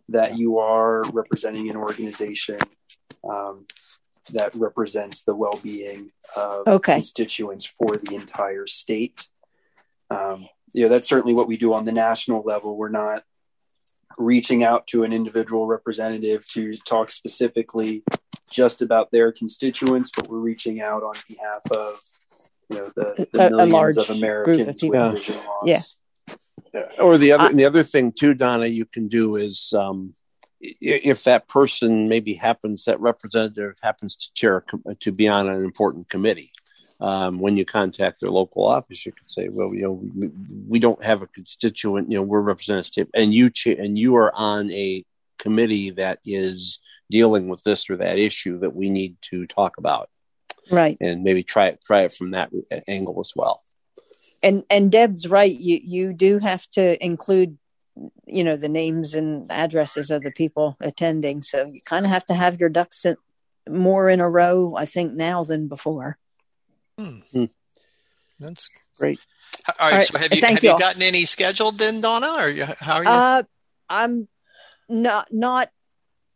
that 0.09 0.39
you 0.39 0.59
are 0.59 1.03
representing 1.13 1.69
an 1.69 1.77
organization 1.77 2.59
um, 3.29 3.67
that 4.33 4.55
represents 4.55 5.23
the 5.23 5.35
well-being 5.35 6.11
of 6.37 6.67
okay. 6.67 6.95
constituents 6.95 7.67
for 7.67 7.97
the 7.97 8.15
entire 8.15 8.67
state. 8.67 9.29
Um, 10.11 10.49
you 10.73 10.85
know, 10.85 10.89
that's 10.89 11.09
certainly 11.09 11.35
what 11.35 11.49
we 11.49 11.57
do 11.57 11.75
on 11.75 11.85
the 11.85 11.93
national 11.93 12.43
level. 12.43 12.77
We're 12.77 12.89
not 12.89 13.25
reaching 14.19 14.65
out 14.65 14.87
to 14.89 15.05
an 15.05 15.13
individual 15.13 15.67
representative 15.67 16.47
to 16.49 16.73
talk 16.75 17.11
specifically 17.11 18.03
just 18.51 18.83
about 18.83 19.11
their 19.11 19.33
constituents, 19.33 20.11
but 20.11 20.29
we're 20.29 20.39
reaching 20.39 20.81
out 20.81 21.03
on 21.03 21.15
behalf 21.29 21.63
of 21.71 22.01
you 22.71 22.79
know 22.79 22.93
the, 22.95 23.27
the 23.33 23.47
a, 23.47 23.67
millions 23.67 23.97
a 23.97 24.01
of 24.03 24.11
Americans 24.11 24.83
with 24.83 25.13
vision 25.13 25.37
loss. 25.37 25.97
Yeah. 26.73 26.83
Or 26.99 27.17
the 27.17 27.33
other, 27.33 27.55
the 27.55 27.65
other 27.65 27.83
thing 27.83 28.13
too, 28.13 28.35
Donna, 28.35 28.67
you 28.67 28.85
can 28.85 29.09
do 29.09 29.37
is 29.37 29.73
um, 29.73 30.15
if 30.61 31.25
that 31.25 31.49
person 31.49 32.09
maybe 32.09 32.35
happens, 32.35 32.85
that 32.85 33.01
representative 33.01 33.77
happens 33.83 34.17
to 34.17 34.33
chair 34.35 34.65
to 35.01 35.13
be 35.13 35.29
on 35.29 35.49
an 35.49 35.65
important 35.65 36.09
committee. 36.09 36.51
Um, 36.99 37.39
when 37.41 37.59
you 37.59 37.67
contact 37.67 38.21
their 38.21 38.31
local 38.31 38.65
office, 38.65 39.05
you 39.05 39.13
can 39.13 39.29
say, 39.29 39.49
"Well, 39.49 39.75
you 39.75 39.83
know, 39.83 39.93
we, 39.93 40.31
we 40.69 40.79
don't 40.79 41.03
have 41.05 41.21
a 41.21 41.27
constituent. 41.27 42.11
You 42.11 42.19
know, 42.19 42.23
we're 42.23 42.41
representative, 42.41 43.09
and 43.15 43.35
you 43.35 43.51
cha- 43.51 43.79
and 43.79 43.99
you 43.99 44.17
are 44.17 44.35
on 44.35 44.71
a 44.71 45.05
committee 45.39 45.91
that 45.91 46.21
is 46.25 46.81
dealing 47.11 47.49
with 47.49 47.63
this 47.65 47.89
or 47.89 47.97
that 47.97 48.19
issue 48.19 48.59
that 48.61 48.75
we 48.75 48.91
need 48.91 49.17
to 49.31 49.47
talk 49.47 49.79
about." 49.79 50.11
Right, 50.71 50.97
and 51.01 51.23
maybe 51.23 51.43
try 51.43 51.69
it 51.69 51.81
try 51.85 52.03
it 52.03 52.13
from 52.13 52.33
that 52.33 52.51
angle 52.89 53.21
as 53.21 53.33
well 53.37 53.63
and 54.43 54.65
and 54.71 54.93
Deb's 54.93 55.29
right. 55.29 55.53
You 55.53 55.81
you 55.83 56.13
do 56.13 56.39
have 56.39 56.69
to 56.71 57.03
include, 57.05 57.59
you 58.27 58.45
know, 58.45 58.57
the 58.57 58.69
names 58.69 59.15
and 59.15 59.51
addresses 59.51 60.11
of 60.11 60.23
the 60.23 60.31
people 60.31 60.77
attending. 60.81 61.43
So 61.43 61.67
you 61.67 61.81
kind 61.81 62.07
of 62.07 62.13
have 62.13 62.27
to 62.27 62.35
have 62.35 62.61
your 62.61 62.69
ducks 62.69 63.05
in, 63.05 63.17
more 63.69 64.09
in 64.09 64.21
a 64.21 64.29
row, 64.31 64.77
I 64.77 64.87
think, 64.87 65.15
now 65.15 65.43
than 65.43 65.69
before. 65.69 66.19
Hmm. 66.99 67.19
hmm. 67.33 67.45
That's 68.39 68.71
great. 68.99 69.19
All 69.67 69.75
right, 69.81 69.93
All 69.93 69.99
right. 69.99 70.07
So 70.09 70.19
have 70.19 70.35
you 70.35 70.43
have 70.43 70.63
you, 70.63 70.73
you 70.73 70.79
gotten 70.79 71.03
any 71.03 71.25
scheduled 71.25 71.79
then, 71.79 72.01
Donna? 72.01 72.35
Or 72.39 72.49
you, 72.49 72.67
how 72.79 72.97
are 72.97 73.03
you? 73.03 73.11
Uh, 73.11 73.43
I'm 73.89 74.29
not 74.89 75.29
not 75.33 75.71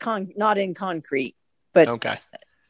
con 0.01 0.33
not 0.37 0.59
in 0.59 0.75
concrete, 0.75 1.37
but 1.73 1.89
okay. 1.89 2.17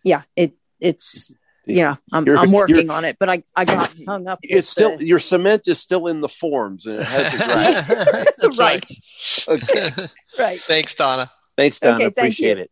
Yeah, 0.04 0.22
it 0.36 0.54
it's 0.80 1.32
yeah, 1.66 1.94
I'm, 2.12 2.28
I'm 2.28 2.52
working 2.52 2.90
on 2.90 3.04
it, 3.04 3.16
but 3.18 3.28
I, 3.28 3.42
I 3.54 3.64
got 3.64 3.94
hung 4.06 4.26
up. 4.26 4.40
It's 4.42 4.68
still 4.68 4.98
the... 4.98 5.06
your 5.06 5.18
cement 5.18 5.68
is 5.68 5.78
still 5.78 6.06
in 6.06 6.20
the 6.20 6.28
forms 6.28 6.86
and 6.86 6.98
it 6.98 7.06
has 7.06 7.30
to 7.32 7.38
dry. 7.38 8.24
That's 8.38 8.58
right. 8.58 8.90
Okay. 9.48 9.90
right. 10.38 10.58
Thanks, 10.58 10.94
Donna. 10.94 11.30
Thanks, 11.56 11.80
Donna. 11.80 11.96
Okay, 11.96 12.04
Appreciate 12.04 12.58
it. 12.58 12.70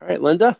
All 0.00 0.08
right, 0.08 0.20
Linda. 0.20 0.56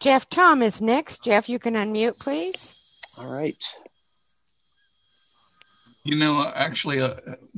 Jeff 0.00 0.28
Thom 0.28 0.62
is 0.62 0.80
next. 0.80 1.24
Jeff, 1.24 1.48
you 1.48 1.58
can 1.58 1.74
unmute, 1.74 2.18
please. 2.18 2.74
All 3.18 3.30
right. 3.30 3.62
You 6.02 6.16
know, 6.16 6.50
actually, 6.54 7.00
uh, 7.00 7.16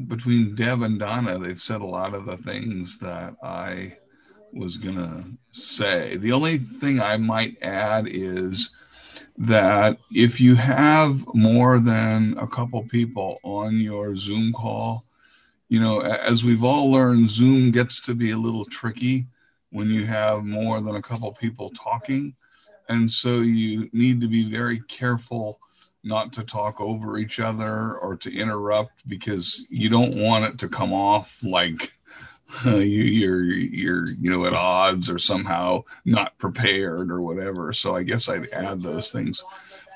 between 0.09 0.57
Deb 0.57 0.83
and 0.83 0.99
Donna, 0.99 1.39
they've 1.39 1.61
said 1.61 1.81
a 1.81 1.87
lot 1.87 2.13
of 2.13 2.27
the 2.27 2.37
things 2.37 2.99
that 2.99 3.37
I 3.43 3.97
was 4.53 4.77
going 4.77 4.97
to 4.97 5.25
say. 5.53 6.17
The 6.17 6.33
only 6.33 6.59
thing 6.59 7.01
I 7.01 7.17
might 7.19 7.57
add 7.63 8.07
is 8.09 8.71
that 9.39 9.97
if 10.13 10.41
you 10.41 10.57
have 10.57 11.25
more 11.35 11.79
than 11.79 12.37
a 12.37 12.49
couple 12.49 12.83
people 12.83 13.39
on 13.45 13.79
your 13.79 14.17
Zoom 14.17 14.53
call, 14.53 15.05
you 15.69 15.81
know, 15.81 16.01
as 16.01 16.45
we've 16.45 16.65
all 16.65 16.91
learned, 16.91 17.31
Zoom 17.31 17.71
gets 17.71 18.01
to 18.03 18.15
be 18.15 18.33
a 18.33 18.37
little 18.37 18.65
tricky 18.65 19.27
when 19.71 19.89
you 19.89 20.05
have 20.05 20.45
more 20.45 20.81
than 20.81 20.97
a 20.97 21.03
couple 21.03 21.33
people 21.33 21.71
talking. 21.71 22.35
And 22.89 23.11
so 23.11 23.41
you 23.41 23.89
need 23.93 24.21
to 24.21 24.29
be 24.29 24.51
very 24.51 24.81
careful 24.81 25.61
not 26.05 26.33
to 26.33 26.43
talk 26.43 26.81
over 26.81 27.19
each 27.19 27.39
other 27.41 27.97
or 27.99 28.17
to 28.17 28.35
interrupt 28.35 29.07
because 29.09 29.67
you 29.71 29.89
don't 29.89 30.17
want 30.17 30.45
it 30.45 30.59
to 30.59 30.69
come 30.69 30.93
off 30.93 31.39
like 31.43 31.93
you, 32.65 32.81
you're 32.81 33.45
you're 33.45 34.11
you 34.11 34.31
know 34.31 34.45
at 34.45 34.53
odds 34.53 35.09
or 35.09 35.19
somehow 35.19 35.83
not 36.05 36.37
prepared 36.39 37.11
or 37.11 37.23
whatever. 37.23 37.73
So 37.73 37.97
I 37.97 38.03
guess 38.03 38.29
I'd 38.29 38.51
add 38.51 38.83
those 38.83 39.11
things. 39.11 39.43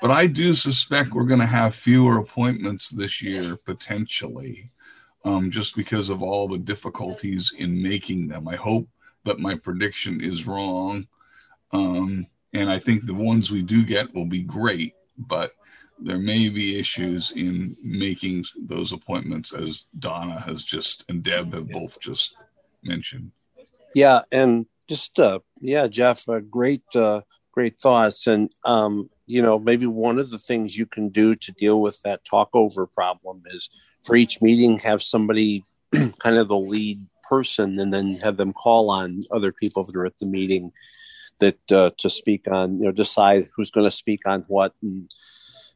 But 0.01 0.11
I 0.11 0.27
do 0.27 0.53
suspect 0.53 1.13
we're 1.13 1.23
going 1.23 1.39
to 1.39 1.45
have 1.45 1.73
fewer 1.73 2.19
appointments 2.19 2.89
this 2.89 3.21
year 3.21 3.55
potentially, 3.55 4.69
um, 5.25 5.49
just 5.49 5.75
because 5.75 6.09
of 6.09 6.21
all 6.21 6.47
the 6.47 6.59
difficulties 6.59 7.53
in 7.57 7.81
making 7.81 8.27
them. 8.27 8.47
I 8.47 8.55
hope 8.55 8.87
that 9.23 9.39
my 9.39 9.55
prediction 9.55 10.21
is 10.23 10.45
wrong, 10.45 11.07
um, 11.71 12.27
and 12.53 12.69
I 12.69 12.79
think 12.79 13.05
the 13.05 13.13
ones 13.13 13.51
we 13.51 13.63
do 13.63 13.83
get 13.83 14.13
will 14.13 14.25
be 14.25 14.41
great. 14.41 14.93
But 15.17 15.53
there 15.99 16.19
may 16.19 16.49
be 16.49 16.79
issues 16.79 17.31
in 17.31 17.75
making 17.81 18.45
those 18.59 18.93
appointments, 18.93 19.53
as 19.53 19.85
Donna 19.99 20.39
has 20.39 20.63
just 20.63 21.05
and 21.09 21.23
Deb 21.23 21.53
have 21.53 21.69
both 21.69 21.99
just 21.99 22.35
mentioned. 22.83 23.31
Yeah, 23.95 24.21
and 24.31 24.67
just 24.87 25.17
uh, 25.19 25.39
yeah, 25.59 25.87
Jeff, 25.87 26.27
uh, 26.29 26.39
great 26.39 26.83
uh, 26.95 27.21
great 27.51 27.79
thoughts, 27.79 28.27
and 28.27 28.51
um, 28.63 29.09
you 29.25 29.41
know 29.41 29.57
maybe 29.57 29.87
one 29.87 30.19
of 30.19 30.29
the 30.29 30.39
things 30.39 30.77
you 30.77 30.85
can 30.85 31.09
do 31.09 31.35
to 31.35 31.51
deal 31.53 31.81
with 31.81 31.99
that 32.03 32.21
talkover 32.31 32.87
problem 32.93 33.43
is 33.47 33.69
for 34.05 34.15
each 34.15 34.41
meeting 34.41 34.79
have 34.79 35.01
somebody 35.01 35.63
kind 35.91 36.37
of 36.37 36.47
the 36.47 36.57
lead 36.57 37.05
person, 37.27 37.79
and 37.79 37.91
then 37.91 38.15
have 38.17 38.37
them 38.37 38.53
call 38.53 38.89
on 38.91 39.21
other 39.31 39.51
people 39.51 39.83
that 39.83 39.95
are 39.95 40.05
at 40.05 40.17
the 40.19 40.27
meeting 40.27 40.71
that 41.39 41.71
uh, 41.71 41.91
to 41.97 42.09
speak 42.09 42.49
on, 42.49 42.79
you 42.79 42.85
know, 42.85 42.91
decide 42.91 43.49
who's 43.55 43.71
going 43.71 43.85
to 43.85 43.91
speak 43.91 44.27
on 44.27 44.45
what 44.47 44.73
and 44.81 45.11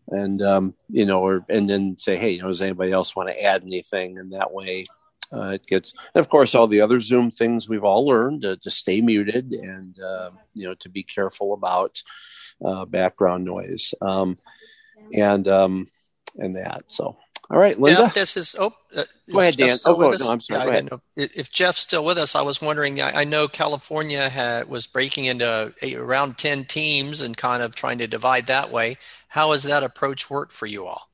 and 0.07 0.41
um, 0.41 0.73
you 0.89 1.05
know, 1.05 1.21
or 1.21 1.45
and 1.49 1.69
then 1.69 1.97
say, 1.97 2.17
hey, 2.17 2.31
you 2.31 2.41
know, 2.41 2.49
does 2.49 2.61
anybody 2.61 2.91
else 2.91 3.15
want 3.15 3.29
to 3.29 3.43
add 3.43 3.63
anything? 3.63 4.17
And 4.17 4.33
that 4.33 4.51
way, 4.51 4.85
uh, 5.33 5.49
it 5.49 5.65
gets, 5.65 5.93
and 6.13 6.19
of 6.19 6.29
course, 6.29 6.53
all 6.53 6.67
the 6.67 6.81
other 6.81 6.99
Zoom 6.99 7.31
things 7.31 7.69
we've 7.69 7.83
all 7.83 8.05
learned 8.05 8.43
uh, 8.43 8.57
to 8.61 8.69
stay 8.69 8.99
muted 9.01 9.51
and 9.53 9.97
uh, 9.99 10.31
you 10.53 10.67
know 10.67 10.73
to 10.75 10.89
be 10.89 11.03
careful 11.03 11.53
about 11.53 12.01
uh, 12.63 12.85
background 12.85 13.45
noise 13.45 13.93
um, 14.01 14.37
and 15.13 15.47
um, 15.47 15.87
and 16.37 16.57
that. 16.57 16.83
So, 16.87 17.17
all 17.51 17.57
right, 17.57 17.77
Linda. 17.77 18.03
Yeah, 18.03 18.07
this 18.09 18.37
is. 18.37 18.55
Oh, 18.57 18.73
uh, 18.95 19.03
go 19.29 19.39
ahead, 19.41 19.57
Dan. 19.57 19.75
Oh, 19.85 19.95
go, 19.95 20.11
no, 20.11 20.31
I'm 20.31 20.39
sorry. 20.39 20.59
Yeah, 20.59 20.81
go 20.83 21.01
ahead. 21.17 21.31
If 21.35 21.51
Jeff's 21.51 21.79
still 21.79 22.05
with 22.05 22.17
us, 22.17 22.33
I 22.33 22.41
was 22.41 22.61
wondering. 22.61 23.01
I, 23.01 23.21
I 23.21 23.23
know 23.25 23.49
California 23.49 24.29
had, 24.29 24.69
was 24.69 24.87
breaking 24.87 25.25
into 25.25 25.73
a, 25.81 25.95
around 25.95 26.37
ten 26.37 26.63
teams 26.63 27.19
and 27.19 27.35
kind 27.35 27.61
of 27.61 27.75
trying 27.75 27.97
to 27.97 28.07
divide 28.07 28.47
that 28.47 28.71
way. 28.71 28.97
How 29.27 29.51
has 29.51 29.63
that 29.63 29.83
approach 29.83 30.29
worked 30.29 30.53
for 30.53 30.65
you 30.65 30.85
all? 30.85 31.09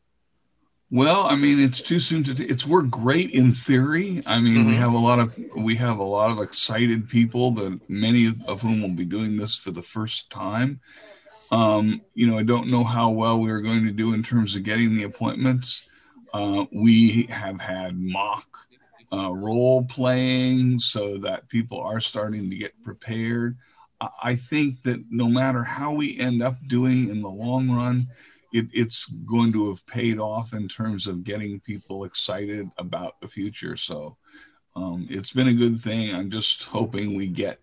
Well, 0.92 1.24
I 1.24 1.36
mean, 1.36 1.60
it's 1.60 1.82
too 1.82 2.00
soon 2.00 2.24
to. 2.26 2.36
T- 2.36 2.46
it's 2.46 2.68
worked 2.68 2.92
great 2.92 3.32
in 3.32 3.52
theory. 3.52 4.22
I 4.28 4.40
mean, 4.40 4.58
mm-hmm. 4.58 4.70
we 4.70 4.76
have 4.76 4.94
a 4.94 4.98
lot 4.98 5.18
of 5.18 5.34
we 5.56 5.76
have 5.76 5.98
a 5.98 6.04
lot 6.04 6.30
of 6.30 6.40
excited 6.40 7.10
people 7.10 7.52
that 7.56 7.80
many 7.90 8.34
of 8.48 8.62
whom 8.62 8.84
will 8.84 8.90
be 8.90 9.06
doing 9.06 9.38
this 9.38 9.58
for 9.58 9.72
the 9.72 9.82
first 9.82 10.30
time. 10.30 10.80
Um, 11.52 12.02
you 12.14 12.28
know, 12.28 12.38
I 12.38 12.44
don't 12.44 12.70
know 12.70 12.84
how 12.84 13.10
well 13.10 13.40
we 13.40 13.50
are 13.52 13.62
going 13.62 13.86
to 13.86 13.92
do 13.92 14.14
in 14.14 14.22
terms 14.22 14.56
of 14.56 14.64
getting 14.64 14.96
the 14.96 15.04
appointments. 15.04 15.88
Uh, 16.38 16.66
we 16.72 17.24
have 17.32 17.60
had 17.60 18.00
mock 18.00 18.46
uh, 19.12 19.34
role 19.34 19.84
playing 19.86 20.78
so 20.78 21.18
that 21.18 21.50
people 21.50 21.82
are 21.82 22.00
starting 22.00 22.48
to 22.48 22.56
get 22.56 22.80
prepared. 22.84 23.58
I 24.22 24.36
think 24.36 24.84
that 24.84 25.04
no 25.10 25.28
matter 25.28 25.64
how 25.64 25.96
we 25.96 26.20
end 26.20 26.44
up 26.44 26.56
doing 26.68 27.10
in 27.10 27.24
the 27.24 27.30
long 27.30 27.72
run, 27.72 28.08
it, 28.54 28.68
it's 28.72 29.06
going 29.26 29.52
to 29.54 29.70
have 29.70 29.84
paid 29.88 30.20
off 30.20 30.54
in 30.54 30.68
terms 30.68 31.08
of 31.08 31.24
getting 31.24 31.60
people 31.62 32.04
excited 32.04 32.70
about 32.78 33.20
the 33.20 33.28
future. 33.28 33.76
So 33.76 34.16
um, 34.76 35.08
it's 35.10 35.34
been 35.34 35.48
a 35.48 35.56
good 35.56 35.82
thing. 35.82 36.14
I'm 36.14 36.30
just 36.30 36.62
hoping 36.66 37.16
we 37.16 37.26
get, 37.26 37.60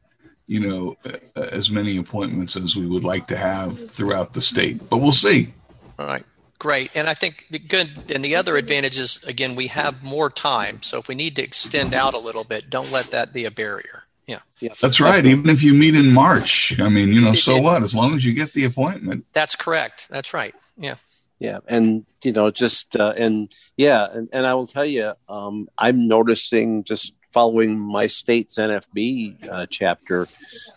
you 0.49 0.59
know, 0.59 0.97
as 1.37 1.71
many 1.71 1.99
appointments 1.99 2.57
as 2.57 2.75
we 2.75 2.89
would 2.89 3.05
like 3.05 3.29
to 3.29 3.37
have 3.37 3.89
throughout 3.93 4.33
the 4.33 4.41
state. 4.41 4.83
But 4.91 4.97
we'll 4.97 5.13
see. 5.13 5.55
All 5.97 6.07
right. 6.07 6.25
Great. 6.65 6.93
And 6.95 7.11
I 7.11 7.13
think 7.13 7.47
the 7.51 7.59
good 7.59 8.11
and 8.11 8.25
the 8.25 8.37
other 8.37 8.57
advantage 8.57 8.99
is 8.99 9.23
again 9.25 9.55
we 9.55 9.67
have 9.67 10.03
more 10.03 10.31
time. 10.31 10.81
So 10.81 10.97
if 10.97 11.09
we 11.09 11.15
need 11.15 11.37
to 11.37 11.43
extend 11.43 11.93
out 11.93 12.15
a 12.15 12.19
little 12.19 12.43
bit, 12.43 12.71
don't 12.71 12.91
let 12.91 13.11
that 13.11 13.35
be 13.35 13.45
a 13.45 13.51
barrier. 13.51 14.05
Yeah. 14.27 14.39
yeah. 14.61 14.73
That's 14.81 14.99
right. 14.99 15.27
Even 15.27 15.51
if 15.51 15.63
you 15.63 15.75
meet 15.75 15.95
in 15.95 16.11
March, 16.11 16.81
I 16.81 16.89
mean, 16.89 17.13
you 17.13 17.21
know, 17.21 17.35
so 17.35 17.61
what? 17.61 17.83
As 17.83 17.95
long 17.95 18.15
as 18.15 18.25
you 18.25 18.33
get 18.33 18.55
the 18.55 18.65
appointment. 18.65 19.27
That's 19.35 19.55
correct. 19.55 20.09
That's 20.09 20.33
right. 20.33 20.55
Yeah. 20.79 20.95
Yeah. 21.39 21.59
And, 21.67 22.07
you 22.23 22.33
know, 22.33 22.51
just, 22.51 22.97
uh, 22.97 23.13
and 23.15 23.55
yeah. 23.77 24.09
And, 24.11 24.31
and 24.33 24.47
I 24.47 24.55
will 24.55 24.67
tell 24.67 24.87
you, 24.87 25.13
um, 25.29 25.69
I'm 25.77 26.09
noticing 26.09 26.85
just 26.85 27.13
following 27.35 27.77
my 27.77 28.07
state's 28.07 28.57
NFB 28.57 29.49
uh, 29.49 29.67
chapter 29.69 30.29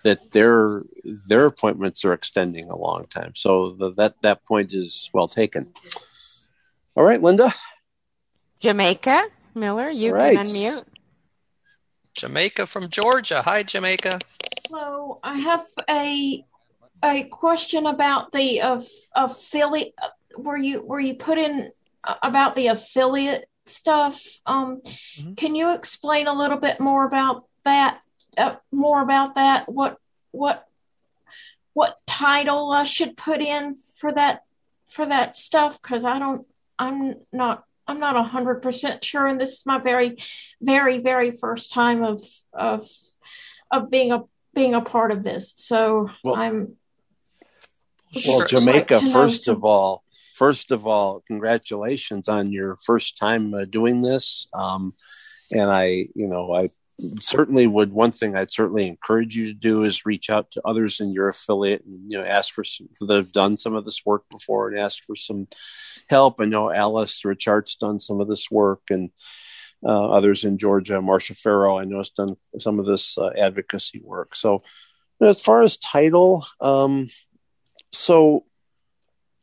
that 0.03 0.31
their 0.31 0.81
their 1.03 1.45
appointments 1.45 2.03
are 2.03 2.13
extending 2.13 2.67
a 2.69 2.75
long 2.75 3.05
time. 3.05 3.33
So 3.35 3.75
the, 3.77 3.91
that 3.91 4.15
that 4.23 4.43
point 4.43 4.73
is 4.73 5.11
well 5.13 5.27
taken. 5.27 5.71
All 6.95 7.03
right, 7.03 7.21
Linda. 7.21 7.53
Jamaica 8.59 9.21
Miller, 9.53 9.89
you 9.89 10.13
right. 10.13 10.35
can 10.35 10.47
unmute. 10.47 10.83
Jamaica 12.17 12.65
from 12.65 12.89
Georgia. 12.89 13.43
Hi, 13.43 13.61
Jamaica. 13.61 14.19
Hello. 14.67 15.19
I 15.23 15.37
have 15.37 15.65
a 15.87 16.43
a 17.03 17.23
question 17.25 17.85
about 17.85 18.31
the 18.31 18.61
uh, 18.61 18.81
affiliate. 19.15 19.93
Were 20.35 20.57
you 20.57 20.79
where 20.79 20.99
you 20.99 21.13
put 21.13 21.37
in 21.37 21.69
uh, 22.03 22.15
about 22.23 22.55
the 22.55 22.67
affiliate 22.67 23.47
stuff. 23.69 24.23
Um, 24.45 24.81
mm-hmm. 24.81 25.33
Can 25.33 25.55
you 25.55 25.73
explain 25.73 26.27
a 26.27 26.33
little 26.33 26.57
bit 26.57 26.79
more 26.79 27.05
about 27.05 27.45
that? 27.63 28.01
Uh, 28.37 28.55
more 28.71 29.01
about 29.01 29.35
that? 29.35 29.71
What 29.71 29.97
what 30.31 30.67
what 31.73 31.97
title 32.05 32.71
I 32.71 32.83
should 32.83 33.17
put 33.17 33.41
in 33.41 33.77
for 33.97 34.11
that 34.13 34.43
for 34.89 35.05
that 35.05 35.35
stuff? 35.35 35.81
Because 35.81 36.05
I 36.05 36.19
don't. 36.19 36.45
I'm 36.79 37.15
not. 37.31 37.63
I'm 37.87 37.99
not 37.99 38.17
a 38.17 38.23
hundred 38.23 38.61
percent 38.61 39.03
sure, 39.03 39.27
and 39.27 39.39
this 39.39 39.53
is 39.53 39.65
my 39.65 39.79
very, 39.79 40.17
very, 40.61 40.97
very 40.97 41.31
first 41.31 41.71
time 41.71 42.03
of 42.03 42.23
of 42.53 42.89
of 43.71 43.89
being 43.89 44.11
a 44.11 44.23
being 44.53 44.73
a 44.73 44.81
part 44.81 45.11
of 45.11 45.23
this. 45.23 45.53
So 45.55 46.09
well, 46.23 46.35
I'm. 46.35 46.75
Well, 48.25 48.47
Jamaica, 48.47 49.01
first 49.11 49.47
of 49.47 49.63
all, 49.63 50.03
first 50.37 50.71
of 50.71 50.85
all, 50.85 51.23
congratulations 51.27 52.29
on 52.29 52.51
your 52.51 52.77
first 52.85 53.17
time 53.17 53.53
uh, 53.53 53.65
doing 53.65 54.01
this. 54.01 54.47
Um, 54.53 54.93
and 55.51 55.71
I, 55.71 56.07
you 56.13 56.27
know, 56.27 56.53
I 56.53 56.69
certainly 57.19 57.65
would. 57.65 57.91
One 57.91 58.11
thing 58.11 58.35
I'd 58.35 58.51
certainly 58.51 58.87
encourage 58.87 59.35
you 59.35 59.47
to 59.47 59.53
do 59.53 59.83
is 59.83 60.05
reach 60.05 60.29
out 60.29 60.51
to 60.51 60.61
others 60.63 60.99
in 60.99 61.11
your 61.11 61.27
affiliate 61.27 61.85
and 61.85 62.11
you 62.11 62.19
know 62.19 62.27
ask 62.27 62.53
for 62.53 62.63
some 62.63 62.89
that 63.01 63.15
have 63.15 63.31
done 63.31 63.57
some 63.57 63.75
of 63.75 63.85
this 63.85 64.05
work 64.05 64.25
before 64.29 64.69
and 64.69 64.79
ask 64.79 65.03
for 65.05 65.15
some 65.15 65.47
help. 66.09 66.39
I 66.39 66.45
know 66.45 66.71
Alice 66.71 67.25
Richard's 67.25 67.75
done 67.75 67.99
some 67.99 68.21
of 68.21 68.27
this 68.27 68.49
work 68.51 68.81
and. 68.89 69.09
Uh, 69.85 70.09
others 70.09 70.43
in 70.43 70.57
Georgia, 70.57 70.93
Marsha 70.93 71.37
Farrow, 71.37 71.77
I 71.77 71.83
know 71.83 71.99
has 71.99 72.09
done 72.09 72.35
some 72.57 72.79
of 72.79 72.87
this 72.87 73.15
uh, 73.15 73.29
advocacy 73.37 74.01
work. 74.03 74.35
So, 74.35 74.57
as 75.21 75.39
far 75.39 75.61
as 75.61 75.77
title, 75.77 76.47
um, 76.59 77.09
so 77.93 78.45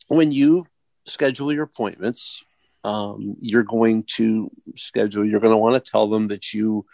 when 0.09 0.33
you 0.33 0.67
schedule 1.05 1.53
your 1.53 1.63
appointments. 1.63 2.43
Um, 2.83 3.35
you're 3.39 3.63
going 3.63 4.03
to 4.15 4.51
schedule, 4.75 5.25
you're 5.25 5.39
going 5.39 5.53
to 5.53 5.57
want 5.57 5.83
to 5.83 5.91
tell 5.91 6.07
them 6.07 6.27
that 6.27 6.53
you, 6.53 6.85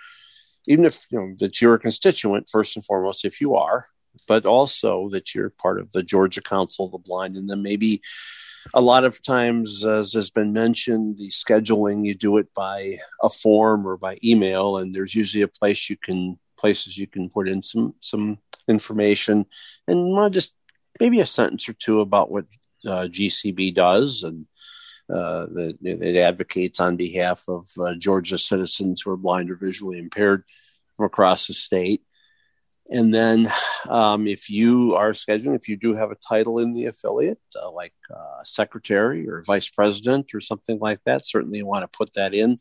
even 0.67 0.85
if 0.85 0.99
you 1.09 1.19
know 1.19 1.35
that 1.39 1.59
you're 1.59 1.73
a 1.73 1.79
constituent, 1.79 2.49
first 2.49 2.75
and 2.75 2.85
foremost, 2.85 3.25
if 3.25 3.41
you 3.41 3.55
are, 3.55 3.87
but 4.27 4.45
also 4.45 5.09
that 5.09 5.35
you're 5.35 5.49
part 5.49 5.79
of 5.79 5.91
the 5.91 6.03
Georgia 6.03 6.41
Council 6.41 6.85
of 6.85 6.91
the 6.93 6.97
Blind. 6.97 7.35
And 7.35 7.49
then 7.49 7.61
maybe 7.61 8.01
a 8.73 8.81
lot 8.81 9.03
of 9.03 9.21
times, 9.21 9.83
as 9.83 10.13
has 10.13 10.29
been 10.29 10.53
mentioned, 10.53 11.17
the 11.17 11.29
scheduling, 11.29 12.05
you 12.05 12.13
do 12.13 12.37
it 12.37 12.53
by 12.53 12.99
a 13.21 13.29
form 13.29 13.87
or 13.87 13.97
by 13.97 14.17
email, 14.23 14.77
and 14.77 14.95
there's 14.95 15.15
usually 15.15 15.41
a 15.41 15.47
place 15.47 15.89
you 15.89 15.97
can 15.97 16.39
places 16.57 16.95
you 16.97 17.07
can 17.07 17.27
put 17.27 17.49
in 17.49 17.63
some 17.63 17.95
some 18.01 18.37
information 18.67 19.45
and 19.87 20.33
just 20.33 20.53
maybe 20.99 21.19
a 21.19 21.25
sentence 21.25 21.67
or 21.67 21.73
two 21.73 21.99
about 22.01 22.31
what 22.31 22.45
uh, 22.85 23.07
GCB 23.07 23.73
does, 23.73 24.23
and 24.23 24.45
uh, 25.09 25.45
that 25.51 25.77
it 25.81 26.15
advocates 26.15 26.79
on 26.79 26.95
behalf 26.95 27.43
of 27.47 27.69
uh, 27.79 27.93
Georgia 27.97 28.37
citizens 28.37 29.01
who 29.01 29.11
are 29.11 29.17
blind 29.17 29.51
or 29.51 29.55
visually 29.55 29.97
impaired 29.97 30.43
from 30.95 31.05
across 31.05 31.47
the 31.47 31.53
state. 31.53 32.03
And 32.89 33.13
then, 33.13 33.51
um, 33.89 34.27
if 34.27 34.49
you 34.49 34.95
are 34.95 35.11
scheduling, 35.11 35.55
if 35.55 35.69
you 35.69 35.77
do 35.77 35.93
have 35.93 36.11
a 36.11 36.15
title 36.15 36.59
in 36.59 36.73
the 36.73 36.85
affiliate, 36.85 37.39
uh, 37.61 37.71
like 37.71 37.93
uh, 38.13 38.43
secretary 38.43 39.29
or 39.29 39.43
vice 39.43 39.69
president 39.69 40.33
or 40.33 40.41
something 40.41 40.77
like 40.79 40.99
that, 41.05 41.25
certainly 41.25 41.59
you 41.59 41.65
want 41.65 41.83
to 41.83 41.97
put 41.97 42.13
that 42.15 42.33
in. 42.33 42.57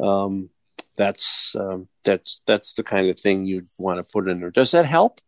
Um, 0.00 0.50
that's 0.96 1.54
um, 1.58 1.88
that's 2.04 2.40
that's 2.46 2.74
the 2.74 2.82
kind 2.82 3.08
of 3.08 3.18
thing 3.18 3.44
you'd 3.44 3.68
want 3.78 3.98
to 3.98 4.04
put 4.04 4.28
in 4.28 4.40
there. 4.40 4.50
Does 4.50 4.72
that 4.72 4.86
help? 4.86 5.20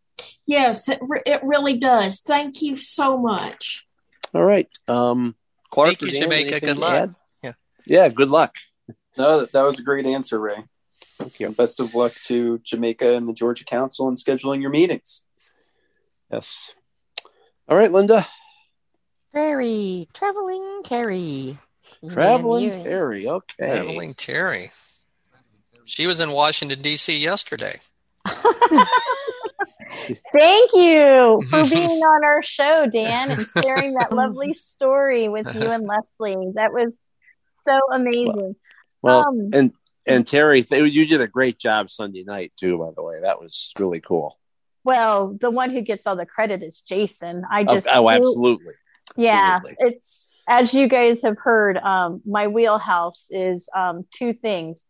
Yes, 0.46 0.88
it, 0.88 0.98
re- 1.02 1.22
it 1.26 1.42
really 1.42 1.76
does. 1.78 2.20
Thank 2.20 2.62
you 2.62 2.76
so 2.76 3.18
much. 3.18 3.85
All 4.34 4.44
right. 4.44 4.68
Um, 4.88 5.34
Clark, 5.70 5.98
Thank 5.98 6.02
you, 6.02 6.20
Jamaica. 6.20 6.60
Good 6.60 6.78
luck. 6.78 7.10
Yeah. 7.42 7.52
Yeah. 7.86 8.08
Good 8.08 8.28
luck. 8.28 8.56
No, 9.16 9.40
that, 9.40 9.52
that 9.52 9.62
was 9.62 9.78
a 9.78 9.82
great 9.82 10.06
answer, 10.06 10.38
Ray. 10.38 10.64
Thank 11.18 11.40
you. 11.40 11.50
Best 11.50 11.80
of 11.80 11.94
luck 11.94 12.12
to 12.24 12.58
Jamaica 12.58 13.16
and 13.16 13.26
the 13.26 13.32
Georgia 13.32 13.64
Council 13.64 14.08
in 14.08 14.16
scheduling 14.16 14.60
your 14.60 14.70
meetings. 14.70 15.22
Yes. 16.30 16.70
All 17.68 17.76
right, 17.76 17.90
Linda. 17.90 18.26
Terry, 19.34 20.08
traveling 20.12 20.82
Terry. 20.84 21.58
Traveling 22.10 22.70
Terry. 22.70 23.28
Okay. 23.28 23.66
Traveling 23.66 24.14
Terry. 24.14 24.70
She 25.84 26.06
was 26.06 26.20
in 26.20 26.32
Washington 26.32 26.82
D.C. 26.82 27.16
yesterday. 27.16 27.78
Thank 30.32 30.72
you 30.74 31.42
for 31.48 31.64
being 31.70 31.90
on 31.90 32.24
our 32.24 32.42
show, 32.42 32.86
Dan, 32.86 33.30
and 33.30 33.46
sharing 33.62 33.94
that 33.94 34.12
lovely 34.12 34.52
story 34.52 35.28
with 35.28 35.52
you 35.54 35.62
and 35.62 35.84
Leslie. 35.84 36.52
That 36.54 36.72
was 36.72 37.00
so 37.64 37.78
amazing. 37.92 38.56
Well, 39.02 39.26
um, 39.26 39.50
and 39.52 39.72
and 40.06 40.26
Terry, 40.26 40.64
you 40.70 41.06
did 41.06 41.20
a 41.20 41.26
great 41.26 41.58
job 41.58 41.90
Sunday 41.90 42.24
night 42.24 42.52
too. 42.56 42.78
By 42.78 42.90
the 42.94 43.02
way, 43.02 43.20
that 43.22 43.40
was 43.40 43.72
really 43.78 44.00
cool. 44.00 44.38
Well, 44.84 45.36
the 45.40 45.50
one 45.50 45.70
who 45.70 45.82
gets 45.82 46.06
all 46.06 46.16
the 46.16 46.26
credit 46.26 46.62
is 46.62 46.80
Jason. 46.80 47.44
I 47.50 47.64
just 47.64 47.88
oh, 47.88 48.04
oh 48.04 48.10
absolutely. 48.10 48.74
Yeah, 49.16 49.56
absolutely. 49.56 49.88
it's 49.88 50.40
as 50.48 50.72
you 50.72 50.88
guys 50.88 51.22
have 51.22 51.38
heard. 51.38 51.76
Um, 51.78 52.22
my 52.24 52.46
wheelhouse 52.46 53.28
is 53.30 53.68
um, 53.74 54.06
two 54.12 54.32
things: 54.32 54.84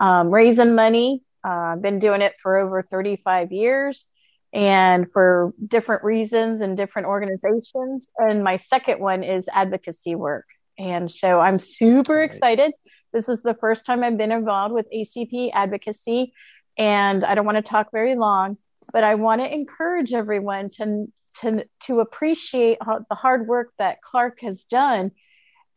um, 0.00 0.30
raising 0.30 0.74
money. 0.74 1.22
Uh, 1.44 1.74
I've 1.74 1.82
been 1.82 1.98
doing 1.98 2.22
it 2.22 2.34
for 2.40 2.56
over 2.56 2.82
35 2.82 3.50
years 3.50 4.06
and 4.52 5.10
for 5.12 5.54
different 5.66 6.04
reasons 6.04 6.60
and 6.60 6.76
different 6.76 7.08
organizations. 7.08 8.10
And 8.18 8.44
my 8.44 8.56
second 8.56 9.00
one 9.00 9.24
is 9.24 9.48
advocacy 9.52 10.14
work. 10.14 10.46
And 10.78 11.10
so 11.10 11.40
I'm 11.40 11.58
super 11.58 12.16
right. 12.16 12.24
excited. 12.24 12.72
This 13.12 13.28
is 13.28 13.42
the 13.42 13.54
first 13.54 13.86
time 13.86 14.02
I've 14.02 14.18
been 14.18 14.32
involved 14.32 14.74
with 14.74 14.86
ACB 14.94 15.50
advocacy. 15.54 16.32
And 16.76 17.24
I 17.24 17.34
don't 17.34 17.46
want 17.46 17.56
to 17.56 17.62
talk 17.62 17.90
very 17.92 18.14
long, 18.14 18.56
but 18.92 19.04
I 19.04 19.14
want 19.14 19.42
to 19.42 19.52
encourage 19.52 20.12
everyone 20.12 20.70
to, 20.70 21.06
to, 21.40 21.66
to 21.84 22.00
appreciate 22.00 22.78
the 22.80 23.14
hard 23.14 23.46
work 23.46 23.72
that 23.78 24.02
Clark 24.02 24.40
has 24.40 24.64
done. 24.64 25.12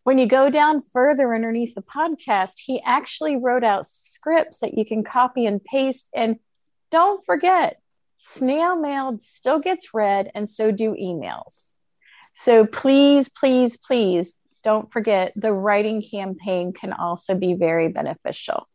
When 0.03 0.17
you 0.17 0.27
go 0.27 0.49
down 0.49 0.83
further 0.93 1.33
underneath 1.33 1.75
the 1.75 1.81
podcast, 1.81 2.53
he 2.57 2.81
actually 2.85 3.37
wrote 3.37 3.63
out 3.63 3.87
scripts 3.87 4.59
that 4.59 4.77
you 4.77 4.85
can 4.85 5.03
copy 5.03 5.45
and 5.45 5.63
paste. 5.63 6.09
And 6.13 6.37
don't 6.91 7.25
forget, 7.25 7.81
snail 8.17 8.75
mail 8.75 9.17
still 9.21 9.59
gets 9.59 9.93
read, 9.93 10.31
and 10.35 10.49
so 10.49 10.71
do 10.71 10.91
emails. 10.91 11.73
So 12.33 12.65
please, 12.65 13.29
please, 13.29 13.77
please 13.77 14.37
don't 14.63 14.91
forget 14.91 15.31
the 15.35 15.53
writing 15.53 16.01
campaign 16.01 16.73
can 16.73 16.91
also 16.91 17.35
be 17.35 17.53
very 17.53 17.87
beneficial. 17.89 18.67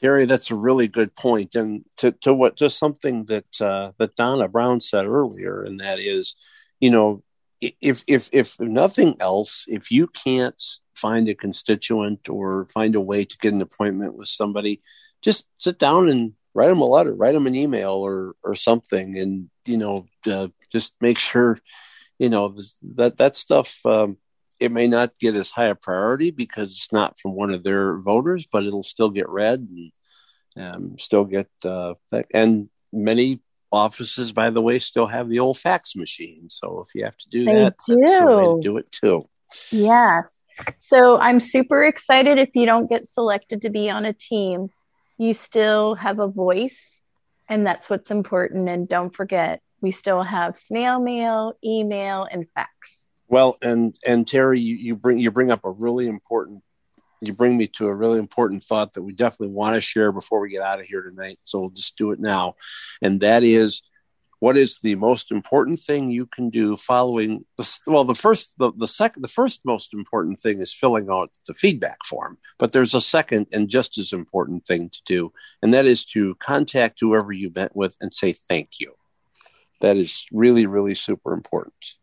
Gary, 0.00 0.26
that's 0.26 0.50
a 0.50 0.54
really 0.54 0.86
good 0.86 1.14
point, 1.14 1.54
and 1.54 1.84
to, 1.96 2.12
to 2.22 2.34
what 2.34 2.56
just 2.56 2.78
something 2.78 3.24
that 3.24 3.60
uh, 3.60 3.92
that 3.98 4.16
Donna 4.16 4.48
Brown 4.48 4.80
said 4.80 5.06
earlier, 5.06 5.62
and 5.62 5.80
that 5.80 5.98
is, 5.98 6.36
you 6.78 6.90
know, 6.90 7.22
if 7.60 8.04
if 8.06 8.28
if 8.32 8.60
nothing 8.60 9.16
else, 9.20 9.64
if 9.66 9.90
you 9.90 10.06
can't 10.06 10.62
find 10.94 11.28
a 11.28 11.34
constituent 11.34 12.28
or 12.28 12.68
find 12.72 12.94
a 12.94 13.00
way 13.00 13.24
to 13.24 13.38
get 13.38 13.52
an 13.52 13.62
appointment 13.62 14.14
with 14.14 14.28
somebody, 14.28 14.82
just 15.22 15.48
sit 15.58 15.78
down 15.78 16.08
and 16.08 16.34
write 16.54 16.68
them 16.68 16.80
a 16.80 16.86
letter, 16.86 17.12
write 17.12 17.32
them 17.32 17.46
an 17.46 17.54
email 17.54 17.92
or 17.92 18.34
or 18.42 18.54
something, 18.54 19.18
and 19.18 19.50
you 19.64 19.76
know, 19.76 20.06
uh, 20.26 20.48
just 20.72 20.94
make 21.00 21.18
sure, 21.18 21.58
you 22.18 22.28
know, 22.28 22.56
that 22.96 23.18
that 23.18 23.36
stuff. 23.36 23.78
Um, 23.84 24.18
it 24.60 24.70
may 24.70 24.86
not 24.86 25.18
get 25.18 25.34
as 25.34 25.50
high 25.50 25.66
a 25.66 25.74
priority 25.74 26.30
because 26.30 26.68
it's 26.70 26.92
not 26.92 27.18
from 27.18 27.32
one 27.32 27.50
of 27.50 27.64
their 27.64 27.98
voters, 27.98 28.46
but 28.50 28.64
it'll 28.64 28.84
still 28.84 29.10
get 29.10 29.28
read 29.28 29.58
and 29.58 29.92
um, 30.56 30.98
still 30.98 31.24
get 31.24 31.48
uh, 31.64 31.94
and 32.32 32.70
many 32.92 33.40
offices, 33.72 34.32
by 34.32 34.50
the 34.50 34.62
way, 34.62 34.78
still 34.78 35.06
have 35.06 35.28
the 35.28 35.40
old 35.40 35.58
fax 35.58 35.96
machine. 35.96 36.48
So 36.48 36.86
if 36.86 36.94
you 36.94 37.04
have 37.04 37.16
to 37.16 37.28
do 37.28 37.44
they 37.44 37.54
that, 37.54 37.74
do. 37.86 38.60
do 38.62 38.76
it 38.78 38.90
too. 38.92 39.28
Yes. 39.70 40.44
So 40.78 41.18
I'm 41.18 41.40
super 41.40 41.84
excited 41.84 42.38
if 42.38 42.50
you 42.54 42.66
don't 42.66 42.88
get 42.88 43.08
selected 43.08 43.62
to 43.62 43.70
be 43.70 43.90
on 43.90 44.04
a 44.04 44.12
team, 44.12 44.68
you 45.18 45.34
still 45.34 45.94
have 45.94 46.18
a 46.18 46.28
voice, 46.28 47.00
and 47.48 47.66
that's 47.66 47.90
what's 47.90 48.10
important. 48.10 48.68
And 48.68 48.88
don't 48.88 49.14
forget, 49.14 49.60
we 49.80 49.90
still 49.90 50.22
have 50.22 50.58
snail 50.58 51.00
mail, 51.00 51.54
email, 51.64 52.26
and 52.30 52.46
fax. 52.54 53.06
Well, 53.28 53.56
and 53.62 53.96
and 54.06 54.26
Terry, 54.26 54.60
you, 54.60 54.76
you 54.76 54.96
bring 54.96 55.18
you 55.18 55.30
bring 55.30 55.50
up 55.50 55.64
a 55.64 55.70
really 55.70 56.06
important 56.06 56.62
you 57.20 57.32
bring 57.32 57.56
me 57.56 57.66
to 57.66 57.86
a 57.86 57.94
really 57.94 58.18
important 58.18 58.62
thought 58.62 58.92
that 58.94 59.02
we 59.02 59.12
definitely 59.12 59.54
want 59.54 59.74
to 59.74 59.80
share 59.80 60.12
before 60.12 60.40
we 60.40 60.50
get 60.50 60.62
out 60.62 60.80
of 60.80 60.86
here 60.86 61.02
tonight. 61.02 61.38
So 61.44 61.60
we'll 61.60 61.70
just 61.70 61.96
do 61.96 62.10
it 62.10 62.20
now. 62.20 62.56
And 63.02 63.20
that 63.20 63.42
is 63.42 63.82
what 64.44 64.58
is 64.58 64.80
the 64.80 64.94
most 64.94 65.32
important 65.32 65.80
thing 65.80 66.10
you 66.10 66.26
can 66.26 66.50
do 66.50 66.76
following 66.76 67.46
the, 67.56 67.78
well 67.86 68.04
the 68.04 68.14
first 68.14 68.52
the, 68.58 68.70
the 68.76 68.86
second 68.86 69.22
the 69.22 69.36
first 69.40 69.62
most 69.64 69.94
important 69.94 70.38
thing 70.38 70.60
is 70.60 70.70
filling 70.70 71.08
out 71.10 71.30
the 71.48 71.54
feedback 71.54 72.04
form 72.04 72.36
but 72.58 72.72
there's 72.72 72.94
a 72.94 73.00
second 73.00 73.46
and 73.52 73.70
just 73.70 73.96
as 73.96 74.12
important 74.12 74.66
thing 74.66 74.90
to 74.90 75.00
do 75.06 75.32
and 75.62 75.72
that 75.72 75.86
is 75.86 76.04
to 76.04 76.34
contact 76.40 77.00
whoever 77.00 77.32
you 77.32 77.50
met 77.54 77.74
with 77.74 77.96
and 78.02 78.14
say 78.14 78.34
thank 78.50 78.68
you 78.78 78.92
that 79.80 79.96
is 79.96 80.26
really 80.30 80.66
really 80.66 80.94
super 80.94 81.32
important 81.32 81.94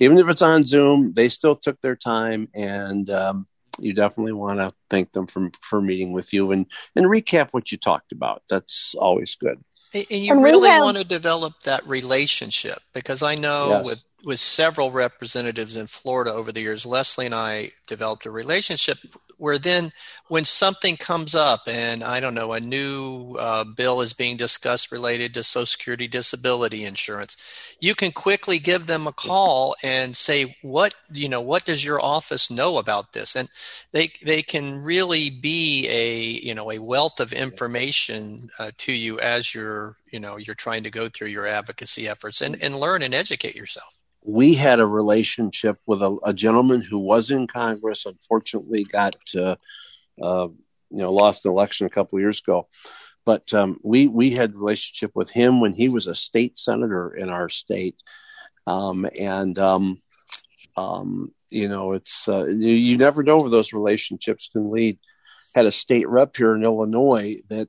even 0.00 0.18
if 0.18 0.28
it's 0.28 0.42
on 0.42 0.64
zoom 0.64 1.12
they 1.14 1.28
still 1.28 1.54
took 1.54 1.80
their 1.80 1.94
time 1.94 2.48
and 2.54 3.08
um, 3.08 3.46
you 3.78 3.92
definitely 3.92 4.32
want 4.32 4.58
to 4.58 4.74
thank 4.90 5.12
them 5.12 5.28
for 5.28 5.50
for 5.62 5.80
meeting 5.80 6.12
with 6.12 6.32
you 6.32 6.50
and 6.50 6.66
and 6.96 7.06
recap 7.06 7.48
what 7.52 7.72
you 7.72 7.78
talked 7.78 8.12
about. 8.12 8.42
That's 8.50 8.94
always 8.98 9.36
good. 9.36 9.62
And 9.92 10.06
you 10.10 10.32
and 10.32 10.42
really 10.42 10.68
have... 10.68 10.82
want 10.82 10.98
to 10.98 11.04
develop 11.04 11.54
that 11.64 11.86
relationship 11.86 12.80
because 12.92 13.22
I 13.22 13.34
know 13.34 13.68
yes. 13.68 13.84
with 13.84 14.02
with 14.22 14.38
several 14.38 14.90
representatives 14.92 15.76
in 15.76 15.86
Florida 15.86 16.32
over 16.32 16.52
the 16.52 16.60
years, 16.60 16.84
Leslie 16.84 17.26
and 17.26 17.34
I 17.34 17.72
developed 17.86 18.26
a 18.26 18.30
relationship 18.30 18.98
where 19.40 19.58
then 19.58 19.92
when 20.28 20.44
something 20.44 20.96
comes 20.96 21.34
up 21.34 21.62
and 21.66 22.04
I 22.04 22.20
don't 22.20 22.34
know, 22.34 22.52
a 22.52 22.60
new 22.60 23.34
uh, 23.36 23.64
bill 23.64 24.00
is 24.00 24.12
being 24.12 24.36
discussed 24.36 24.92
related 24.92 25.34
to 25.34 25.42
Social 25.42 25.66
Security 25.66 26.06
disability 26.06 26.84
insurance, 26.84 27.36
you 27.80 27.94
can 27.94 28.12
quickly 28.12 28.58
give 28.58 28.86
them 28.86 29.06
a 29.06 29.12
call 29.12 29.74
and 29.82 30.16
say, 30.16 30.56
what, 30.62 30.94
you 31.10 31.28
know, 31.28 31.40
what 31.40 31.64
does 31.64 31.84
your 31.84 32.04
office 32.04 32.50
know 32.50 32.78
about 32.78 33.12
this? 33.12 33.34
And 33.34 33.48
they, 33.92 34.12
they 34.24 34.42
can 34.42 34.82
really 34.82 35.30
be 35.30 35.88
a, 35.88 36.20
you 36.46 36.54
know, 36.54 36.70
a 36.70 36.78
wealth 36.78 37.18
of 37.18 37.32
information 37.32 38.50
uh, 38.58 38.70
to 38.78 38.92
you 38.92 39.18
as 39.20 39.54
you're, 39.54 39.96
you 40.12 40.20
know, 40.20 40.36
you're 40.36 40.54
trying 40.54 40.84
to 40.84 40.90
go 40.90 41.08
through 41.08 41.28
your 41.28 41.46
advocacy 41.46 42.08
efforts 42.08 42.40
and, 42.42 42.62
and 42.62 42.78
learn 42.78 43.02
and 43.02 43.14
educate 43.14 43.56
yourself 43.56 43.99
we 44.22 44.54
had 44.54 44.80
a 44.80 44.86
relationship 44.86 45.76
with 45.86 46.02
a, 46.02 46.16
a, 46.24 46.34
gentleman 46.34 46.82
who 46.82 46.98
was 46.98 47.30
in 47.30 47.46
Congress. 47.46 48.06
Unfortunately, 48.06 48.84
got 48.84 49.16
uh, 49.34 49.56
uh, 50.20 50.48
you 50.90 50.98
know 50.98 51.12
lost 51.12 51.44
an 51.44 51.52
election 51.52 51.86
a 51.86 51.90
couple 51.90 52.20
years 52.20 52.40
ago. 52.40 52.68
But 53.24 53.52
um, 53.54 53.78
we 53.82 54.06
we 54.06 54.30
had 54.32 54.54
relationship 54.54 55.12
with 55.14 55.30
him 55.30 55.60
when 55.60 55.72
he 55.72 55.88
was 55.88 56.06
a 56.06 56.14
state 56.14 56.58
senator 56.58 57.14
in 57.14 57.28
our 57.28 57.48
state, 57.48 57.96
um, 58.66 59.06
and 59.18 59.58
um, 59.58 59.98
um 60.76 61.32
you 61.50 61.68
know 61.68 61.92
it's 61.92 62.28
uh, 62.28 62.46
you, 62.46 62.72
you 62.72 62.98
never 62.98 63.22
know 63.22 63.38
where 63.38 63.50
those 63.50 63.72
relationships 63.72 64.50
can 64.52 64.70
lead. 64.70 64.98
Had 65.54 65.66
a 65.66 65.72
state 65.72 66.08
rep 66.08 66.36
here 66.36 66.54
in 66.54 66.62
Illinois 66.62 67.38
that 67.48 67.68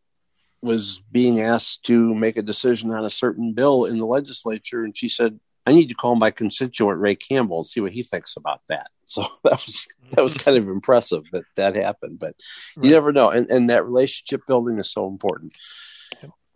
was 0.62 1.02
being 1.12 1.42
asked 1.42 1.84
to 1.86 2.14
make 2.14 2.38
a 2.38 2.44
decision 2.44 2.92
on 2.92 3.04
a 3.04 3.10
certain 3.10 3.54
bill 3.54 3.86
in 3.86 3.98
the 3.98 4.06
legislature, 4.06 4.84
and 4.84 4.96
she 4.96 5.10
said, 5.10 5.40
I 5.66 5.74
need 5.74 5.90
to 5.90 5.96
call 5.96 6.16
my 6.16 6.32
constituent 6.32 7.00
Ray 7.00 7.16
Campbell 7.16 7.60
and 7.60 7.68
see 7.68 7.82
what 7.82 7.92
he 7.92 8.04
thinks 8.04 8.36
about 8.38 8.62
that. 8.70 8.90
So 9.12 9.24
that 9.44 9.62
was 9.66 9.90
that 10.12 10.24
was 10.24 10.34
kind 10.36 10.56
of 10.56 10.70
impressive 10.70 11.24
that 11.34 11.44
that 11.58 11.76
happened. 11.76 12.18
But 12.18 12.34
right. 12.78 12.86
you 12.86 12.92
never 12.92 13.12
know, 13.12 13.30
and 13.30 13.52
and 13.52 13.70
that 13.70 13.84
relationship 13.84 14.48
building 14.48 14.80
is 14.80 14.90
so 14.90 15.06
important. 15.06 15.54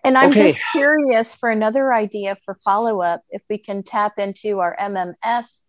And 0.06 0.18
I'm 0.18 0.30
okay. 0.30 0.52
just 0.52 0.62
curious 0.72 1.36
for 1.36 1.50
another 1.50 1.92
idea 1.92 2.38
for 2.46 2.56
follow 2.64 3.02
up 3.02 3.24
if 3.30 3.42
we 3.50 3.58
can 3.58 3.84
tap 3.84 4.20
into 4.20 4.60
our 4.60 4.74
MMS 4.80 5.64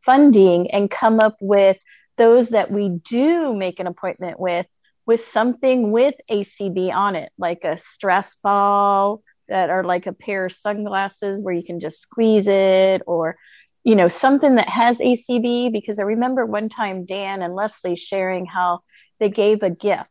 funding 0.00 0.70
and 0.70 0.90
come 0.90 1.20
up 1.20 1.36
with 1.42 1.76
those 2.16 2.50
that 2.50 2.70
we 2.70 2.88
do 2.88 3.54
make 3.54 3.80
an 3.80 3.86
appointment 3.86 4.40
with 4.40 4.64
with 5.06 5.20
something 5.20 5.90
with 5.90 6.14
ACB 6.30 6.90
on 6.94 7.16
it, 7.16 7.32
like 7.36 7.64
a 7.64 7.76
stress 7.76 8.36
ball 8.36 9.22
that 9.50 9.68
are 9.68 9.84
like 9.84 10.06
a 10.06 10.12
pair 10.12 10.46
of 10.46 10.52
sunglasses 10.52 11.42
where 11.42 11.54
you 11.54 11.62
can 11.62 11.80
just 11.80 12.00
squeeze 12.00 12.48
it 12.48 13.02
or 13.06 13.36
you 13.84 13.94
know 13.94 14.08
something 14.08 14.54
that 14.56 14.68
has 14.68 14.98
acb 14.98 15.72
because 15.72 15.98
i 15.98 16.02
remember 16.02 16.46
one 16.46 16.68
time 16.68 17.04
dan 17.04 17.42
and 17.42 17.54
leslie 17.54 17.96
sharing 17.96 18.46
how 18.46 18.80
they 19.18 19.28
gave 19.28 19.62
a 19.62 19.70
gift 19.70 20.10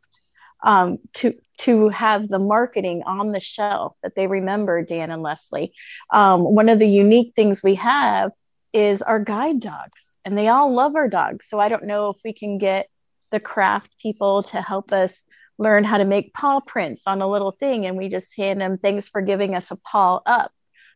um, 0.64 1.00
to 1.16 1.34
to 1.60 1.90
have 1.90 2.30
the 2.30 2.40
marketing 2.40 3.04
on 3.06 3.32
the 3.32 3.40
shelf 3.40 3.96
that 4.04 4.16
they 4.16 4.28
remember 4.28 4.82
dan 4.82 5.12
and 5.12 5.22
leslie. 5.22 5.74
Um, 6.12 6.42
one 6.42 6.70
of 6.70 6.80
the 6.80 6.88
unique 6.88 7.34
things 7.36 7.62
we 7.62 7.76
have 7.76 8.32
is 8.72 9.02
our 9.02 9.20
guide 9.20 9.60
dogs 9.60 10.06
and 10.24 10.38
they 10.38 10.48
all 10.48 10.74
love 10.74 10.96
our 10.96 11.10
dogs. 11.10 11.48
So 11.48 11.60
i 11.60 11.70
don't 11.70 11.86
know 11.86 12.10
if 12.10 12.18
we 12.24 12.34
can 12.34 12.58
get 12.58 12.88
the 13.32 13.40
craft 13.40 13.92
people 14.02 14.44
to 14.44 14.62
help 14.62 14.92
us 14.92 15.24
learn 15.60 15.84
how 15.84 15.98
to 15.98 16.06
make 16.06 16.34
paw 16.34 16.60
prints 16.62 17.04
on 17.06 17.22
a 17.22 17.30
little 17.30 17.52
thing 17.52 17.86
and 17.86 17.98
we 17.98 18.10
just 18.10 18.36
hand 18.36 18.60
them 18.60 18.78
thanks 18.78 19.08
for 19.08 19.22
giving 19.22 19.54
us 19.54 19.70
a 19.70 19.76
paw 19.76 20.20
up 20.26 20.52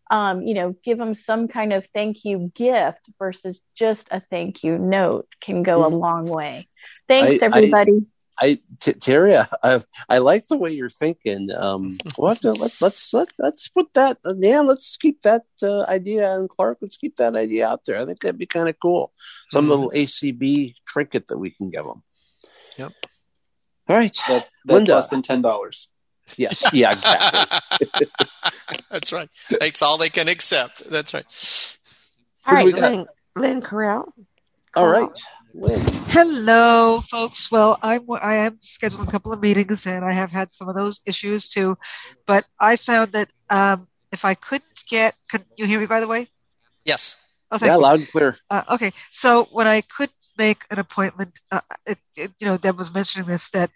um, 0.10 0.42
you 0.42 0.54
know 0.54 0.76
give 0.84 0.98
them 0.98 1.14
some 1.14 1.48
kind 1.48 1.74
of 1.74 1.86
thank 1.94 2.26
you 2.26 2.52
gift 2.56 3.02
versus 3.20 3.62
just 3.76 4.08
a 4.12 4.22
thank 4.32 4.64
you 4.64 4.78
note 4.78 5.28
can 5.42 5.62
go 5.62 5.84
a 5.84 5.88
mm-hmm. 5.88 5.98
long 5.98 6.26
way 6.26 6.68
thanks 7.08 7.44
I, 7.44 7.46
everybody 7.46 7.92
I, 7.92 8.46
I 8.46 8.60
t- 8.80 8.94
Terry, 8.94 9.38
I, 9.38 9.84
I 10.10 10.18
like 10.18 10.48
the 10.48 10.58
way 10.58 10.72
you're 10.72 10.90
thinking. 10.90 11.52
Um, 11.52 12.00
we'll 12.18 12.36
to, 12.38 12.54
let, 12.54 12.82
let's 12.82 13.14
let, 13.14 13.30
let's 13.38 13.68
put 13.68 13.94
that. 13.94 14.18
Yeah, 14.26 14.62
let's 14.62 14.98
keep 14.98 15.22
that 15.22 15.44
uh, 15.62 15.84
idea. 15.84 16.36
And 16.36 16.50
Clark, 16.50 16.80
let's 16.82 16.98
keep 16.98 17.18
that 17.18 17.36
idea 17.36 17.68
out 17.68 17.82
there. 17.86 18.02
I 18.02 18.06
think 18.06 18.22
that'd 18.22 18.40
be 18.40 18.48
kind 18.48 18.70
of 18.70 18.76
cool. 18.82 19.14
Some 19.52 19.66
mm-hmm. 19.66 19.70
little 19.70 19.92
ACB 19.92 20.74
trinket 20.88 21.28
that 21.28 21.38
we 21.38 21.52
can 21.52 21.70
give 21.70 21.86
them. 21.86 22.02
Yep. 22.78 22.94
All 23.88 23.98
right. 23.98 24.18
That's, 24.28 24.54
that's 24.66 24.78
Linda. 24.78 24.96
less 24.96 25.10
than 25.10 25.22
ten 25.22 25.42
dollars. 25.42 25.90
Yes. 26.38 26.64
Yeah. 26.72 26.94
Exactly. 26.94 28.08
that's 28.90 29.12
right. 29.12 29.30
That's 29.60 29.82
all 29.82 29.98
they 29.98 30.10
can 30.10 30.28
accept. 30.28 30.90
That's 30.90 31.14
right. 31.14 31.26
All 32.46 32.56
right, 32.56 32.74
Lynn, 32.74 33.06
Lynn 33.38 33.62
Carell. 33.62 34.12
All 34.76 34.88
right. 34.88 35.10
Lynn. 35.54 35.82
Hello, 36.08 37.02
folks. 37.02 37.52
Well, 37.52 37.78
I'm 37.82 38.06
I 38.22 38.36
am 38.36 38.58
scheduled 38.62 39.08
a 39.08 39.12
couple 39.12 39.32
of 39.32 39.42
meetings, 39.42 39.86
and 39.86 40.04
I 40.04 40.14
have 40.14 40.30
had 40.30 40.54
some 40.54 40.68
of 40.68 40.76
those 40.76 41.02
issues 41.06 41.50
too. 41.50 41.78
But 42.26 42.46
I 42.60 42.76
found 42.76 43.14
that 43.14 43.30
um, 43.50 43.88
if 44.12 44.26
I 44.26 44.34
couldn't 44.34 44.84
get, 44.90 45.16
could 45.30 45.46
you 45.58 45.66
hear 45.66 45.80
me? 45.80 45.86
By 45.86 46.00
the 46.00 46.08
way. 46.08 46.28
Yes. 46.84 47.18
Oh, 47.52 47.58
yeah, 47.62 47.76
you. 47.76 47.82
loud 47.82 48.00
and 48.00 48.10
clear. 48.10 48.38
Uh, 48.50 48.64
okay, 48.72 48.92
so 49.12 49.48
when 49.52 49.68
I 49.68 49.82
could 49.82 50.10
make 50.38 50.64
an 50.72 50.80
appointment. 50.80 51.32
Uh, 51.52 51.62
it, 51.86 51.98
it, 52.16 52.32
you 52.40 52.48
know, 52.48 52.58
Deb 52.58 52.78
was 52.78 52.94
mentioning 52.94 53.28
this 53.28 53.50
that 53.52 53.70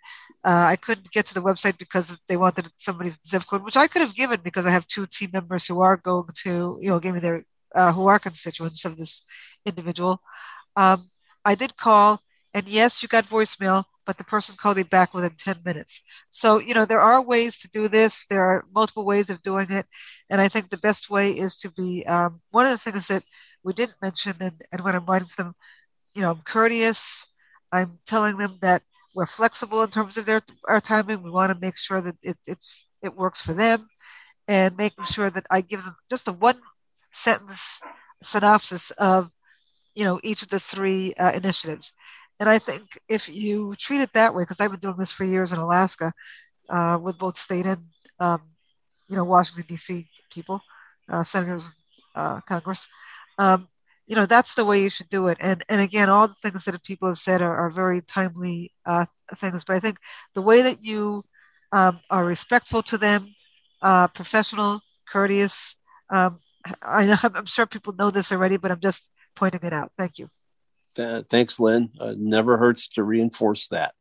uh, 0.43 0.66
I 0.70 0.76
couldn't 0.76 1.12
get 1.12 1.26
to 1.28 1.34
the 1.34 1.41
website 1.41 1.78
because 1.78 2.18
they 2.28 2.38
wanted 2.38 2.70
somebody's 2.78 3.18
zip 3.28 3.43
code, 3.47 3.64
which 3.64 3.78
I 3.78 3.88
could 3.88 4.01
have 4.01 4.16
given 4.16 4.41
because 4.43 4.66
I 4.66 4.72
have 4.72 4.88
two 4.88 5.05
team 5.08 5.32
members 5.34 5.66
who 5.68 5.82
are 5.82 5.97
going 5.97 6.30
to, 6.43 6.80
you 6.82 6.89
know, 6.89 6.99
give 6.99 7.14
me 7.14 7.20
their 7.22 7.45
uh, 7.76 7.91
who 7.91 8.08
are 8.08 8.20
constituents 8.20 8.86
of 8.86 8.97
this 8.97 9.24
individual. 9.66 10.22
Um, 10.76 11.03
I 11.45 11.55
did 11.55 11.78
call, 11.78 12.22
and 12.53 12.68
yes, 12.68 13.01
you 13.01 13.10
got 13.10 13.30
voicemail, 13.30 13.86
but 14.05 14.18
the 14.18 14.24
person 14.24 14.55
called 14.58 14.78
me 14.78 14.84
back 14.84 15.14
within 15.14 15.32
10 15.38 15.58
minutes. 15.66 16.01
So, 16.30 16.60
you 16.60 16.74
know, 16.74 16.86
there 16.86 17.01
are 17.01 17.22
ways 17.22 17.58
to 17.60 17.70
do 17.70 17.88
this. 17.88 18.26
There 18.30 18.43
are 18.43 18.66
multiple 18.74 19.05
ways 19.05 19.30
of 19.30 19.41
doing 19.43 19.70
it. 19.72 19.86
And 20.30 20.41
I 20.41 20.47
think 20.49 20.70
the 20.70 20.78
best 20.78 21.10
way 21.10 21.32
is 21.32 21.58
to 21.60 21.72
be 21.72 22.05
um, 22.05 22.41
one 22.51 22.66
of 22.66 22.72
the 22.72 22.78
things 22.78 23.08
that 23.08 23.24
we 23.64 23.74
didn't 23.74 24.01
mention, 24.01 24.36
and, 24.39 24.53
and 24.72 24.82
when 24.84 24.95
I'm 24.95 25.05
writing 25.05 25.28
them, 25.38 25.55
you 26.18 26.24
know, 26.24 26.32
I'm 26.34 26.43
courteous. 26.43 27.28
I'm 27.74 27.99
telling 28.07 28.38
them 28.38 28.59
that 28.61 28.84
we're 29.15 29.28
flexible 29.28 29.84
in 29.84 29.91
terms 29.91 30.18
of 30.18 30.26
their 30.26 30.41
our 30.68 30.82
timing. 30.82 31.24
We 31.24 31.32
want 31.32 31.53
to 31.53 31.59
make 31.61 31.78
sure 31.78 32.01
that 32.01 32.18
it, 32.24 32.38
it's 32.47 32.88
it 33.03 33.15
works 33.15 33.41
for 33.41 33.53
them, 33.53 33.89
and 34.47 34.78
making 34.78 35.05
sure 35.05 35.32
that 35.32 35.47
I 35.51 35.61
give 35.61 35.84
them 35.86 35.95
just 36.09 36.30
a 36.30 36.34
one 36.34 36.59
sentence 37.13 37.80
synopsis 38.24 38.91
of 38.91 39.32
you 39.95 40.05
know 40.05 40.20
each 40.24 40.43
of 40.43 40.49
the 40.49 40.59
three 40.59 41.13
uh, 41.15 41.32
initiatives. 41.34 41.93
And 42.39 42.49
I 42.49 42.59
think 42.59 42.84
if 43.09 43.30
you 43.30 43.76
treat 43.80 44.01
it 44.01 44.13
that 44.13 44.36
way, 44.36 44.43
because 44.43 44.61
I've 44.61 44.72
been 44.72 44.80
doing 44.80 44.97
this 44.97 45.11
for 45.11 45.26
years 45.26 45.53
in 45.53 45.59
Alaska 45.59 46.13
uh, 46.70 46.99
with 47.01 47.18
both 47.20 47.38
state 47.38 47.65
and 47.65 47.84
um, 48.20 48.41
you 49.09 49.18
know 49.18 49.26
Washington 49.26 49.65
D.C. 49.68 50.07
people, 50.32 50.61
uh, 51.11 51.24
senators, 51.24 51.72
uh, 52.15 52.41
Congress, 52.47 52.88
um, 53.39 53.68
you 54.08 54.16
know 54.16 54.26
that's 54.26 54.55
the 54.55 54.66
way 54.66 54.82
you 54.82 54.89
should 54.89 55.10
do 55.10 55.28
it. 55.28 55.38
And 55.41 55.64
and 55.70 55.82
again, 55.82 56.10
all 56.10 56.30
the 56.30 56.36
things 56.41 56.64
that 56.64 56.84
people 56.84 57.10
have 57.10 57.20
said 57.20 57.41
are, 57.41 57.55
are 57.55 57.70
very 57.70 58.01
timely 58.01 58.72
uh, 58.86 59.05
things. 59.36 59.66
But 59.66 59.76
I 59.76 59.80
think 59.80 59.97
the 60.34 60.41
way 60.41 60.64
that 60.64 60.82
you 60.82 61.24
um, 61.74 61.99
are 62.10 62.24
respectful 62.24 62.82
to 62.84 62.97
them, 62.97 63.36
uh, 63.82 64.08
professional, 64.08 64.82
courteous. 65.12 65.76
Um, 66.10 66.39
I, 66.82 67.18
I'm 67.36 67.45
sure 67.45 67.66
people 67.66 67.93
know 67.93 68.10
this 68.10 68.32
already, 68.32 68.58
but 68.58 68.72
I'm 68.72 68.80
just 68.80 69.10
pointing 69.36 69.62
it 69.64 69.74
out. 69.74 69.91
Thank 69.97 70.20
you. 70.20 70.30
Uh, 70.97 71.24
thanks, 71.30 71.60
Lynn. 71.60 71.91
Uh, 71.99 72.14
never 72.18 72.58
hurts 72.58 72.88
to 72.89 73.03
reinforce 73.03 73.68
that. 73.68 73.93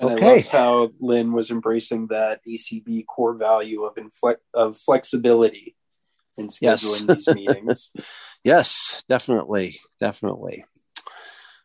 And 0.00 0.12
okay. 0.12 0.26
I 0.26 0.34
love 0.36 0.46
how 0.46 0.88
Lynn 0.98 1.32
was 1.32 1.50
embracing 1.50 2.06
that 2.06 2.40
ACB 2.48 3.04
core 3.06 3.34
value 3.34 3.84
of 3.84 3.96
infle- 3.96 4.36
of 4.54 4.78
flexibility 4.78 5.76
in 6.36 6.48
scheduling 6.48 7.08
yes. 7.08 7.26
these 7.26 7.34
meetings. 7.34 7.92
yes, 8.44 9.02
definitely, 9.08 9.78
definitely. 9.98 10.64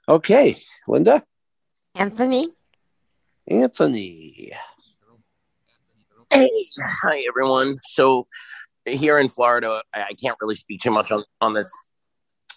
Okay, 0.08 0.58
Linda. 0.88 1.24
Anthony. 1.96 2.48
Anthony. 3.48 4.52
Hey, 6.32 6.50
hi 6.84 7.24
everyone. 7.28 7.78
So 7.92 8.28
here 8.86 9.18
in 9.18 9.30
Florida, 9.30 9.82
I 9.94 10.14
can't 10.22 10.38
really 10.42 10.56
speak 10.56 10.82
too 10.82 10.92
much 10.92 11.12
on, 11.12 11.24
on 11.42 11.54
this 11.54 11.72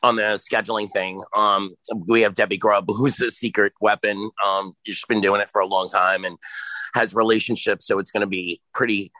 on 0.02 0.16
the 0.16 0.38
scheduling 0.38 0.90
thing. 0.90 1.22
Um, 1.34 1.74
we 2.06 2.22
have 2.22 2.34
Debbie 2.34 2.56
Grubb, 2.56 2.86
who's 2.88 3.20
a 3.20 3.30
secret 3.30 3.72
weapon. 3.80 4.30
Um, 4.46 4.74
she's 4.84 5.04
been 5.08 5.20
doing 5.20 5.40
it 5.40 5.48
for 5.52 5.60
a 5.60 5.66
long 5.66 5.88
time 5.88 6.24
and 6.24 6.36
has 6.94 7.14
relationships, 7.14 7.86
so 7.86 7.98
it's 7.98 8.10
going 8.10 8.20
to 8.20 8.28
be 8.28 8.60
pretty, 8.74 9.12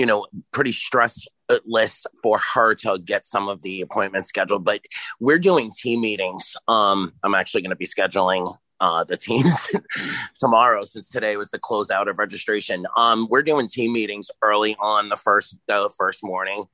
you 0.00 0.06
know, 0.06 0.26
pretty 0.50 0.70
stressless 0.70 2.06
for 2.22 2.38
her 2.54 2.74
to 2.74 2.98
get 3.04 3.26
some 3.26 3.50
of 3.50 3.60
the 3.60 3.82
appointments 3.82 4.30
scheduled. 4.30 4.64
But 4.64 4.80
we're 5.20 5.38
doing 5.38 5.70
team 5.70 6.00
meetings. 6.00 6.56
Um, 6.68 7.12
I'm 7.22 7.34
actually 7.34 7.60
going 7.60 7.70
to 7.70 7.76
be 7.76 7.86
scheduling 7.86 8.56
uh, 8.80 9.04
the 9.04 9.18
teams 9.18 9.54
tomorrow 10.38 10.84
since 10.84 11.10
today 11.10 11.36
was 11.36 11.50
the 11.50 11.58
closeout 11.58 12.08
of 12.08 12.18
registration. 12.18 12.86
Um, 12.96 13.28
we're 13.28 13.42
doing 13.42 13.68
team 13.68 13.92
meetings 13.92 14.30
early 14.40 14.74
on 14.80 15.10
the 15.10 15.16
first 15.16 15.58
the 15.68 15.90
first 15.98 16.24
morning 16.24 16.64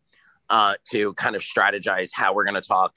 uh, 0.48 0.74
to 0.92 1.12
kind 1.14 1.34
of 1.34 1.42
strategize 1.42 2.10
how 2.14 2.32
we're 2.32 2.44
going 2.44 2.54
to 2.54 2.60
talk. 2.60 2.92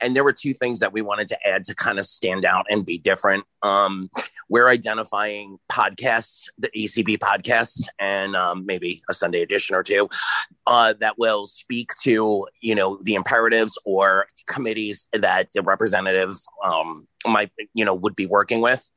And 0.00 0.16
there 0.16 0.24
were 0.24 0.32
two 0.32 0.54
things 0.54 0.80
that 0.80 0.94
we 0.94 1.02
wanted 1.02 1.28
to 1.28 1.46
add 1.46 1.64
to 1.64 1.74
kind 1.74 1.98
of 1.98 2.06
stand 2.06 2.46
out 2.46 2.64
and 2.70 2.86
be 2.86 2.96
different. 2.96 3.44
Um, 3.60 4.08
we're 4.48 4.68
identifying 4.68 5.58
podcasts, 5.70 6.48
the 6.58 6.68
ACB 6.76 7.18
podcasts, 7.18 7.82
and 7.98 8.36
um, 8.36 8.66
maybe 8.66 9.02
a 9.08 9.14
Sunday 9.14 9.42
edition 9.42 9.74
or 9.74 9.82
two 9.82 10.08
uh, 10.66 10.94
that 11.00 11.18
will 11.18 11.46
speak 11.46 11.90
to 12.02 12.46
you 12.60 12.74
know 12.74 12.98
the 13.02 13.14
imperatives 13.14 13.78
or 13.84 14.26
committees 14.46 15.06
that 15.12 15.48
the 15.54 15.62
representative 15.62 16.36
um, 16.64 17.06
might 17.26 17.50
you 17.72 17.84
know 17.84 17.94
would 17.94 18.16
be 18.16 18.26
working 18.26 18.60
with 18.60 18.88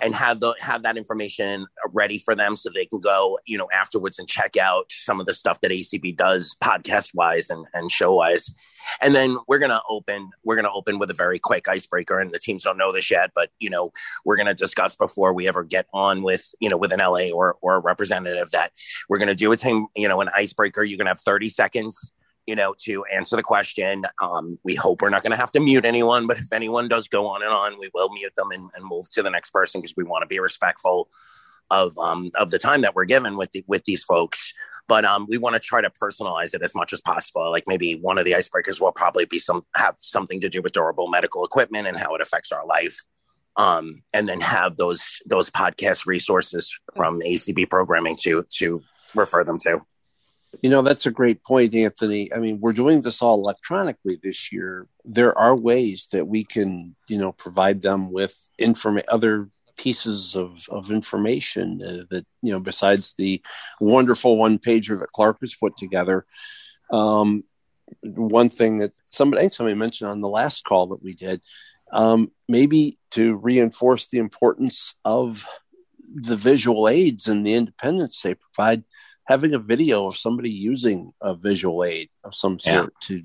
and 0.00 0.14
have 0.14 0.40
the 0.40 0.54
have 0.60 0.82
that 0.82 0.96
information 0.96 1.66
ready 1.92 2.18
for 2.18 2.34
them 2.34 2.56
so 2.56 2.70
they 2.70 2.86
can 2.86 3.00
go 3.00 3.38
you 3.46 3.58
know 3.58 3.68
afterwards 3.72 4.18
and 4.18 4.28
check 4.28 4.56
out 4.56 4.86
some 4.90 5.20
of 5.20 5.26
the 5.26 5.34
stuff 5.34 5.60
that 5.60 5.70
acb 5.70 6.16
does 6.16 6.56
podcast 6.62 7.10
wise 7.14 7.50
and, 7.50 7.66
and 7.74 7.90
show 7.90 8.14
wise 8.14 8.54
and 9.02 9.14
then 9.14 9.36
we're 9.48 9.58
gonna 9.58 9.80
open 9.88 10.30
we're 10.44 10.56
gonna 10.56 10.72
open 10.72 10.98
with 10.98 11.10
a 11.10 11.14
very 11.14 11.38
quick 11.38 11.68
icebreaker 11.68 12.18
and 12.18 12.32
the 12.32 12.38
teams 12.38 12.62
don't 12.62 12.78
know 12.78 12.92
this 12.92 13.10
yet 13.10 13.30
but 13.34 13.50
you 13.58 13.68
know 13.68 13.90
we're 14.24 14.36
gonna 14.36 14.54
discuss 14.54 14.94
before 14.94 15.32
we 15.32 15.46
ever 15.46 15.62
get 15.62 15.86
on 15.92 16.22
with 16.22 16.54
you 16.60 16.68
know 16.68 16.76
with 16.76 16.92
an 16.92 17.00
la 17.00 17.30
or 17.34 17.56
or 17.60 17.76
a 17.76 17.80
representative 17.80 18.50
that 18.50 18.72
we're 19.08 19.18
gonna 19.18 19.34
do 19.34 19.52
a 19.52 19.56
team 19.56 19.86
you 19.96 20.08
know 20.08 20.20
an 20.20 20.30
icebreaker. 20.34 20.84
You're 20.84 20.98
gonna 20.98 21.10
have 21.10 21.20
30 21.20 21.48
seconds 21.48 22.12
you 22.46 22.54
know, 22.54 22.74
to 22.84 23.04
answer 23.04 23.36
the 23.36 23.42
question. 23.42 24.04
Um, 24.22 24.58
we 24.64 24.74
hope 24.74 25.02
we're 25.02 25.10
not 25.10 25.22
going 25.22 25.30
to 25.30 25.36
have 25.36 25.50
to 25.52 25.60
mute 25.60 25.84
anyone, 25.84 26.26
but 26.26 26.38
if 26.38 26.52
anyone 26.52 26.88
does 26.88 27.08
go 27.08 27.26
on 27.26 27.42
and 27.42 27.52
on, 27.52 27.78
we 27.78 27.90
will 27.94 28.10
mute 28.12 28.34
them 28.36 28.50
and, 28.50 28.70
and 28.74 28.84
move 28.84 29.08
to 29.10 29.22
the 29.22 29.30
next 29.30 29.50
person 29.50 29.80
because 29.80 29.94
we 29.96 30.04
want 30.04 30.22
to 30.22 30.26
be 30.26 30.40
respectful 30.40 31.08
of 31.70 31.96
um, 31.98 32.30
of 32.34 32.50
the 32.50 32.58
time 32.58 32.82
that 32.82 32.94
we're 32.94 33.06
given 33.06 33.36
with 33.36 33.50
the, 33.52 33.64
with 33.66 33.84
these 33.84 34.04
folks. 34.04 34.52
But 34.86 35.06
um, 35.06 35.26
we 35.28 35.38
want 35.38 35.54
to 35.54 35.60
try 35.60 35.80
to 35.80 35.90
personalize 35.90 36.52
it 36.54 36.62
as 36.62 36.74
much 36.74 36.92
as 36.92 37.00
possible. 37.00 37.50
Like 37.50 37.64
maybe 37.66 37.94
one 37.94 38.18
of 38.18 38.26
the 38.26 38.32
icebreakers 38.32 38.80
will 38.80 38.92
probably 38.92 39.24
be 39.24 39.38
some 39.38 39.64
have 39.74 39.96
something 39.98 40.40
to 40.42 40.50
do 40.50 40.60
with 40.60 40.72
durable 40.72 41.08
medical 41.08 41.44
equipment 41.44 41.86
and 41.86 41.96
how 41.96 42.14
it 42.14 42.20
affects 42.20 42.52
our 42.52 42.66
life. 42.66 42.98
Um, 43.56 44.02
and 44.12 44.28
then 44.28 44.40
have 44.40 44.76
those 44.76 45.20
those 45.26 45.48
podcast 45.48 46.06
resources 46.06 46.76
from 46.96 47.20
ACB 47.20 47.70
programming 47.70 48.16
to 48.22 48.44
to 48.56 48.82
refer 49.14 49.44
them 49.44 49.58
to. 49.60 49.80
You 50.62 50.70
know, 50.70 50.82
that's 50.82 51.06
a 51.06 51.10
great 51.10 51.42
point, 51.42 51.74
Anthony. 51.74 52.32
I 52.32 52.38
mean, 52.38 52.60
we're 52.60 52.72
doing 52.72 53.02
this 53.02 53.22
all 53.22 53.38
electronically 53.40 54.18
this 54.22 54.52
year. 54.52 54.86
There 55.04 55.36
are 55.38 55.54
ways 55.54 56.08
that 56.12 56.26
we 56.26 56.44
can, 56.44 56.96
you 57.08 57.18
know, 57.18 57.32
provide 57.32 57.82
them 57.82 58.10
with 58.10 58.48
inform 58.58 59.00
other 59.08 59.48
pieces 59.76 60.36
of, 60.36 60.66
of 60.68 60.90
information 60.90 61.82
uh, 61.82 62.04
that, 62.10 62.26
you 62.42 62.52
know, 62.52 62.60
besides 62.60 63.14
the 63.14 63.42
wonderful 63.80 64.36
one 64.36 64.58
pager 64.58 64.98
that 65.00 65.12
Clark 65.12 65.38
has 65.40 65.54
put 65.54 65.76
together. 65.76 66.24
Um, 66.90 67.44
one 68.02 68.48
thing 68.48 68.78
that 68.78 68.92
somebody, 69.06 69.48
somebody 69.52 69.74
mentioned 69.74 70.10
on 70.10 70.20
the 70.20 70.28
last 70.28 70.64
call 70.64 70.88
that 70.88 71.02
we 71.02 71.14
did, 71.14 71.42
um, 71.92 72.30
maybe 72.48 72.98
to 73.12 73.36
reinforce 73.36 74.08
the 74.08 74.18
importance 74.18 74.94
of 75.04 75.46
the 76.14 76.36
visual 76.36 76.88
aids 76.88 77.28
and 77.28 77.44
the 77.44 77.54
independence 77.54 78.22
they 78.22 78.34
provide 78.34 78.84
having 79.26 79.54
a 79.54 79.58
video 79.58 80.06
of 80.06 80.16
somebody 80.16 80.50
using 80.50 81.12
a 81.20 81.34
visual 81.34 81.84
aid 81.84 82.08
of 82.24 82.34
some 82.34 82.58
sort 82.58 82.92
yeah. 82.92 83.06
to 83.08 83.22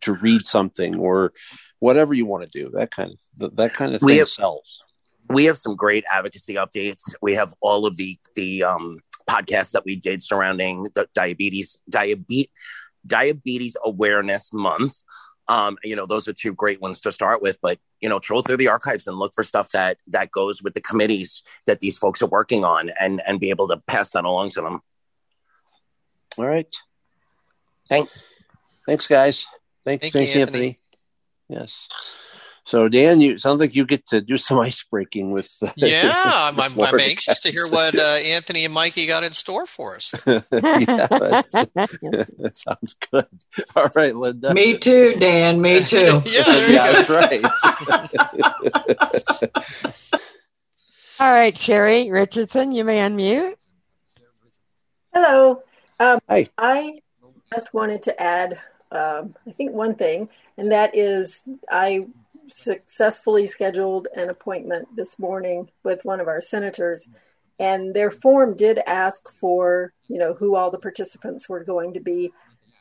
to 0.00 0.14
read 0.14 0.46
something 0.46 0.96
or 0.98 1.32
whatever 1.78 2.14
you 2.14 2.26
want 2.26 2.42
to 2.42 2.50
do 2.50 2.70
that 2.70 2.90
kind 2.90 3.12
of 3.40 3.56
that 3.56 3.74
kind 3.74 3.94
of 3.94 4.00
thing 4.00 4.06
we 4.06 4.18
have, 4.18 4.28
sells 4.28 4.80
we 5.28 5.44
have 5.44 5.56
some 5.56 5.76
great 5.76 6.04
advocacy 6.10 6.54
updates 6.54 7.02
we 7.22 7.34
have 7.34 7.54
all 7.60 7.86
of 7.86 7.96
the 7.96 8.18
the 8.34 8.62
um 8.62 8.98
podcasts 9.28 9.72
that 9.72 9.84
we 9.84 9.96
did 9.96 10.22
surrounding 10.22 10.84
the 10.94 11.06
diabetes 11.14 11.80
diabetes 11.88 12.48
diabetes 13.06 13.76
awareness 13.84 14.52
month 14.52 15.02
um, 15.50 15.78
you 15.82 15.96
know, 15.96 16.06
those 16.06 16.28
are 16.28 16.32
two 16.32 16.54
great 16.54 16.80
ones 16.80 17.00
to 17.00 17.10
start 17.10 17.42
with. 17.42 17.58
But 17.60 17.78
you 18.00 18.08
know, 18.08 18.20
troll 18.20 18.42
through 18.42 18.58
the 18.58 18.68
archives 18.68 19.08
and 19.08 19.18
look 19.18 19.34
for 19.34 19.42
stuff 19.42 19.72
that 19.72 19.98
that 20.06 20.30
goes 20.30 20.62
with 20.62 20.74
the 20.74 20.80
committees 20.80 21.42
that 21.66 21.80
these 21.80 21.98
folks 21.98 22.22
are 22.22 22.28
working 22.28 22.64
on, 22.64 22.90
and 23.00 23.20
and 23.26 23.40
be 23.40 23.50
able 23.50 23.66
to 23.68 23.78
pass 23.88 24.12
that 24.12 24.24
along 24.24 24.50
to 24.50 24.60
them. 24.60 24.80
All 26.40 26.48
right. 26.48 26.74
Thanks. 27.88 28.22
Thanks, 28.86 29.06
guys. 29.06 29.46
Thanks, 29.84 30.02
Thank 30.02 30.14
thanks, 30.14 30.34
you, 30.34 30.40
Anthony. 30.40 30.58
Anthony. 30.58 30.80
Yes. 31.48 31.88
So, 32.64 32.88
Dan, 32.88 33.20
you 33.20 33.36
sounds 33.36 33.60
like 33.60 33.74
you 33.74 33.84
get 33.84 34.06
to 34.06 34.20
do 34.20 34.36
some 34.36 34.58
ice 34.60 34.84
breaking 34.84 35.32
with. 35.32 35.50
Uh, 35.60 35.70
yeah, 35.76 36.12
I'm, 36.24 36.58
I'm, 36.58 36.80
I'm 36.80 37.00
anxious 37.00 37.40
to 37.40 37.50
hear 37.50 37.68
what 37.68 37.98
uh, 37.98 38.00
Anthony 38.00 38.64
and 38.64 38.72
Mikey 38.72 39.06
got 39.06 39.24
in 39.24 39.32
store 39.32 39.66
for 39.66 39.96
us. 39.96 40.14
yeah, 40.26 40.40
that 40.48 42.52
sounds 42.54 42.96
good. 43.10 43.26
All 43.76 43.90
right, 43.94 44.16
Linda. 44.16 44.54
Me 44.54 44.78
too, 44.78 45.16
Dan. 45.18 45.60
Me 45.60 45.82
too. 45.82 46.22
yeah, 46.24 46.68
yeah 46.68 46.92
that's 46.92 47.10
right. 47.10 47.44
All 51.20 51.30
right, 51.30 51.58
Sherry 51.58 52.10
Richardson, 52.10 52.72
you 52.72 52.84
may 52.84 52.98
unmute. 52.98 53.56
Hello. 55.12 55.62
Um, 56.00 56.18
Hi. 56.30 56.48
I 56.56 56.98
just 57.52 57.74
wanted 57.74 58.02
to 58.04 58.22
add, 58.22 58.58
um, 58.90 59.34
I 59.46 59.50
think, 59.50 59.72
one 59.72 59.94
thing, 59.94 60.30
and 60.56 60.72
that 60.72 60.96
is 60.96 61.46
I 61.70 62.06
successfully 62.48 63.46
scheduled 63.46 64.08
an 64.16 64.30
appointment 64.30 64.88
this 64.96 65.18
morning 65.18 65.68
with 65.84 66.00
one 66.06 66.18
of 66.18 66.26
our 66.26 66.40
senators, 66.40 67.06
and 67.58 67.94
their 67.94 68.10
form 68.10 68.56
did 68.56 68.80
ask 68.86 69.30
for, 69.30 69.92
you 70.08 70.18
know, 70.18 70.32
who 70.32 70.56
all 70.56 70.70
the 70.70 70.78
participants 70.78 71.50
were 71.50 71.62
going 71.62 71.92
to 71.92 72.00
be. 72.00 72.32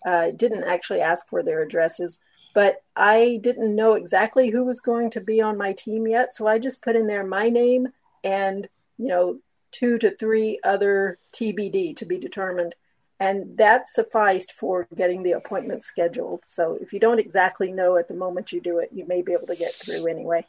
Uh, 0.06 0.32
didn't 0.38 0.64
actually 0.64 1.02
ask 1.02 1.28
for 1.28 1.44
their 1.44 1.62
addresses, 1.62 2.22
but 2.56 2.84
I 2.96 3.42
didn't 3.44 3.76
know 3.76 3.96
exactly 3.96 4.50
who 4.50 4.64
was 4.64 4.80
going 4.80 5.10
to 5.10 5.20
be 5.20 5.42
on 5.42 5.58
my 5.58 5.74
team 5.74 6.08
yet, 6.08 6.34
so 6.34 6.48
I 6.48 6.58
just 6.58 6.82
put 6.82 6.96
in 6.96 7.06
there 7.06 7.26
my 7.26 7.50
name 7.50 7.90
and, 8.24 8.70
you 8.98 9.08
know, 9.08 9.40
two 9.72 9.98
to 9.98 10.12
three 10.12 10.58
other 10.64 11.18
TBD 11.34 11.98
to 11.98 12.06
be 12.06 12.18
determined 12.18 12.76
and 13.20 13.58
that 13.58 13.88
sufficed 13.88 14.54
for 14.54 14.88
getting 14.96 15.24
the 15.24 15.34
appointment 15.34 15.84
scheduled. 15.84 16.46
So 16.46 16.78
if 16.82 16.94
you 16.94 17.00
don't 17.00 17.20
exactly 17.20 17.72
know 17.72 17.98
at 17.98 18.08
the 18.08 18.14
moment 18.14 18.54
you 18.54 18.62
do 18.62 18.80
it, 18.80 18.90
you 18.94 19.06
may 19.08 19.22
be 19.22 19.34
able 19.34 19.48
to 19.48 19.56
get 19.56 19.74
through 19.74 20.08
anyway. 20.08 20.46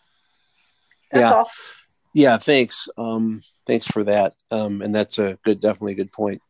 That's 1.11 1.29
yeah. 1.29 1.37
all. 1.37 1.51
Yeah, 2.15 2.39
thanks. 2.39 2.89
Um, 2.97 3.43
thanks 3.67 3.87
for 3.87 4.05
that. 4.05 4.35
Um, 4.51 4.83
and 4.83 4.95
that's 4.95 5.19
a 5.19 5.39
good, 5.45 5.61
definitely 5.61 5.93
a 5.93 5.97
good 5.97 6.13
point. 6.13 6.43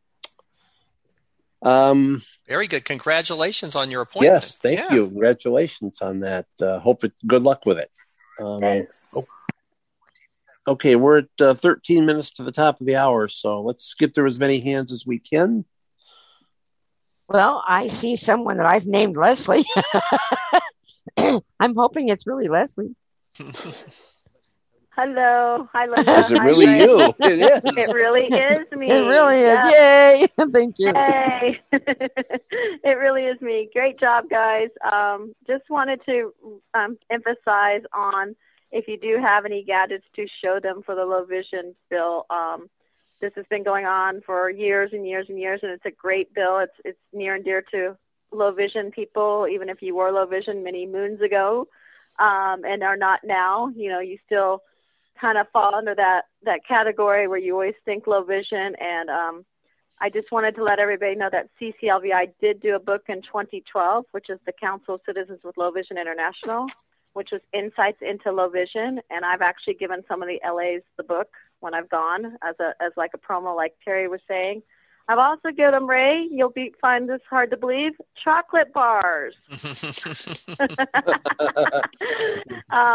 Um, 1.63 2.23
Very 2.49 2.67
good. 2.67 2.85
Congratulations 2.85 3.77
on 3.77 3.91
your 3.91 4.03
appointment. 4.03 4.43
yes, 4.43 4.59
thank 4.59 4.79
Yeah. 4.79 4.95
you. 4.95 5.07
Congratulations 5.07 6.01
on 6.01 6.21
that. 6.21 6.47
Uh, 6.61 6.79
hope 6.79 7.05
it. 7.05 7.13
Good 7.27 7.43
luck 7.43 7.67
with 7.67 7.79
it. 7.79 7.91
Um, 8.39 8.61
Thanks. 8.61 9.05
oh. 9.15 9.25
Okay, 10.67 10.95
we're 10.95 11.19
at 11.19 11.41
uh, 11.41 11.55
13 11.55 12.07
minutes 12.07 12.33
to 12.33 12.45
the 12.45 12.53
top 12.53 12.81
of 12.81 12.87
the 12.87 12.97
hour, 12.97 13.29
so 13.29 13.61
let's 13.63 13.95
get 13.95 14.15
through 14.15 14.27
as 14.27 14.39
many 14.39 14.61
hands 14.61 14.93
as 14.93 15.07
we 15.07 15.19
can. 15.19 15.65
Well, 17.31 17.63
I 17.65 17.87
see 17.87 18.17
someone 18.17 18.57
that 18.57 18.67
I've 18.67 18.87
named 18.87 19.17
Leslie. 19.17 19.65
I'm 21.17 21.77
hoping 21.77 22.09
it's 22.09 22.27
really 22.27 22.49
Leslie. 22.49 22.97
Hello. 24.97 25.69
Hi, 25.73 25.87
Linda. 25.87 26.19
Is 26.19 26.33
it 26.33 26.43
really 26.43 26.67
Ray. 26.67 26.81
you? 26.81 26.99
It 27.21 27.39
is. 27.39 27.89
It 27.89 27.95
really 27.95 28.25
is 28.25 28.67
me. 28.73 28.91
It 28.91 29.07
really 29.07 29.39
is. 29.39 29.71
Yeah. 29.71 30.13
Yay! 30.13 30.27
Thank 30.53 30.75
you. 30.81 30.93
Hey. 30.93 31.61
it 31.73 32.99
really 32.99 33.27
is 33.27 33.41
me. 33.41 33.71
Great 33.73 34.01
job, 34.01 34.25
guys. 34.29 34.71
Um, 34.93 35.33
just 35.47 35.71
wanted 35.71 36.01
to 36.07 36.33
um, 36.75 36.99
emphasize 37.11 37.83
on 37.95 38.35
if 38.73 38.89
you 38.89 38.99
do 38.99 39.19
have 39.23 39.45
any 39.45 39.63
gadgets 39.63 40.05
to 40.17 40.27
show 40.43 40.59
them 40.61 40.83
for 40.85 40.97
the 40.97 41.05
low 41.05 41.25
vision 41.25 41.77
bill. 41.91 42.27
Um, 42.29 42.69
this 43.21 43.33
has 43.37 43.45
been 43.51 43.63
going 43.63 43.87
on 43.87 44.23
for 44.23 44.51
years 44.51 44.91
and 44.93 45.07
years 45.07 45.27
and 45.29 45.39
years, 45.39 45.61
and 45.63 45.73
it's 45.73 45.87
a 45.87 45.91
great 45.91 46.35
bill. 46.35 46.59
It's 46.59 46.73
it's 46.85 46.99
near 47.13 47.35
and 47.35 47.45
dear 47.45 47.63
to 47.73 47.97
low 48.33 48.53
vision 48.53 48.91
people, 48.91 49.47
even 49.51 49.69
if 49.69 49.83
you 49.83 49.95
were 49.95 50.11
low 50.11 50.27
vision 50.27 50.63
many 50.63 50.87
moons 50.87 51.21
ago, 51.21 51.69
um, 52.19 52.65
and 52.65 52.83
are 52.83 52.97
not 52.97 53.21
now. 53.25 53.69
You 53.69 53.91
know, 53.91 54.01
you 54.01 54.19
still 54.27 54.63
kind 55.21 55.39
of 55.39 55.49
fall 55.53 55.75
under 55.75 55.95
that 55.95 56.23
that 56.45 56.61
category 56.67 57.29
where 57.29 57.39
you 57.39 57.53
always 57.53 57.75
think 57.85 58.07
low 58.07 58.23
vision 58.23 58.75
and 58.81 59.11
um 59.11 59.45
I 60.01 60.09
just 60.09 60.33
wanted 60.33 60.55
to 60.57 60.65
let 60.65 60.79
everybody 60.79 61.15
know 61.15 61.29
that 61.31 61.51
CCLVI 61.61 62.33
did 62.41 62.61
do 62.61 62.75
a 62.75 62.79
book 62.79 63.03
in 63.09 63.21
2012, 63.21 64.07
which 64.13 64.31
is 64.31 64.39
the 64.47 64.53
Council 64.53 64.95
of 64.95 65.03
Citizens 65.05 65.41
with 65.45 65.59
Low 65.59 65.71
Vision 65.71 65.99
International, 65.99 66.67
which 67.13 67.31
was 67.33 67.41
Insights 67.53 67.99
into 68.03 68.33
Low 68.33 68.49
Vision. 68.49 69.01
And 69.11 69.25
I've 69.25 69.43
actually 69.43 69.75
given 69.75 70.03
some 70.09 70.23
of 70.23 70.29
the 70.29 70.41
LAs 70.45 70.83
the 70.97 71.03
book 71.03 71.29
when 71.61 71.75
I've 71.75 71.89
gone 71.89 72.37
as 72.43 72.57
a 72.61 72.75
as 72.83 72.93
like 72.97 73.13
a 73.15 73.19
promo, 73.19 73.55
like 73.55 73.75
Terry 73.85 74.09
was 74.09 74.21
saying. 74.27 74.63
I've 75.11 75.19
also 75.19 75.51
given 75.51 75.73
them 75.73 75.91
Ray. 75.91 76.29
You'll 76.31 76.51
be 76.51 76.73
find 76.81 77.09
this 77.09 77.21
hard 77.29 77.51
to 77.51 77.57
believe. 77.57 77.95
Chocolate 78.23 78.73
bars. 78.73 79.35
um, 79.51 79.59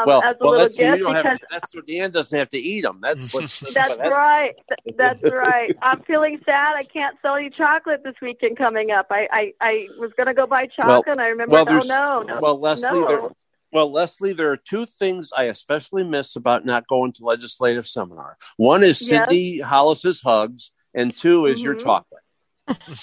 well, 0.05 0.24
as 0.24 0.38
a 0.39 0.43
well, 0.43 0.51
little 0.51 0.57
that's 0.59 0.78
so 0.78 0.84
you 0.84 0.91
gift 0.91 1.03
don't 1.03 1.16
because 1.16 1.39
That's 1.51 1.72
so 1.74 1.82
Dan 1.82 2.11
doesn't 2.11 2.38
have 2.38 2.47
to 2.49 2.57
eat 2.57 2.84
them. 2.84 2.99
That's 3.01 3.34
what. 3.34 3.43
That's 3.74 3.97
right. 3.97 4.53
That's 4.95 5.24
right. 5.24 5.76
I'm 5.82 6.03
feeling 6.03 6.39
sad. 6.45 6.76
I 6.78 6.84
can't 6.84 7.18
sell 7.22 7.38
you 7.38 7.49
chocolate 7.49 8.03
this 8.05 8.16
weekend 8.22 8.57
coming 8.57 8.91
up. 8.91 9.07
I 9.09 9.28
I, 9.30 9.53
I 9.59 9.88
was 9.99 10.11
going 10.16 10.28
to 10.28 10.34
go 10.34 10.47
buy 10.47 10.68
chocolate. 10.68 11.07
and 11.07 11.20
I 11.20 11.28
remember. 11.28 11.51
well, 11.51 11.66
oh 11.68 11.80
no, 11.86 12.24
no. 12.26 12.39
Well, 12.39 12.57
Leslie, 12.57 12.91
no. 12.91 13.36
There, 13.76 13.86
well, 13.86 13.91
Leslie, 13.91 14.34
there 14.34 14.51
are 14.51 14.57
two 14.57 14.86
things 14.86 15.32
I 15.36 15.43
especially 15.45 16.03
miss 16.03 16.36
about 16.36 16.65
not 16.65 16.88
going 16.88 17.11
to 17.13 17.23
legislative 17.26 17.88
seminar. 17.88 18.38
One 18.57 18.84
is 18.84 19.01
Yes. 19.01 19.28
Hollis's 19.63 20.21
hugs, 20.21 20.71
and 20.93 21.15
two 21.15 21.45
is 21.45 21.61
your 21.61 21.76
Mhm. 21.76 21.84
chocolate. 21.84 22.21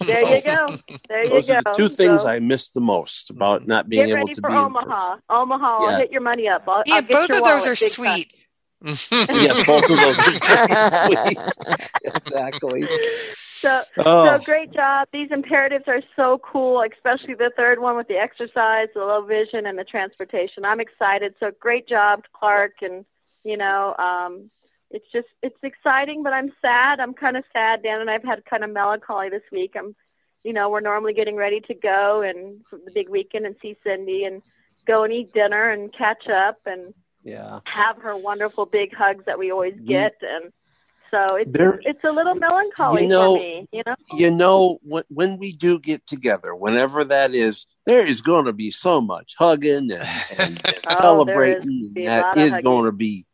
There 0.00 0.36
you 0.36 0.42
go. 0.42 0.66
There 1.08 1.24
you 1.24 1.30
Those 1.30 1.46
go. 1.46 1.54
are 1.54 1.62
the 1.62 1.72
two 1.76 1.88
things 1.88 2.22
So, 2.22 2.28
I 2.28 2.40
miss 2.40 2.70
the 2.70 2.80
most 2.80 3.30
about 3.30 3.66
not 3.66 3.88
being 3.88 4.06
get 4.06 4.10
able 4.16 4.26
ready 4.26 4.34
to 4.34 4.40
for 4.40 4.48
be. 4.50 4.54
in 4.54 4.58
Omaha. 4.60 5.16
Omaha, 5.30 5.82
Yeah. 5.84 5.88
I'll 5.92 5.98
hit 6.00 6.10
your 6.10 6.20
money 6.20 6.48
up. 6.48 6.62
I'll, 6.66 6.82
Yeah, 6.86 6.94
I'll 6.96 7.02
get 7.02 7.10
both 7.12 7.28
your 7.28 7.38
of 7.38 7.44
those 7.44 7.66
are 7.68 7.76
sweet. 7.76 8.46
yes, 8.84 9.66
both 9.66 9.88
of 9.88 9.96
those 10.00 10.18
are 10.18 11.06
sweet. 11.06 11.38
exactly. 12.16 12.88
So, 13.62 13.84
Oh. 14.04 14.24
so 14.38 14.44
great 14.44 14.72
job. 14.72 15.08
These 15.12 15.30
imperatives 15.30 15.84
are 15.86 16.02
so 16.16 16.38
cool, 16.38 16.82
especially 16.82 17.34
the 17.34 17.52
third 17.56 17.78
one 17.78 17.96
with 17.96 18.08
the 18.08 18.16
exercise, 18.18 18.88
the 18.94 19.00
low 19.00 19.22
vision, 19.22 19.66
and 19.66 19.78
the 19.78 19.84
transportation. 19.84 20.64
I'm 20.64 20.80
excited. 20.80 21.34
So 21.40 21.52
great 21.58 21.88
job, 21.88 22.24
Clark, 22.32 22.72
and 22.82 23.04
you 23.44 23.56
know, 23.56 23.94
um, 23.98 24.50
it's 24.90 25.06
just 25.12 25.28
it's 25.42 25.56
exciting, 25.62 26.22
but 26.22 26.32
I'm 26.32 26.52
sad. 26.60 27.00
I'm 27.00 27.14
kind 27.14 27.36
of 27.36 27.44
sad. 27.52 27.82
Dan 27.82 28.00
and 28.00 28.10
I've 28.10 28.24
had 28.24 28.44
kind 28.44 28.64
of 28.64 28.70
melancholy 28.70 29.30
this 29.30 29.42
week. 29.52 29.74
I'm, 29.78 29.94
you 30.44 30.52
know, 30.52 30.68
we're 30.68 30.80
normally 30.80 31.14
getting 31.14 31.36
ready 31.36 31.60
to 31.60 31.74
go 31.74 32.22
and 32.22 32.60
for 32.68 32.78
the 32.84 32.90
big 32.90 33.08
weekend 33.08 33.46
and 33.46 33.56
see 33.62 33.76
Cindy 33.84 34.24
and 34.24 34.42
go 34.86 35.04
and 35.04 35.12
eat 35.12 35.32
dinner 35.32 35.70
and 35.70 35.92
catch 35.92 36.28
up 36.28 36.58
and 36.66 36.92
Yeah. 37.22 37.60
have 37.64 37.98
her 38.02 38.16
wonderful 38.16 38.66
big 38.66 38.92
hugs 38.94 39.24
that 39.26 39.38
we 39.38 39.52
always 39.52 39.78
get 39.86 40.16
and. 40.20 40.52
So 41.12 41.36
it's 41.36 41.50
There- 41.50 41.78
it's 41.84 42.02
a 42.04 42.10
little 42.10 42.34
melancholy 42.34 43.02
You 43.02 43.08
know- 43.08 43.34
for 43.36 43.42
me, 43.42 43.68
you 43.70 43.82
know. 43.86 43.94
You 44.14 44.30
know, 44.30 44.78
when, 44.82 45.04
when 45.08 45.38
we 45.38 45.52
do 45.52 45.78
get 45.78 46.06
together, 46.06 46.54
whenever 46.54 47.04
that 47.04 47.34
is, 47.34 47.66
there 47.84 48.06
is 48.06 48.22
going 48.22 48.46
to 48.46 48.52
be 48.54 48.70
so 48.70 49.00
much 49.02 49.34
hugging 49.38 49.92
and, 49.92 50.02
and, 50.38 50.60
and 50.66 50.76
Oh, 50.88 50.96
celebrating. 50.98 51.92
there 51.94 52.04
is 52.04 52.10
and 52.10 52.18
a 52.20 52.22
lot 52.22 52.34
that 52.34 52.40
of 52.40 52.44
is 52.46 52.50
hugging. 52.52 52.64
going 52.64 52.84
to 52.86 52.92
be 52.92 53.26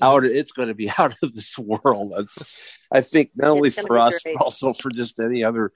out. 0.00 0.24
Of, 0.24 0.30
it's 0.30 0.52
going 0.52 0.68
to 0.68 0.74
be 0.74 0.90
out 0.98 1.14
of 1.22 1.34
this 1.34 1.58
world. 1.58 2.12
It's, 2.16 2.78
I 2.90 3.02
think 3.02 3.32
not 3.36 3.48
only 3.50 3.70
for 3.70 3.98
us, 3.98 4.18
great. 4.22 4.36
but 4.38 4.44
also 4.44 4.72
for 4.72 4.90
just 4.90 5.20
any 5.20 5.44
other 5.44 5.72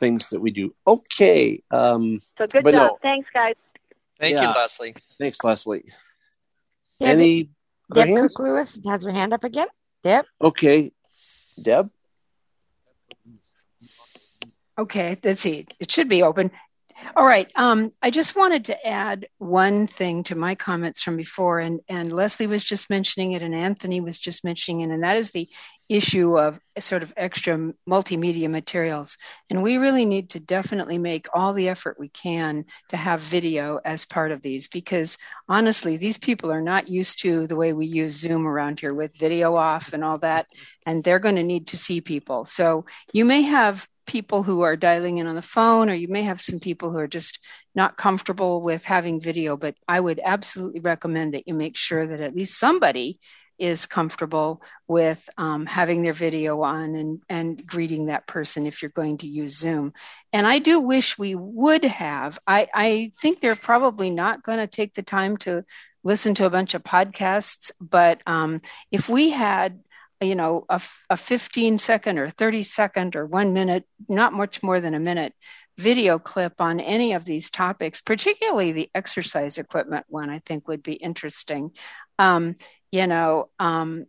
things 0.00 0.30
that 0.30 0.40
we 0.40 0.50
do. 0.50 0.74
Okay. 0.86 1.62
Um, 1.70 2.20
So 2.38 2.46
good 2.46 2.64
but 2.64 2.72
job. 2.72 2.92
no, 2.92 2.98
Thanks, 3.02 3.28
guys. 3.34 3.54
Thank 4.18 4.34
Yeah. 4.36 4.48
you, 4.48 4.54
Leslie. 4.54 4.94
thanks, 5.20 5.44
Leslie. 5.44 5.84
Deb, 7.00 7.08
Any 7.10 7.50
other 7.94 8.06
Deb? 8.06 8.16
Cook 8.30 8.38
Lewis 8.38 8.80
has 8.86 9.04
her 9.04 9.12
hand 9.12 9.34
up 9.34 9.44
again. 9.44 9.66
Deb? 10.06 10.24
Okay, 10.40 10.92
Deb. 11.60 11.90
Okay, 14.78 15.16
let's 15.24 15.40
see. 15.40 15.66
It 15.80 15.90
should 15.90 16.08
be 16.08 16.22
open. 16.22 16.52
All 17.14 17.24
right. 17.24 17.50
Um, 17.54 17.92
I 18.02 18.10
just 18.10 18.36
wanted 18.36 18.66
to 18.66 18.86
add 18.86 19.28
one 19.38 19.86
thing 19.86 20.22
to 20.24 20.34
my 20.34 20.54
comments 20.54 21.02
from 21.02 21.16
before, 21.16 21.60
and, 21.60 21.80
and 21.88 22.12
Leslie 22.12 22.46
was 22.46 22.64
just 22.64 22.90
mentioning 22.90 23.32
it, 23.32 23.42
and 23.42 23.54
Anthony 23.54 24.00
was 24.00 24.18
just 24.18 24.44
mentioning 24.44 24.80
it, 24.80 24.92
and 24.92 25.04
that 25.04 25.16
is 25.16 25.30
the 25.30 25.48
issue 25.88 26.36
of 26.36 26.58
sort 26.78 27.02
of 27.02 27.14
extra 27.16 27.72
multimedia 27.88 28.50
materials. 28.50 29.18
And 29.48 29.62
we 29.62 29.76
really 29.76 30.04
need 30.04 30.30
to 30.30 30.40
definitely 30.40 30.98
make 30.98 31.28
all 31.32 31.52
the 31.52 31.68
effort 31.68 31.96
we 31.98 32.08
can 32.08 32.64
to 32.88 32.96
have 32.96 33.20
video 33.20 33.78
as 33.84 34.04
part 34.04 34.32
of 34.32 34.42
these, 34.42 34.68
because 34.68 35.16
honestly, 35.48 35.96
these 35.96 36.18
people 36.18 36.50
are 36.50 36.62
not 36.62 36.88
used 36.88 37.20
to 37.22 37.46
the 37.46 37.56
way 37.56 37.72
we 37.72 37.86
use 37.86 38.18
Zoom 38.18 38.46
around 38.46 38.80
here 38.80 38.94
with 38.94 39.16
video 39.16 39.54
off 39.54 39.92
and 39.92 40.02
all 40.02 40.18
that, 40.18 40.46
and 40.84 41.04
they're 41.04 41.18
going 41.18 41.36
to 41.36 41.42
need 41.44 41.68
to 41.68 41.78
see 41.78 42.00
people. 42.00 42.44
So 42.44 42.86
you 43.12 43.24
may 43.24 43.42
have 43.42 43.86
people 44.06 44.42
who 44.42 44.62
are 44.62 44.76
dialing 44.76 45.18
in 45.18 45.26
on 45.26 45.34
the 45.34 45.42
phone, 45.42 45.90
or 45.90 45.94
you 45.94 46.08
may 46.08 46.22
have 46.22 46.40
some 46.40 46.60
people 46.60 46.90
who 46.90 46.98
are 46.98 47.08
just 47.08 47.38
not 47.74 47.96
comfortable 47.96 48.62
with 48.62 48.84
having 48.84 49.20
video, 49.20 49.56
but 49.56 49.74
I 49.86 50.00
would 50.00 50.20
absolutely 50.24 50.80
recommend 50.80 51.34
that 51.34 51.46
you 51.46 51.54
make 51.54 51.76
sure 51.76 52.06
that 52.06 52.20
at 52.20 52.34
least 52.34 52.58
somebody 52.58 53.18
is 53.58 53.86
comfortable 53.86 54.60
with 54.86 55.28
um, 55.38 55.64
having 55.66 56.02
their 56.02 56.12
video 56.12 56.62
on 56.62 56.94
and, 56.94 57.22
and 57.28 57.66
greeting 57.66 58.06
that 58.06 58.26
person 58.26 58.66
if 58.66 58.82
you're 58.82 58.90
going 58.90 59.18
to 59.18 59.26
use 59.26 59.58
Zoom. 59.58 59.94
And 60.32 60.46
I 60.46 60.58
do 60.58 60.80
wish 60.80 61.18
we 61.18 61.34
would 61.34 61.84
have. 61.84 62.38
I, 62.46 62.68
I 62.74 63.12
think 63.20 63.40
they're 63.40 63.56
probably 63.56 64.10
not 64.10 64.42
going 64.42 64.58
to 64.58 64.66
take 64.66 64.94
the 64.94 65.02
time 65.02 65.38
to 65.38 65.64
listen 66.04 66.34
to 66.34 66.46
a 66.46 66.50
bunch 66.50 66.74
of 66.74 66.84
podcasts, 66.84 67.72
but 67.80 68.20
um, 68.26 68.60
if 68.92 69.08
we 69.08 69.30
had 69.30 69.80
you 70.20 70.34
know 70.34 70.64
a, 70.68 70.80
a 71.10 71.16
15 71.16 71.78
second 71.78 72.18
or 72.18 72.30
30 72.30 72.62
second 72.62 73.16
or 73.16 73.26
one 73.26 73.52
minute 73.52 73.84
not 74.08 74.32
much 74.32 74.62
more 74.62 74.80
than 74.80 74.94
a 74.94 75.00
minute 75.00 75.34
video 75.78 76.18
clip 76.18 76.60
on 76.60 76.80
any 76.80 77.12
of 77.12 77.24
these 77.24 77.50
topics 77.50 78.00
particularly 78.00 78.72
the 78.72 78.90
exercise 78.94 79.58
equipment 79.58 80.06
one 80.08 80.30
i 80.30 80.38
think 80.38 80.68
would 80.68 80.82
be 80.82 80.94
interesting. 80.94 81.72
Um, 82.18 82.56
you 82.92 83.06
know 83.06 83.50
um, 83.58 84.06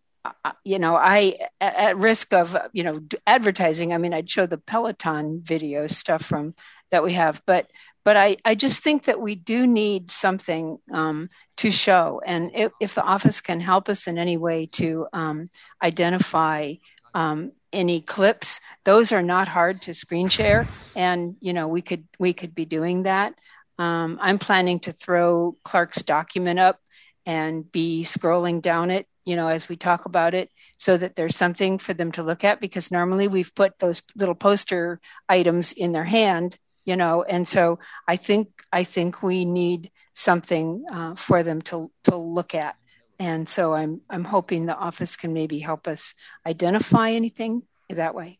you 0.63 0.79
know 0.79 0.95
i 0.95 1.37
at 1.59 1.97
risk 1.97 2.33
of 2.33 2.55
you 2.73 2.83
know 2.83 2.99
advertising 3.25 3.93
i 3.93 3.97
mean 3.97 4.13
i'd 4.13 4.29
show 4.29 4.45
the 4.45 4.57
peloton 4.57 5.41
video 5.43 5.87
stuff 5.87 6.23
from 6.23 6.53
that 6.91 7.03
we 7.03 7.13
have 7.13 7.41
but 7.45 7.69
but 8.07 8.15
I, 8.15 8.37
I 8.45 8.55
just 8.55 8.79
think 8.79 9.03
that 9.03 9.19
we 9.19 9.35
do 9.35 9.67
need 9.67 10.11
something 10.11 10.79
um, 10.93 11.27
to 11.57 11.69
show. 11.69 12.21
And 12.25 12.51
if, 12.55 12.71
if, 12.79 12.95
the 12.95 13.03
office 13.03 13.41
can 13.41 13.59
help 13.59 13.89
us 13.89 14.07
in 14.07 14.17
any 14.17 14.37
way 14.37 14.67
to 14.79 15.07
um, 15.11 15.47
identify 15.83 16.75
um, 17.13 17.51
any 17.73 17.99
clips, 17.99 18.61
those 18.85 19.11
are 19.11 19.21
not 19.21 19.49
hard 19.49 19.81
to 19.81 19.93
screen 19.93 20.29
share. 20.29 20.63
And, 20.95 21.35
you 21.41 21.51
know, 21.51 21.67
we 21.67 21.81
could, 21.81 22.05
we 22.17 22.31
could 22.31 22.55
be 22.55 22.63
doing 22.63 23.03
that. 23.03 23.33
Um, 23.77 24.19
I'm 24.21 24.39
planning 24.39 24.79
to 24.81 24.93
throw 24.93 25.57
Clark's 25.65 26.01
document 26.01 26.59
up 26.59 26.79
and 27.25 27.69
be 27.69 28.05
scrolling 28.05 28.61
down 28.61 28.89
it, 28.89 29.05
you 29.25 29.35
know, 29.35 29.49
as 29.49 29.67
we 29.67 29.75
talk 29.75 30.05
about 30.05 30.33
it 30.33 30.49
so 30.77 30.95
that 30.95 31.17
there's 31.17 31.35
something 31.35 31.77
for 31.77 31.93
them 31.93 32.13
to 32.13 32.23
look 32.23 32.45
at 32.45 32.61
because 32.61 32.89
normally 32.89 33.27
we've 33.27 33.53
put 33.53 33.77
those 33.79 34.01
little 34.15 34.33
poster 34.33 35.01
items 35.27 35.73
in 35.73 35.91
their 35.91 36.05
hand 36.05 36.57
you 36.87 36.95
know 36.95 37.21
and 37.21 37.47
so 37.47 37.77
i 38.07 38.15
think 38.15 38.47
i 38.71 38.83
think 38.83 39.21
we 39.21 39.45
need 39.45 39.91
something 40.13 40.83
uh, 40.91 41.13
for 41.13 41.43
them 41.43 41.61
to 41.61 41.91
to 42.05 42.15
look 42.17 42.55
at 42.55 42.75
and 43.19 43.47
so 43.47 43.73
i'm 43.75 44.01
i'm 44.09 44.23
hoping 44.23 44.65
the 44.65 44.75
office 44.75 45.15
can 45.17 45.33
maybe 45.33 45.59
help 45.59 45.87
us 45.87 46.15
identify 46.47 47.11
anything 47.11 47.61
that 47.89 48.15
way 48.15 48.39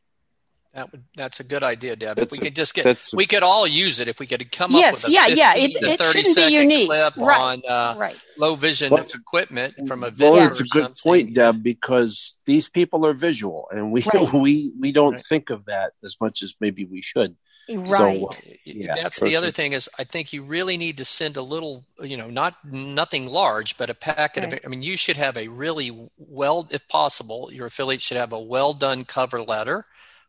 That 0.74 0.92
would 0.92 1.04
that's 1.16 1.40
a 1.40 1.44
good 1.54 1.64
idea, 1.64 1.96
Deb. 1.96 2.18
That's 2.18 2.28
if 2.28 2.32
we 2.32 2.38
a- 2.40 2.46
could 2.50 2.56
just 2.56 2.74
get 2.76 2.86
we 3.14 3.26
could 3.26 3.44
all 3.44 3.66
use 3.66 4.00
it 4.00 4.08
if 4.08 4.20
we 4.20 4.28
could 4.28 4.46
come 4.52 4.72
Yes, 4.72 4.86
up 4.86 4.94
with 4.94 5.08
a 5.10 5.12
yeah, 5.12 5.28
yeah, 5.42 5.54
it- 5.64 5.74
to 5.74 5.92
it 5.94 5.98
30 6.00 6.24
shouldn't 6.24 6.38
be 6.38 6.54
unique. 6.64 6.88
clip 6.90 7.14
Right, 7.18 7.42
on 7.42 7.62
uh, 7.68 7.96
right. 7.98 8.20
low 8.38 8.54
vision 8.56 8.92
Well, 8.94 9.06
equipment 9.24 9.74
from 9.90 10.04
a 10.04 10.12
Well, 10.20 10.36
it's 10.48 10.60
or 10.62 10.66
a 10.68 10.70
good 10.78 10.94
something. 10.94 11.04
point, 11.08 11.34
Deb, 11.34 11.64
because 11.64 12.38
these 12.46 12.68
people 12.70 13.06
are 13.08 13.16
visual, 13.30 13.68
and 13.72 13.92
we 13.96 14.02
Right. 14.04 14.34
we 14.46 14.54
we 14.84 14.92
don't 15.00 15.20
think 15.32 15.50
of 15.56 15.66
that 15.66 15.90
as 16.08 16.14
much 16.24 16.44
as 16.46 16.54
maybe 16.62 16.84
we 16.86 17.02
should. 17.02 17.32
Right. 17.70 18.30
So, 18.30 18.54
yeah, 18.66 18.96
That's 18.96 19.20
the 19.22 19.36
other 19.36 19.52
thing 19.52 19.74
is 19.74 19.90
I 20.00 20.06
think 20.06 20.32
you 20.32 20.42
really 20.44 20.78
need 20.78 20.98
to 21.00 21.06
send 21.06 21.36
a 21.36 21.42
little, 21.42 21.86
you 22.02 22.16
know, 22.16 22.30
not 22.30 22.56
nothing 22.66 23.28
large, 23.28 23.78
but 23.78 23.90
a 23.90 23.94
packet 23.94 24.44
Right. 24.44 24.46
of. 24.46 24.54
I 24.64 24.68
mean, 24.70 24.84
you 24.84 24.96
should 24.96 25.18
have 25.18 25.36
a 25.38 25.48
really 25.50 26.10
well, 26.18 26.68
if 26.72 26.88
possible, 26.88 27.50
your 27.52 27.68
affiliate 27.68 28.02
should 28.02 28.18
have 28.18 28.32
a 28.34 28.40
well 28.40 28.74
done 28.74 29.04
cover 29.04 29.42
letter, 29.42 29.86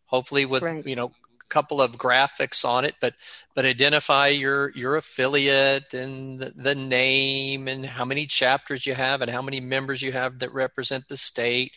hopefully 0.07 0.47
with 0.47 0.65
Right. 0.65 0.85
you 0.85 0.97
know 0.97 1.07
a 1.07 1.49
couple 1.49 1.81
of 1.81 1.93
graphics 1.93 2.65
on 2.69 2.85
it, 2.85 2.97
but 3.01 3.15
but 3.55 3.65
identify 3.65 4.29
your 4.29 4.71
your 4.73 4.97
affiliate 4.97 5.95
and 5.95 6.41
the, 6.41 6.51
the 6.57 6.75
name 6.75 7.69
and 7.69 7.87
how 7.87 8.05
many 8.05 8.27
chapters 8.27 8.85
you 8.87 8.95
have 8.95 9.23
and 9.23 9.31
how 9.31 9.43
many 9.43 9.61
members 9.61 10.03
you 10.03 10.11
have 10.13 10.41
that 10.41 10.53
represent 10.53 11.07
the 11.09 11.17
state 11.17 11.73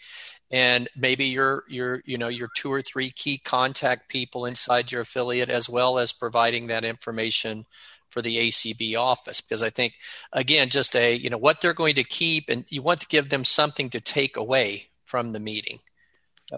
and 0.52 0.90
maybe 0.96 1.26
your 1.26 1.64
your 1.70 2.02
you 2.06 2.18
know 2.18 2.28
your 2.28 2.50
two 2.56 2.72
or 2.72 2.82
three 2.82 3.10
key 3.10 3.38
contact 3.38 4.10
people 4.10 4.46
inside 4.46 4.92
your 4.92 5.02
affiliate 5.02 5.50
as 5.50 5.70
well 5.70 5.98
as 5.98 6.12
providing 6.12 6.68
that 6.68 6.86
information 6.86 7.66
for 8.10 8.22
the 8.22 8.38
ACB 8.38 9.00
office 9.00 9.40
because 9.40 9.64
I 9.64 9.70
think 9.70 9.94
again 10.34 10.70
just 10.70 10.96
a 10.96 11.16
you 11.16 11.30
know 11.30 11.38
what 11.38 11.62
they're 11.62 11.74
going 11.74 11.96
to 11.96 12.04
keep 12.04 12.50
and 12.50 12.66
you 12.70 12.82
want 12.82 13.02
to 13.02 13.08
give 13.08 13.30
them 13.30 13.46
something 13.46 13.90
to 13.92 14.02
take 14.02 14.36
away 14.36 14.90
from 15.06 15.32
the 15.32 15.40
meeting 15.40 15.80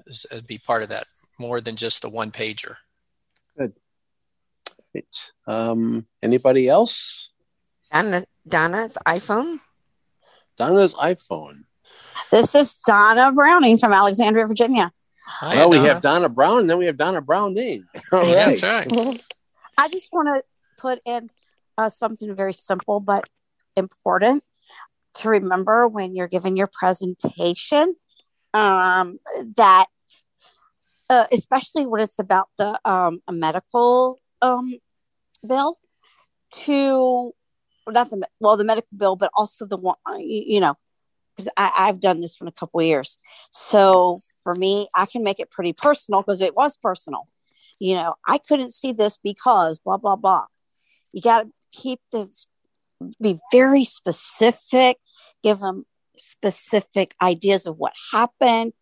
Is- 0.08 0.26
it'd 0.32 0.48
be 0.48 0.58
part 0.58 0.84
of 0.84 0.90
that 0.90 1.08
more 1.38 1.62
than 1.62 1.76
just 1.76 2.02
the 2.02 2.10
one 2.10 2.32
pager 2.32 2.78
Good. 3.58 3.74
Right. 4.94 5.32
Um, 5.48 6.08
anybody 6.22 6.68
else? 6.68 7.30
Donna, 7.92 8.26
Donna's 8.48 8.98
iPhone. 9.06 9.60
Donna's 10.58 10.94
iPhone. 10.96 11.64
This 12.34 12.56
is 12.56 12.74
Donna 12.74 13.32
Browning 13.32 13.78
from 13.78 13.94
Alexandria, 13.94 14.48
Virginia. 14.48 14.92
well, 15.44 15.70
we 15.70 15.78
have 15.78 16.02
Donna 16.02 16.28
Brown, 16.28 16.62
and 16.62 16.68
then 16.68 16.80
we 16.80 16.88
have 16.88 16.98
Donna 16.98 17.22
Browning. 17.22 17.86
All 18.12 18.22
right. 18.22 18.60
that's 18.60 18.64
right 18.64 19.22
I 19.78 19.88
just 19.90 20.12
want 20.12 20.36
to 20.36 20.44
put 20.80 21.00
in 21.06 21.30
uh, 21.78 21.90
something 21.90 22.36
very 22.36 22.54
simple 22.54 23.00
but 23.00 23.26
important 23.76 24.44
to 25.18 25.30
remember 25.30 25.88
when 25.88 26.16
you're 26.16 26.28
giving 26.28 26.58
your 26.58 26.72
presentation. 26.74 27.96
Um, 28.52 29.20
that, 29.58 29.86
uh, 31.12 31.28
especially 31.32 31.86
when 31.86 32.02
it's 32.02 32.18
about 32.18 32.50
the 32.58 32.80
um, 32.84 33.22
a 33.28 33.32
medical 33.32 34.18
um, 34.42 34.80
bill, 35.46 35.78
to 36.64 37.32
not 37.88 38.10
the 38.10 38.28
well 38.40 38.58
the 38.58 38.64
medical 38.64 38.98
bill, 38.98 39.16
but 39.16 39.30
also 39.36 39.68
the 39.68 39.78
one 39.78 39.98
you, 40.18 40.44
you 40.48 40.60
know 40.60 40.76
because 41.36 41.52
I've 41.58 42.00
done 42.00 42.20
this 42.20 42.36
for 42.36 42.48
a 42.48 42.52
couple 42.52 42.80
of 42.80 42.86
years. 42.86 43.18
So 43.52 44.20
for 44.44 44.56
me, 44.56 44.88
I 44.96 45.06
can 45.06 45.24
make 45.24 45.40
it 45.40 45.52
pretty 45.52 45.74
personal 45.74 46.22
because 46.22 46.42
it 46.42 46.56
was 46.56 46.78
personal. 46.78 47.28
You 47.80 47.96
know, 47.96 48.16
I 48.28 48.38
couldn't 48.38 48.74
see 48.74 48.92
this 48.92 49.18
because 49.24 49.80
blah 49.80 49.98
blah 49.98 50.16
blah. 50.16 50.46
You 51.12 51.22
got 51.22 51.44
to 51.44 51.50
keep 51.72 52.00
this, 52.12 52.48
be 53.22 53.40
very 53.52 53.84
specific, 53.84 54.98
give 55.44 55.60
them 55.60 55.86
specific 56.18 57.16
ideas 57.22 57.66
of 57.66 57.78
what 57.78 57.94
happened, 58.12 58.74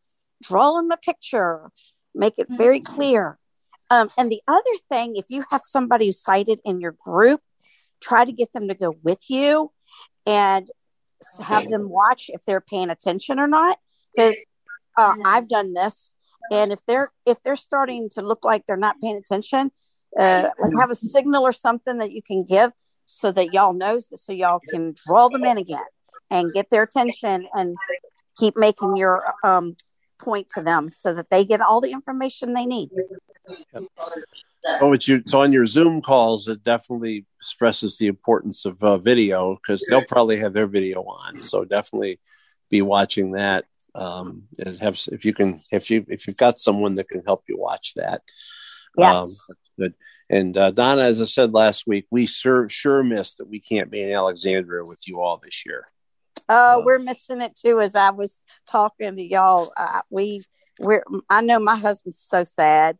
draw 0.43 0.73
them 0.73 0.91
a 0.91 0.97
picture, 0.97 1.71
make 2.13 2.37
it 2.37 2.47
very 2.49 2.79
clear. 2.79 3.37
Um, 3.89 4.09
and 4.17 4.31
the 4.31 4.41
other 4.47 4.77
thing, 4.89 5.15
if 5.15 5.25
you 5.29 5.43
have 5.49 5.61
somebody 5.63 6.05
who's 6.05 6.21
cited 6.21 6.59
in 6.63 6.79
your 6.79 6.95
group, 7.03 7.41
try 7.99 8.23
to 8.23 8.31
get 8.31 8.51
them 8.53 8.67
to 8.67 8.73
go 8.73 8.95
with 9.03 9.29
you 9.29 9.71
and 10.25 10.67
have 11.43 11.69
them 11.69 11.89
watch 11.89 12.29
if 12.33 12.43
they're 12.45 12.61
paying 12.61 12.89
attention 12.89 13.39
or 13.39 13.47
not. 13.47 13.79
Because 14.15 14.35
uh, 14.97 15.15
I've 15.23 15.47
done 15.47 15.73
this, 15.73 16.13
and 16.51 16.71
if 16.71 16.85
they're 16.85 17.11
if 17.25 17.41
they're 17.43 17.55
starting 17.55 18.09
to 18.11 18.21
look 18.21 18.43
like 18.43 18.65
they're 18.65 18.77
not 18.77 18.99
paying 19.01 19.17
attention, 19.17 19.71
uh, 20.19 20.49
like 20.59 20.71
have 20.79 20.91
a 20.91 20.95
signal 20.95 21.43
or 21.43 21.51
something 21.51 21.97
that 21.99 22.11
you 22.11 22.21
can 22.21 22.43
give 22.43 22.71
so 23.05 23.31
that 23.31 23.53
y'all 23.53 23.73
knows 23.73 24.07
that 24.07 24.17
so 24.17 24.33
y'all 24.33 24.61
can 24.69 24.93
draw 25.05 25.29
them 25.29 25.45
in 25.45 25.57
again 25.57 25.83
and 26.29 26.53
get 26.53 26.69
their 26.69 26.83
attention 26.83 27.47
and 27.53 27.75
keep 28.37 28.57
making 28.57 28.95
your 28.95 29.23
um, 29.43 29.75
point 30.17 30.49
to 30.49 30.61
them 30.61 30.91
so 30.91 31.13
that 31.13 31.29
they 31.29 31.43
get 31.43 31.61
all 31.61 31.81
the 31.81 31.91
information 31.91 32.53
they 32.53 32.65
need. 32.65 32.89
Oh, 34.65 34.93
it's 34.93 35.07
you. 35.07 35.23
So 35.25 35.41
on 35.41 35.51
your 35.51 35.65
Zoom 35.65 36.01
calls, 36.01 36.47
it 36.47 36.63
definitely 36.63 37.25
stresses 37.39 37.97
the 37.97 38.07
importance 38.07 38.65
of 38.65 38.83
uh, 38.83 38.97
video 38.97 39.55
because 39.55 39.85
they'll 39.89 40.05
probably 40.05 40.37
have 40.37 40.53
their 40.53 40.67
video 40.67 41.01
on. 41.01 41.39
So 41.39 41.65
definitely 41.65 42.19
be 42.69 42.81
watching 42.81 43.31
that. 43.31 43.65
Um, 43.93 44.43
and 44.57 44.79
have 44.79 44.99
if 45.11 45.25
you 45.25 45.33
can 45.33 45.61
if 45.71 45.89
you 45.89 46.05
if 46.07 46.25
you've 46.27 46.37
got 46.37 46.61
someone 46.61 46.93
that 46.93 47.09
can 47.09 47.23
help 47.25 47.43
you 47.49 47.57
watch 47.57 47.93
that. 47.95 48.21
Yes. 48.97 49.17
Um, 49.17 49.29
that's 49.47 49.59
good. 49.77 49.93
And 50.29 50.55
uh, 50.57 50.71
Donna, 50.71 51.01
as 51.01 51.21
I 51.21 51.25
said 51.25 51.53
last 51.53 51.85
week, 51.85 52.07
we 52.09 52.25
sure 52.25 52.69
sure 52.69 53.03
missed 53.03 53.39
that 53.39 53.49
we 53.49 53.59
can't 53.59 53.91
be 53.91 54.01
in 54.01 54.13
Alexandria 54.13 54.85
with 54.85 55.07
you 55.07 55.19
all 55.19 55.41
this 55.43 55.65
year. 55.65 55.87
Uh, 56.47 56.81
we're 56.83 56.99
missing 56.99 57.41
it 57.41 57.55
too. 57.55 57.79
As 57.79 57.95
I 57.95 58.11
was 58.11 58.41
talking 58.67 59.15
to 59.15 59.21
y'all, 59.21 59.73
uh, 59.75 60.01
we 60.09 60.43
we're. 60.79 61.03
I 61.29 61.41
know 61.41 61.59
my 61.59 61.75
husband's 61.75 62.19
so 62.19 62.43
sad. 62.43 62.97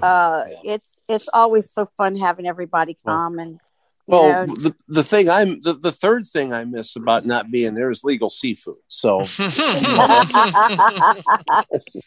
Uh, 0.00 0.44
it's 0.64 1.02
it's 1.08 1.28
always 1.32 1.70
so 1.70 1.88
fun 1.96 2.16
having 2.16 2.46
everybody 2.46 2.96
come 3.06 3.38
and 3.38 3.60
Well, 4.06 4.46
know. 4.46 4.54
the, 4.54 4.74
the 4.88 5.04
thing 5.04 5.28
I'm 5.28 5.60
the, 5.60 5.74
the 5.74 5.92
third 5.92 6.26
thing 6.26 6.52
I 6.52 6.64
miss 6.64 6.96
about 6.96 7.26
not 7.26 7.50
being 7.50 7.74
there 7.74 7.90
is 7.90 8.04
legal 8.04 8.30
seafood. 8.30 8.76
So 8.88 9.24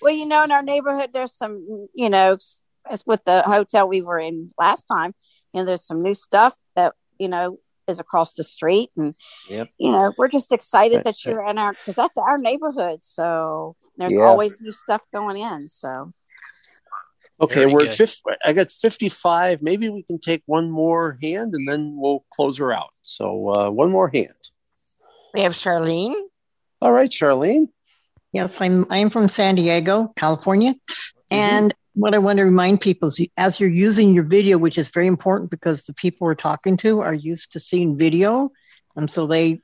well, 0.02 0.14
you 0.14 0.26
know, 0.26 0.44
in 0.44 0.52
our 0.52 0.64
neighborhood, 0.64 1.12
there's 1.14 1.36
some, 1.36 1.88
you 1.94 2.10
know, 2.10 2.38
as 2.90 3.04
with 3.06 3.24
the 3.26 3.42
hotel 3.44 3.88
we 3.88 4.02
were 4.02 4.20
in 4.20 4.52
last 4.58 4.84
time, 4.86 5.14
you 5.54 5.62
know, 5.62 5.66
there's 5.66 5.86
some 5.86 6.02
new 6.02 6.14
stuff 6.14 6.54
that, 6.76 6.94
you 7.18 7.28
know, 7.28 7.60
is 7.88 8.00
across 8.00 8.34
the 8.34 8.44
street. 8.44 8.92
And, 8.98 9.16
Yep. 9.50 9.70
you 9.78 9.92
know, 9.92 10.14
we're 10.18 10.28
just 10.28 10.52
excited 10.52 10.98
Right, 10.98 11.04
that 11.06 11.26
you're 11.26 11.46
in 11.46 11.58
our, 11.58 11.74
because 11.74 11.96
that's 11.96 12.18
our 12.18 12.38
neighborhood. 12.38 13.00
So 13.04 13.76
there's 13.98 14.14
Yeah. 14.14 14.26
always 14.26 14.60
new 14.60 14.72
stuff 14.72 15.02
going 15.14 15.38
in. 15.38 15.68
So, 15.68 16.14
Okay, 17.40 17.62
Very 17.62 17.74
we're 17.74 17.80
good. 17.80 17.90
at 17.90 17.98
50, 17.98 18.22
I 18.46 18.54
got 18.54 18.72
55. 18.72 19.62
Maybe 19.62 19.90
we 19.90 20.04
can 20.04 20.20
take 20.20 20.44
one 20.46 20.72
more 20.72 21.18
hand 21.22 21.54
and 21.54 21.68
then 21.68 21.96
we'll 21.98 22.24
close 22.34 22.58
her 22.60 22.72
out. 22.72 22.92
So 23.04 23.54
uh, 23.54 23.70
one 23.70 23.92
more 23.92 24.08
hand. 24.08 24.34
We 25.34 25.42
have 25.42 25.54
Charlene. 25.54 26.16
All 26.82 26.94
right, 26.94 27.10
Charlene. 27.10 27.68
Yes, 28.32 28.62
I'm 28.62 28.86
I'm 28.90 29.10
from 29.10 29.28
San 29.28 29.56
Diego, 29.56 30.14
California. 30.16 30.76
And 31.30 31.74
what 31.94 32.14
I 32.14 32.20
want 32.20 32.40
to 32.40 32.46
remind 32.46 32.82
people 32.82 33.10
is 33.10 33.20
as 33.38 33.60
you're 33.60 33.70
using 33.70 34.14
your 34.14 34.26
video, 34.26 34.58
which 34.58 34.78
is 34.78 34.90
very 34.90 35.08
important 35.08 35.50
because 35.50 35.84
the 35.84 35.94
people 35.94 36.26
we're 36.26 36.36
talking 36.36 36.78
to 36.78 37.02
are 37.02 37.14
used 37.14 37.54
to 37.54 37.60
seeing 37.60 37.98
video. 37.98 38.52
And 38.96 39.10
so 39.10 39.28
they 39.28 39.62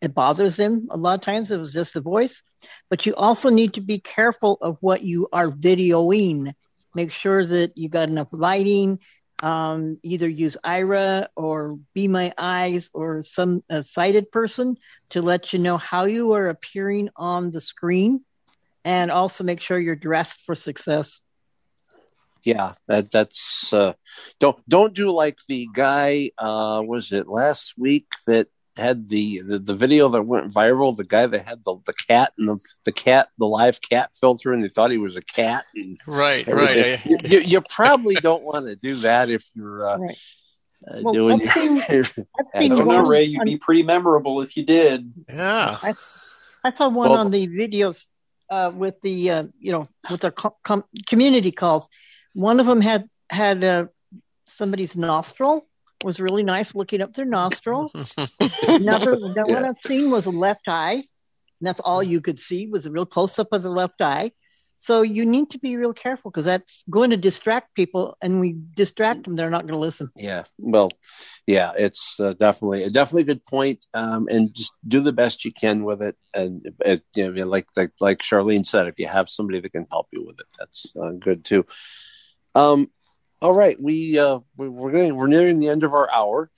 it 0.00 0.14
bothers 0.14 0.56
them 0.56 0.88
a 0.90 0.96
lot 0.96 1.14
of 1.14 1.20
times. 1.20 1.50
It 1.50 1.58
was 1.58 1.72
just 1.72 1.94
the 1.94 2.00
voice. 2.00 2.42
But 2.88 3.06
you 3.06 3.14
also 3.14 3.50
need 3.50 3.74
to 3.74 3.80
be 3.80 3.98
careful 3.98 4.58
of 4.60 4.78
what 4.80 5.02
you 5.02 5.28
are 5.32 5.48
videoing. 5.48 6.54
Make 6.94 7.12
sure 7.12 7.44
that 7.44 7.76
you 7.76 7.88
got 7.88 8.08
enough 8.08 8.28
lighting. 8.32 9.00
Um, 9.40 9.98
either 10.02 10.28
use 10.28 10.56
Aira 10.64 11.28
or 11.36 11.78
Be 11.94 12.08
My 12.08 12.32
Eyes 12.36 12.90
or 12.92 13.22
some 13.22 13.62
sighted 13.84 14.32
person 14.32 14.78
to 15.10 15.22
let 15.22 15.52
you 15.52 15.60
know 15.60 15.76
how 15.76 16.06
you 16.06 16.32
are 16.32 16.48
appearing 16.48 17.10
on 17.14 17.52
the 17.52 17.60
screen, 17.60 18.24
and 18.84 19.12
also 19.12 19.44
make 19.44 19.60
sure 19.60 19.78
you're 19.78 19.94
dressed 19.94 20.40
for 20.40 20.56
success. 20.56 21.20
Yeah, 22.42 22.74
that 22.88 23.12
that's 23.12 23.72
uh, 23.72 23.92
don't 24.40 24.58
don't 24.68 24.94
do 24.94 25.12
like 25.12 25.38
the 25.48 25.68
guy. 25.72 26.32
Uh, 26.36 26.82
was 26.84 27.12
it 27.12 27.28
last 27.28 27.74
week 27.78 28.06
that 28.26 28.48
had 28.78 29.08
the, 29.08 29.42
the 29.42 29.58
the 29.58 29.74
video 29.74 30.08
that 30.10 30.22
went 30.22 30.52
viral? 30.52 30.96
The 30.96 31.04
guy 31.04 31.26
that 31.26 31.46
had 31.46 31.64
the 31.64 31.76
the 31.84 31.92
cat 31.92 32.32
and 32.38 32.48
the 32.48 32.58
the 32.84 32.92
cat 32.92 33.28
the 33.38 33.46
live 33.46 33.80
cat 33.80 34.10
filter, 34.18 34.52
and 34.52 34.62
they 34.62 34.68
thought 34.68 34.90
he 34.90 34.98
was 34.98 35.16
a 35.16 35.22
cat. 35.22 35.64
And 35.74 35.98
Right, 36.06 36.46
everything. 36.48 37.00
right. 37.12 37.22
You, 37.24 37.38
you, 37.38 37.40
you 37.40 37.60
probably 37.68 38.14
don't 38.16 38.42
want 38.42 38.66
to 38.66 38.76
do 38.76 38.96
that 38.96 39.28
if 39.30 39.50
you're 39.54 39.86
uh, 39.86 39.98
uh, 39.98 41.00
Well, 41.02 41.12
doing. 41.14 41.40
I've 41.42 41.52
seen- 41.52 41.82
your- 41.90 42.04
I 42.54 42.68
don't 42.68 42.86
know, 42.88 43.04
Ray. 43.04 43.24
You'd 43.24 43.44
be 43.44 43.56
pretty 43.56 43.82
memorable 43.82 44.40
if 44.40 44.56
you 44.56 44.64
did. 44.64 45.12
Yeah. 45.28 45.76
I, 45.82 45.94
I 46.64 46.72
saw 46.72 46.88
one 46.88 47.10
Well- 47.10 47.18
on 47.20 47.30
the 47.30 47.46
videos 47.48 48.06
uh, 48.50 48.70
with 48.74 49.00
the 49.02 49.30
uh, 49.30 49.44
you 49.60 49.72
know 49.72 49.86
with 50.10 50.22
the 50.22 50.30
com- 50.30 50.54
com- 50.64 50.84
community 51.06 51.52
calls. 51.52 51.88
One 52.34 52.60
of 52.60 52.66
them 52.66 52.80
had 52.80 53.08
had 53.30 53.62
uh, 53.64 53.86
somebody's 54.46 54.96
nostril 54.96 55.66
was 56.02 56.20
really 56.20 56.42
nice, 56.42 56.74
looking 56.74 57.02
up 57.02 57.14
their 57.14 57.24
nostril. 57.24 57.90
Another 58.68 59.16
the 59.16 59.44
one 59.46 59.64
I've 59.64 59.76
seen 59.84 60.10
was 60.10 60.26
a 60.26 60.30
left 60.30 60.68
eye. 60.68 61.04
And 61.60 61.66
that's 61.66 61.80
all 61.80 62.02
you 62.02 62.20
could 62.20 62.38
see 62.38 62.68
was 62.68 62.86
a 62.86 62.90
real 62.90 63.06
close 63.06 63.38
up 63.38 63.48
of 63.52 63.62
the 63.62 63.70
left 63.70 64.00
eye. 64.00 64.32
So 64.80 65.02
you 65.02 65.26
need 65.26 65.50
to 65.50 65.58
be 65.58 65.76
real 65.76 65.92
careful 65.92 66.30
because 66.30 66.44
that's 66.44 66.84
going 66.88 67.10
to 67.10 67.16
distract 67.16 67.74
people, 67.74 68.16
and 68.22 68.38
we 68.38 68.54
distract 68.76 69.24
them, 69.24 69.34
they're 69.34 69.50
not 69.50 69.62
going 69.62 69.74
to 69.74 69.80
listen. 69.80 70.08
Yeah, 70.14 70.44
well, 70.56 70.92
yeah, 71.48 71.72
it's 71.76 72.14
uh, 72.20 72.34
definitely 72.34 72.88
definitely 72.88 73.24
good 73.24 73.44
point. 73.44 73.84
Um, 73.92 74.28
and 74.30 74.54
just 74.54 74.72
do 74.86 75.00
the 75.00 75.12
best 75.12 75.44
you 75.44 75.52
can 75.52 75.82
with 75.82 76.00
it. 76.00 76.16
And 76.32 76.64
uh, 76.86 76.98
you 77.16 77.32
know, 77.32 77.46
like, 77.46 77.66
like 77.76 77.90
like 77.98 78.18
Charlene 78.20 78.64
said, 78.64 78.86
if 78.86 79.00
you 79.00 79.08
have 79.08 79.28
somebody 79.28 79.58
that 79.58 79.72
can 79.72 79.88
help 79.90 80.06
you 80.12 80.24
with 80.24 80.38
it, 80.38 80.46
that's 80.56 80.92
uh, 80.94 81.10
good 81.10 81.44
too. 81.44 81.66
Um, 82.54 82.88
all 83.40 83.52
right, 83.52 83.80
we 83.80 84.18
uh, 84.18 84.40
we're 84.56 84.90
going 84.92 85.14
we're 85.14 85.28
nearing 85.28 85.58
the 85.58 85.68
end 85.68 85.84
of 85.84 85.94
our 85.94 86.10
hour. 86.10 86.50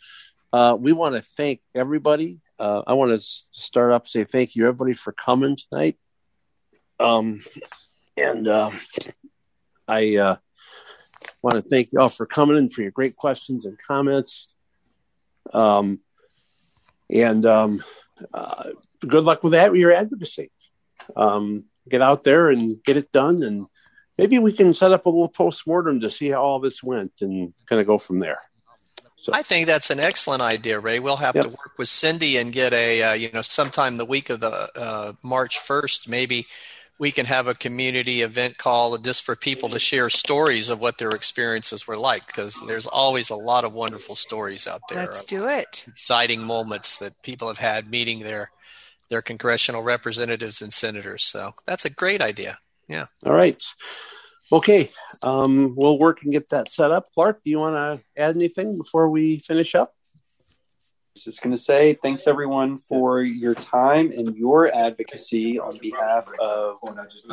Uh, 0.52 0.76
we 0.78 0.92
want 0.92 1.14
to 1.14 1.22
thank 1.22 1.60
everybody. 1.74 2.38
Uh, 2.58 2.82
I 2.86 2.94
want 2.94 3.10
to 3.10 3.26
start 3.50 3.92
up 3.92 4.08
say 4.08 4.24
thank 4.24 4.56
you 4.56 4.66
everybody 4.66 4.94
for 4.94 5.12
coming 5.12 5.56
tonight. 5.56 5.98
Um, 6.98 7.40
and 8.16 8.48
uh, 8.48 8.70
I 9.86 10.16
uh, 10.16 10.36
want 11.42 11.62
to 11.62 11.62
thank 11.62 11.92
you 11.92 12.00
all 12.00 12.08
for 12.08 12.26
coming 12.26 12.56
and 12.56 12.72
for 12.72 12.82
your 12.82 12.90
great 12.90 13.16
questions 13.16 13.64
and 13.64 13.78
comments. 13.78 14.54
Um, 15.52 16.00
and 17.08 17.44
um, 17.44 17.82
uh, 18.32 18.70
good 19.00 19.24
luck 19.24 19.42
with 19.42 19.52
that 19.52 19.70
with 19.70 19.80
your 19.80 19.92
advocacy. 19.92 20.50
Um, 21.16 21.64
get 21.88 22.02
out 22.02 22.22
there 22.22 22.50
and 22.50 22.82
get 22.82 22.96
it 22.96 23.12
done, 23.12 23.42
and 23.42 23.66
maybe 24.20 24.38
we 24.38 24.52
can 24.52 24.72
set 24.72 24.92
up 24.92 25.06
a 25.06 25.08
little 25.08 25.28
post 25.28 25.66
mortem 25.66 26.00
to 26.00 26.10
see 26.10 26.30
how 26.30 26.42
all 26.42 26.60
this 26.60 26.82
went 26.82 27.12
and 27.20 27.52
kind 27.66 27.80
of 27.80 27.86
go 27.86 27.98
from 27.98 28.20
there. 28.20 28.40
So. 29.22 29.32
I 29.34 29.42
think 29.42 29.66
that's 29.66 29.90
an 29.90 30.00
excellent 30.00 30.40
idea, 30.40 30.80
Ray. 30.80 30.98
We'll 30.98 31.16
have 31.16 31.34
yep. 31.34 31.44
to 31.44 31.50
work 31.50 31.72
with 31.76 31.88
Cindy 31.88 32.38
and 32.38 32.50
get 32.50 32.72
a, 32.72 33.02
uh, 33.02 33.12
you 33.12 33.30
know, 33.32 33.42
sometime 33.42 33.98
the 33.98 34.06
week 34.06 34.30
of 34.30 34.40
the 34.40 34.70
uh, 34.74 35.12
March 35.22 35.58
1st, 35.58 36.08
maybe 36.08 36.46
we 36.98 37.10
can 37.10 37.26
have 37.26 37.46
a 37.46 37.54
community 37.54 38.22
event 38.22 38.56
call 38.56 38.96
just 38.98 39.22
for 39.22 39.34
people 39.34 39.70
to 39.70 39.78
share 39.78 40.10
stories 40.10 40.68
of 40.68 40.80
what 40.80 40.98
their 40.98 41.10
experiences 41.10 41.86
were 41.86 41.96
like 41.96 42.26
because 42.26 42.62
there's 42.66 42.86
always 42.86 43.30
a 43.30 43.34
lot 43.34 43.64
of 43.64 43.72
wonderful 43.72 44.14
stories 44.14 44.66
out 44.66 44.82
there. 44.88 44.98
Let's 44.98 45.24
do 45.24 45.46
it. 45.46 45.84
Exciting 45.88 46.42
moments 46.42 46.98
that 46.98 47.22
people 47.22 47.48
have 47.48 47.58
had 47.58 47.90
meeting 47.90 48.20
their 48.20 48.50
their 49.08 49.22
congressional 49.22 49.82
representatives 49.82 50.62
and 50.62 50.72
senators. 50.72 51.24
So 51.24 51.52
that's 51.66 51.84
a 51.84 51.90
great 51.90 52.22
idea. 52.22 52.58
Yeah. 52.90 53.06
All 53.24 53.32
right. 53.32 53.62
Okay. 54.52 54.90
Um, 55.22 55.74
we'll 55.76 55.98
work 55.98 56.22
and 56.22 56.32
get 56.32 56.48
that 56.48 56.72
set 56.72 56.90
up. 56.90 57.06
Clark, 57.14 57.40
do 57.44 57.50
you 57.50 57.60
want 57.60 57.76
to 57.76 58.20
add 58.20 58.34
anything 58.34 58.76
before 58.76 59.08
we 59.08 59.38
finish 59.38 59.74
up? 59.74 59.94
just 61.24 61.42
going 61.42 61.54
to 61.54 61.60
say 61.60 61.98
thanks 62.02 62.26
everyone 62.26 62.78
for 62.78 63.22
your 63.22 63.54
time 63.54 64.10
and 64.10 64.36
your 64.36 64.74
advocacy 64.74 65.58
on 65.58 65.76
behalf 65.78 66.30
of 66.40 66.78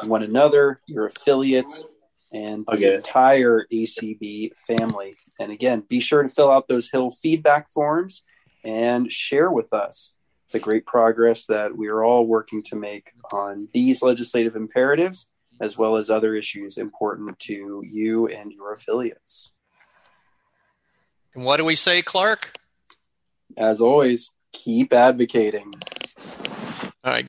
one 0.08 0.24
another, 0.24 0.82
your 0.88 1.06
affiliates, 1.06 1.86
and 2.34 2.66
the 2.66 2.74
okay. 2.74 2.96
entire 2.96 3.66
ACB 3.72 4.54
family. 4.56 5.16
And 5.40 5.52
again, 5.52 5.86
be 5.88 6.00
sure 6.00 6.24
to 6.24 6.30
fill 6.30 6.52
out 6.52 6.68
those 6.68 6.90
Hill 6.90 7.12
feedback 7.12 7.72
forms 7.72 8.24
and 8.66 9.12
share 9.12 9.50
with 9.50 9.72
us 9.74 10.14
the 10.52 10.60
great 10.60 10.86
progress 10.86 11.46
that 11.46 11.76
we 11.76 11.88
are 11.88 12.04
all 12.04 12.26
working 12.26 12.64
to 12.64 12.76
make 12.76 13.12
on 13.32 13.70
these 13.74 14.02
legislative 14.02 14.56
imperatives, 14.56 15.28
as 15.60 15.78
well 15.78 15.96
as 15.98 16.10
other 16.10 16.36
issues 16.36 16.78
important 16.78 17.38
to 17.40 17.84
you 17.90 18.28
and 18.28 18.52
your 18.52 18.74
affiliates. 18.74 19.52
And 21.36 21.46
what 21.46 21.58
do 21.58 21.66
we 21.66 21.76
say, 21.76 22.02
Clark? 22.02 22.58
as 23.58 23.82
always, 23.82 24.32
keep 24.54 24.94
advocating. 24.94 25.74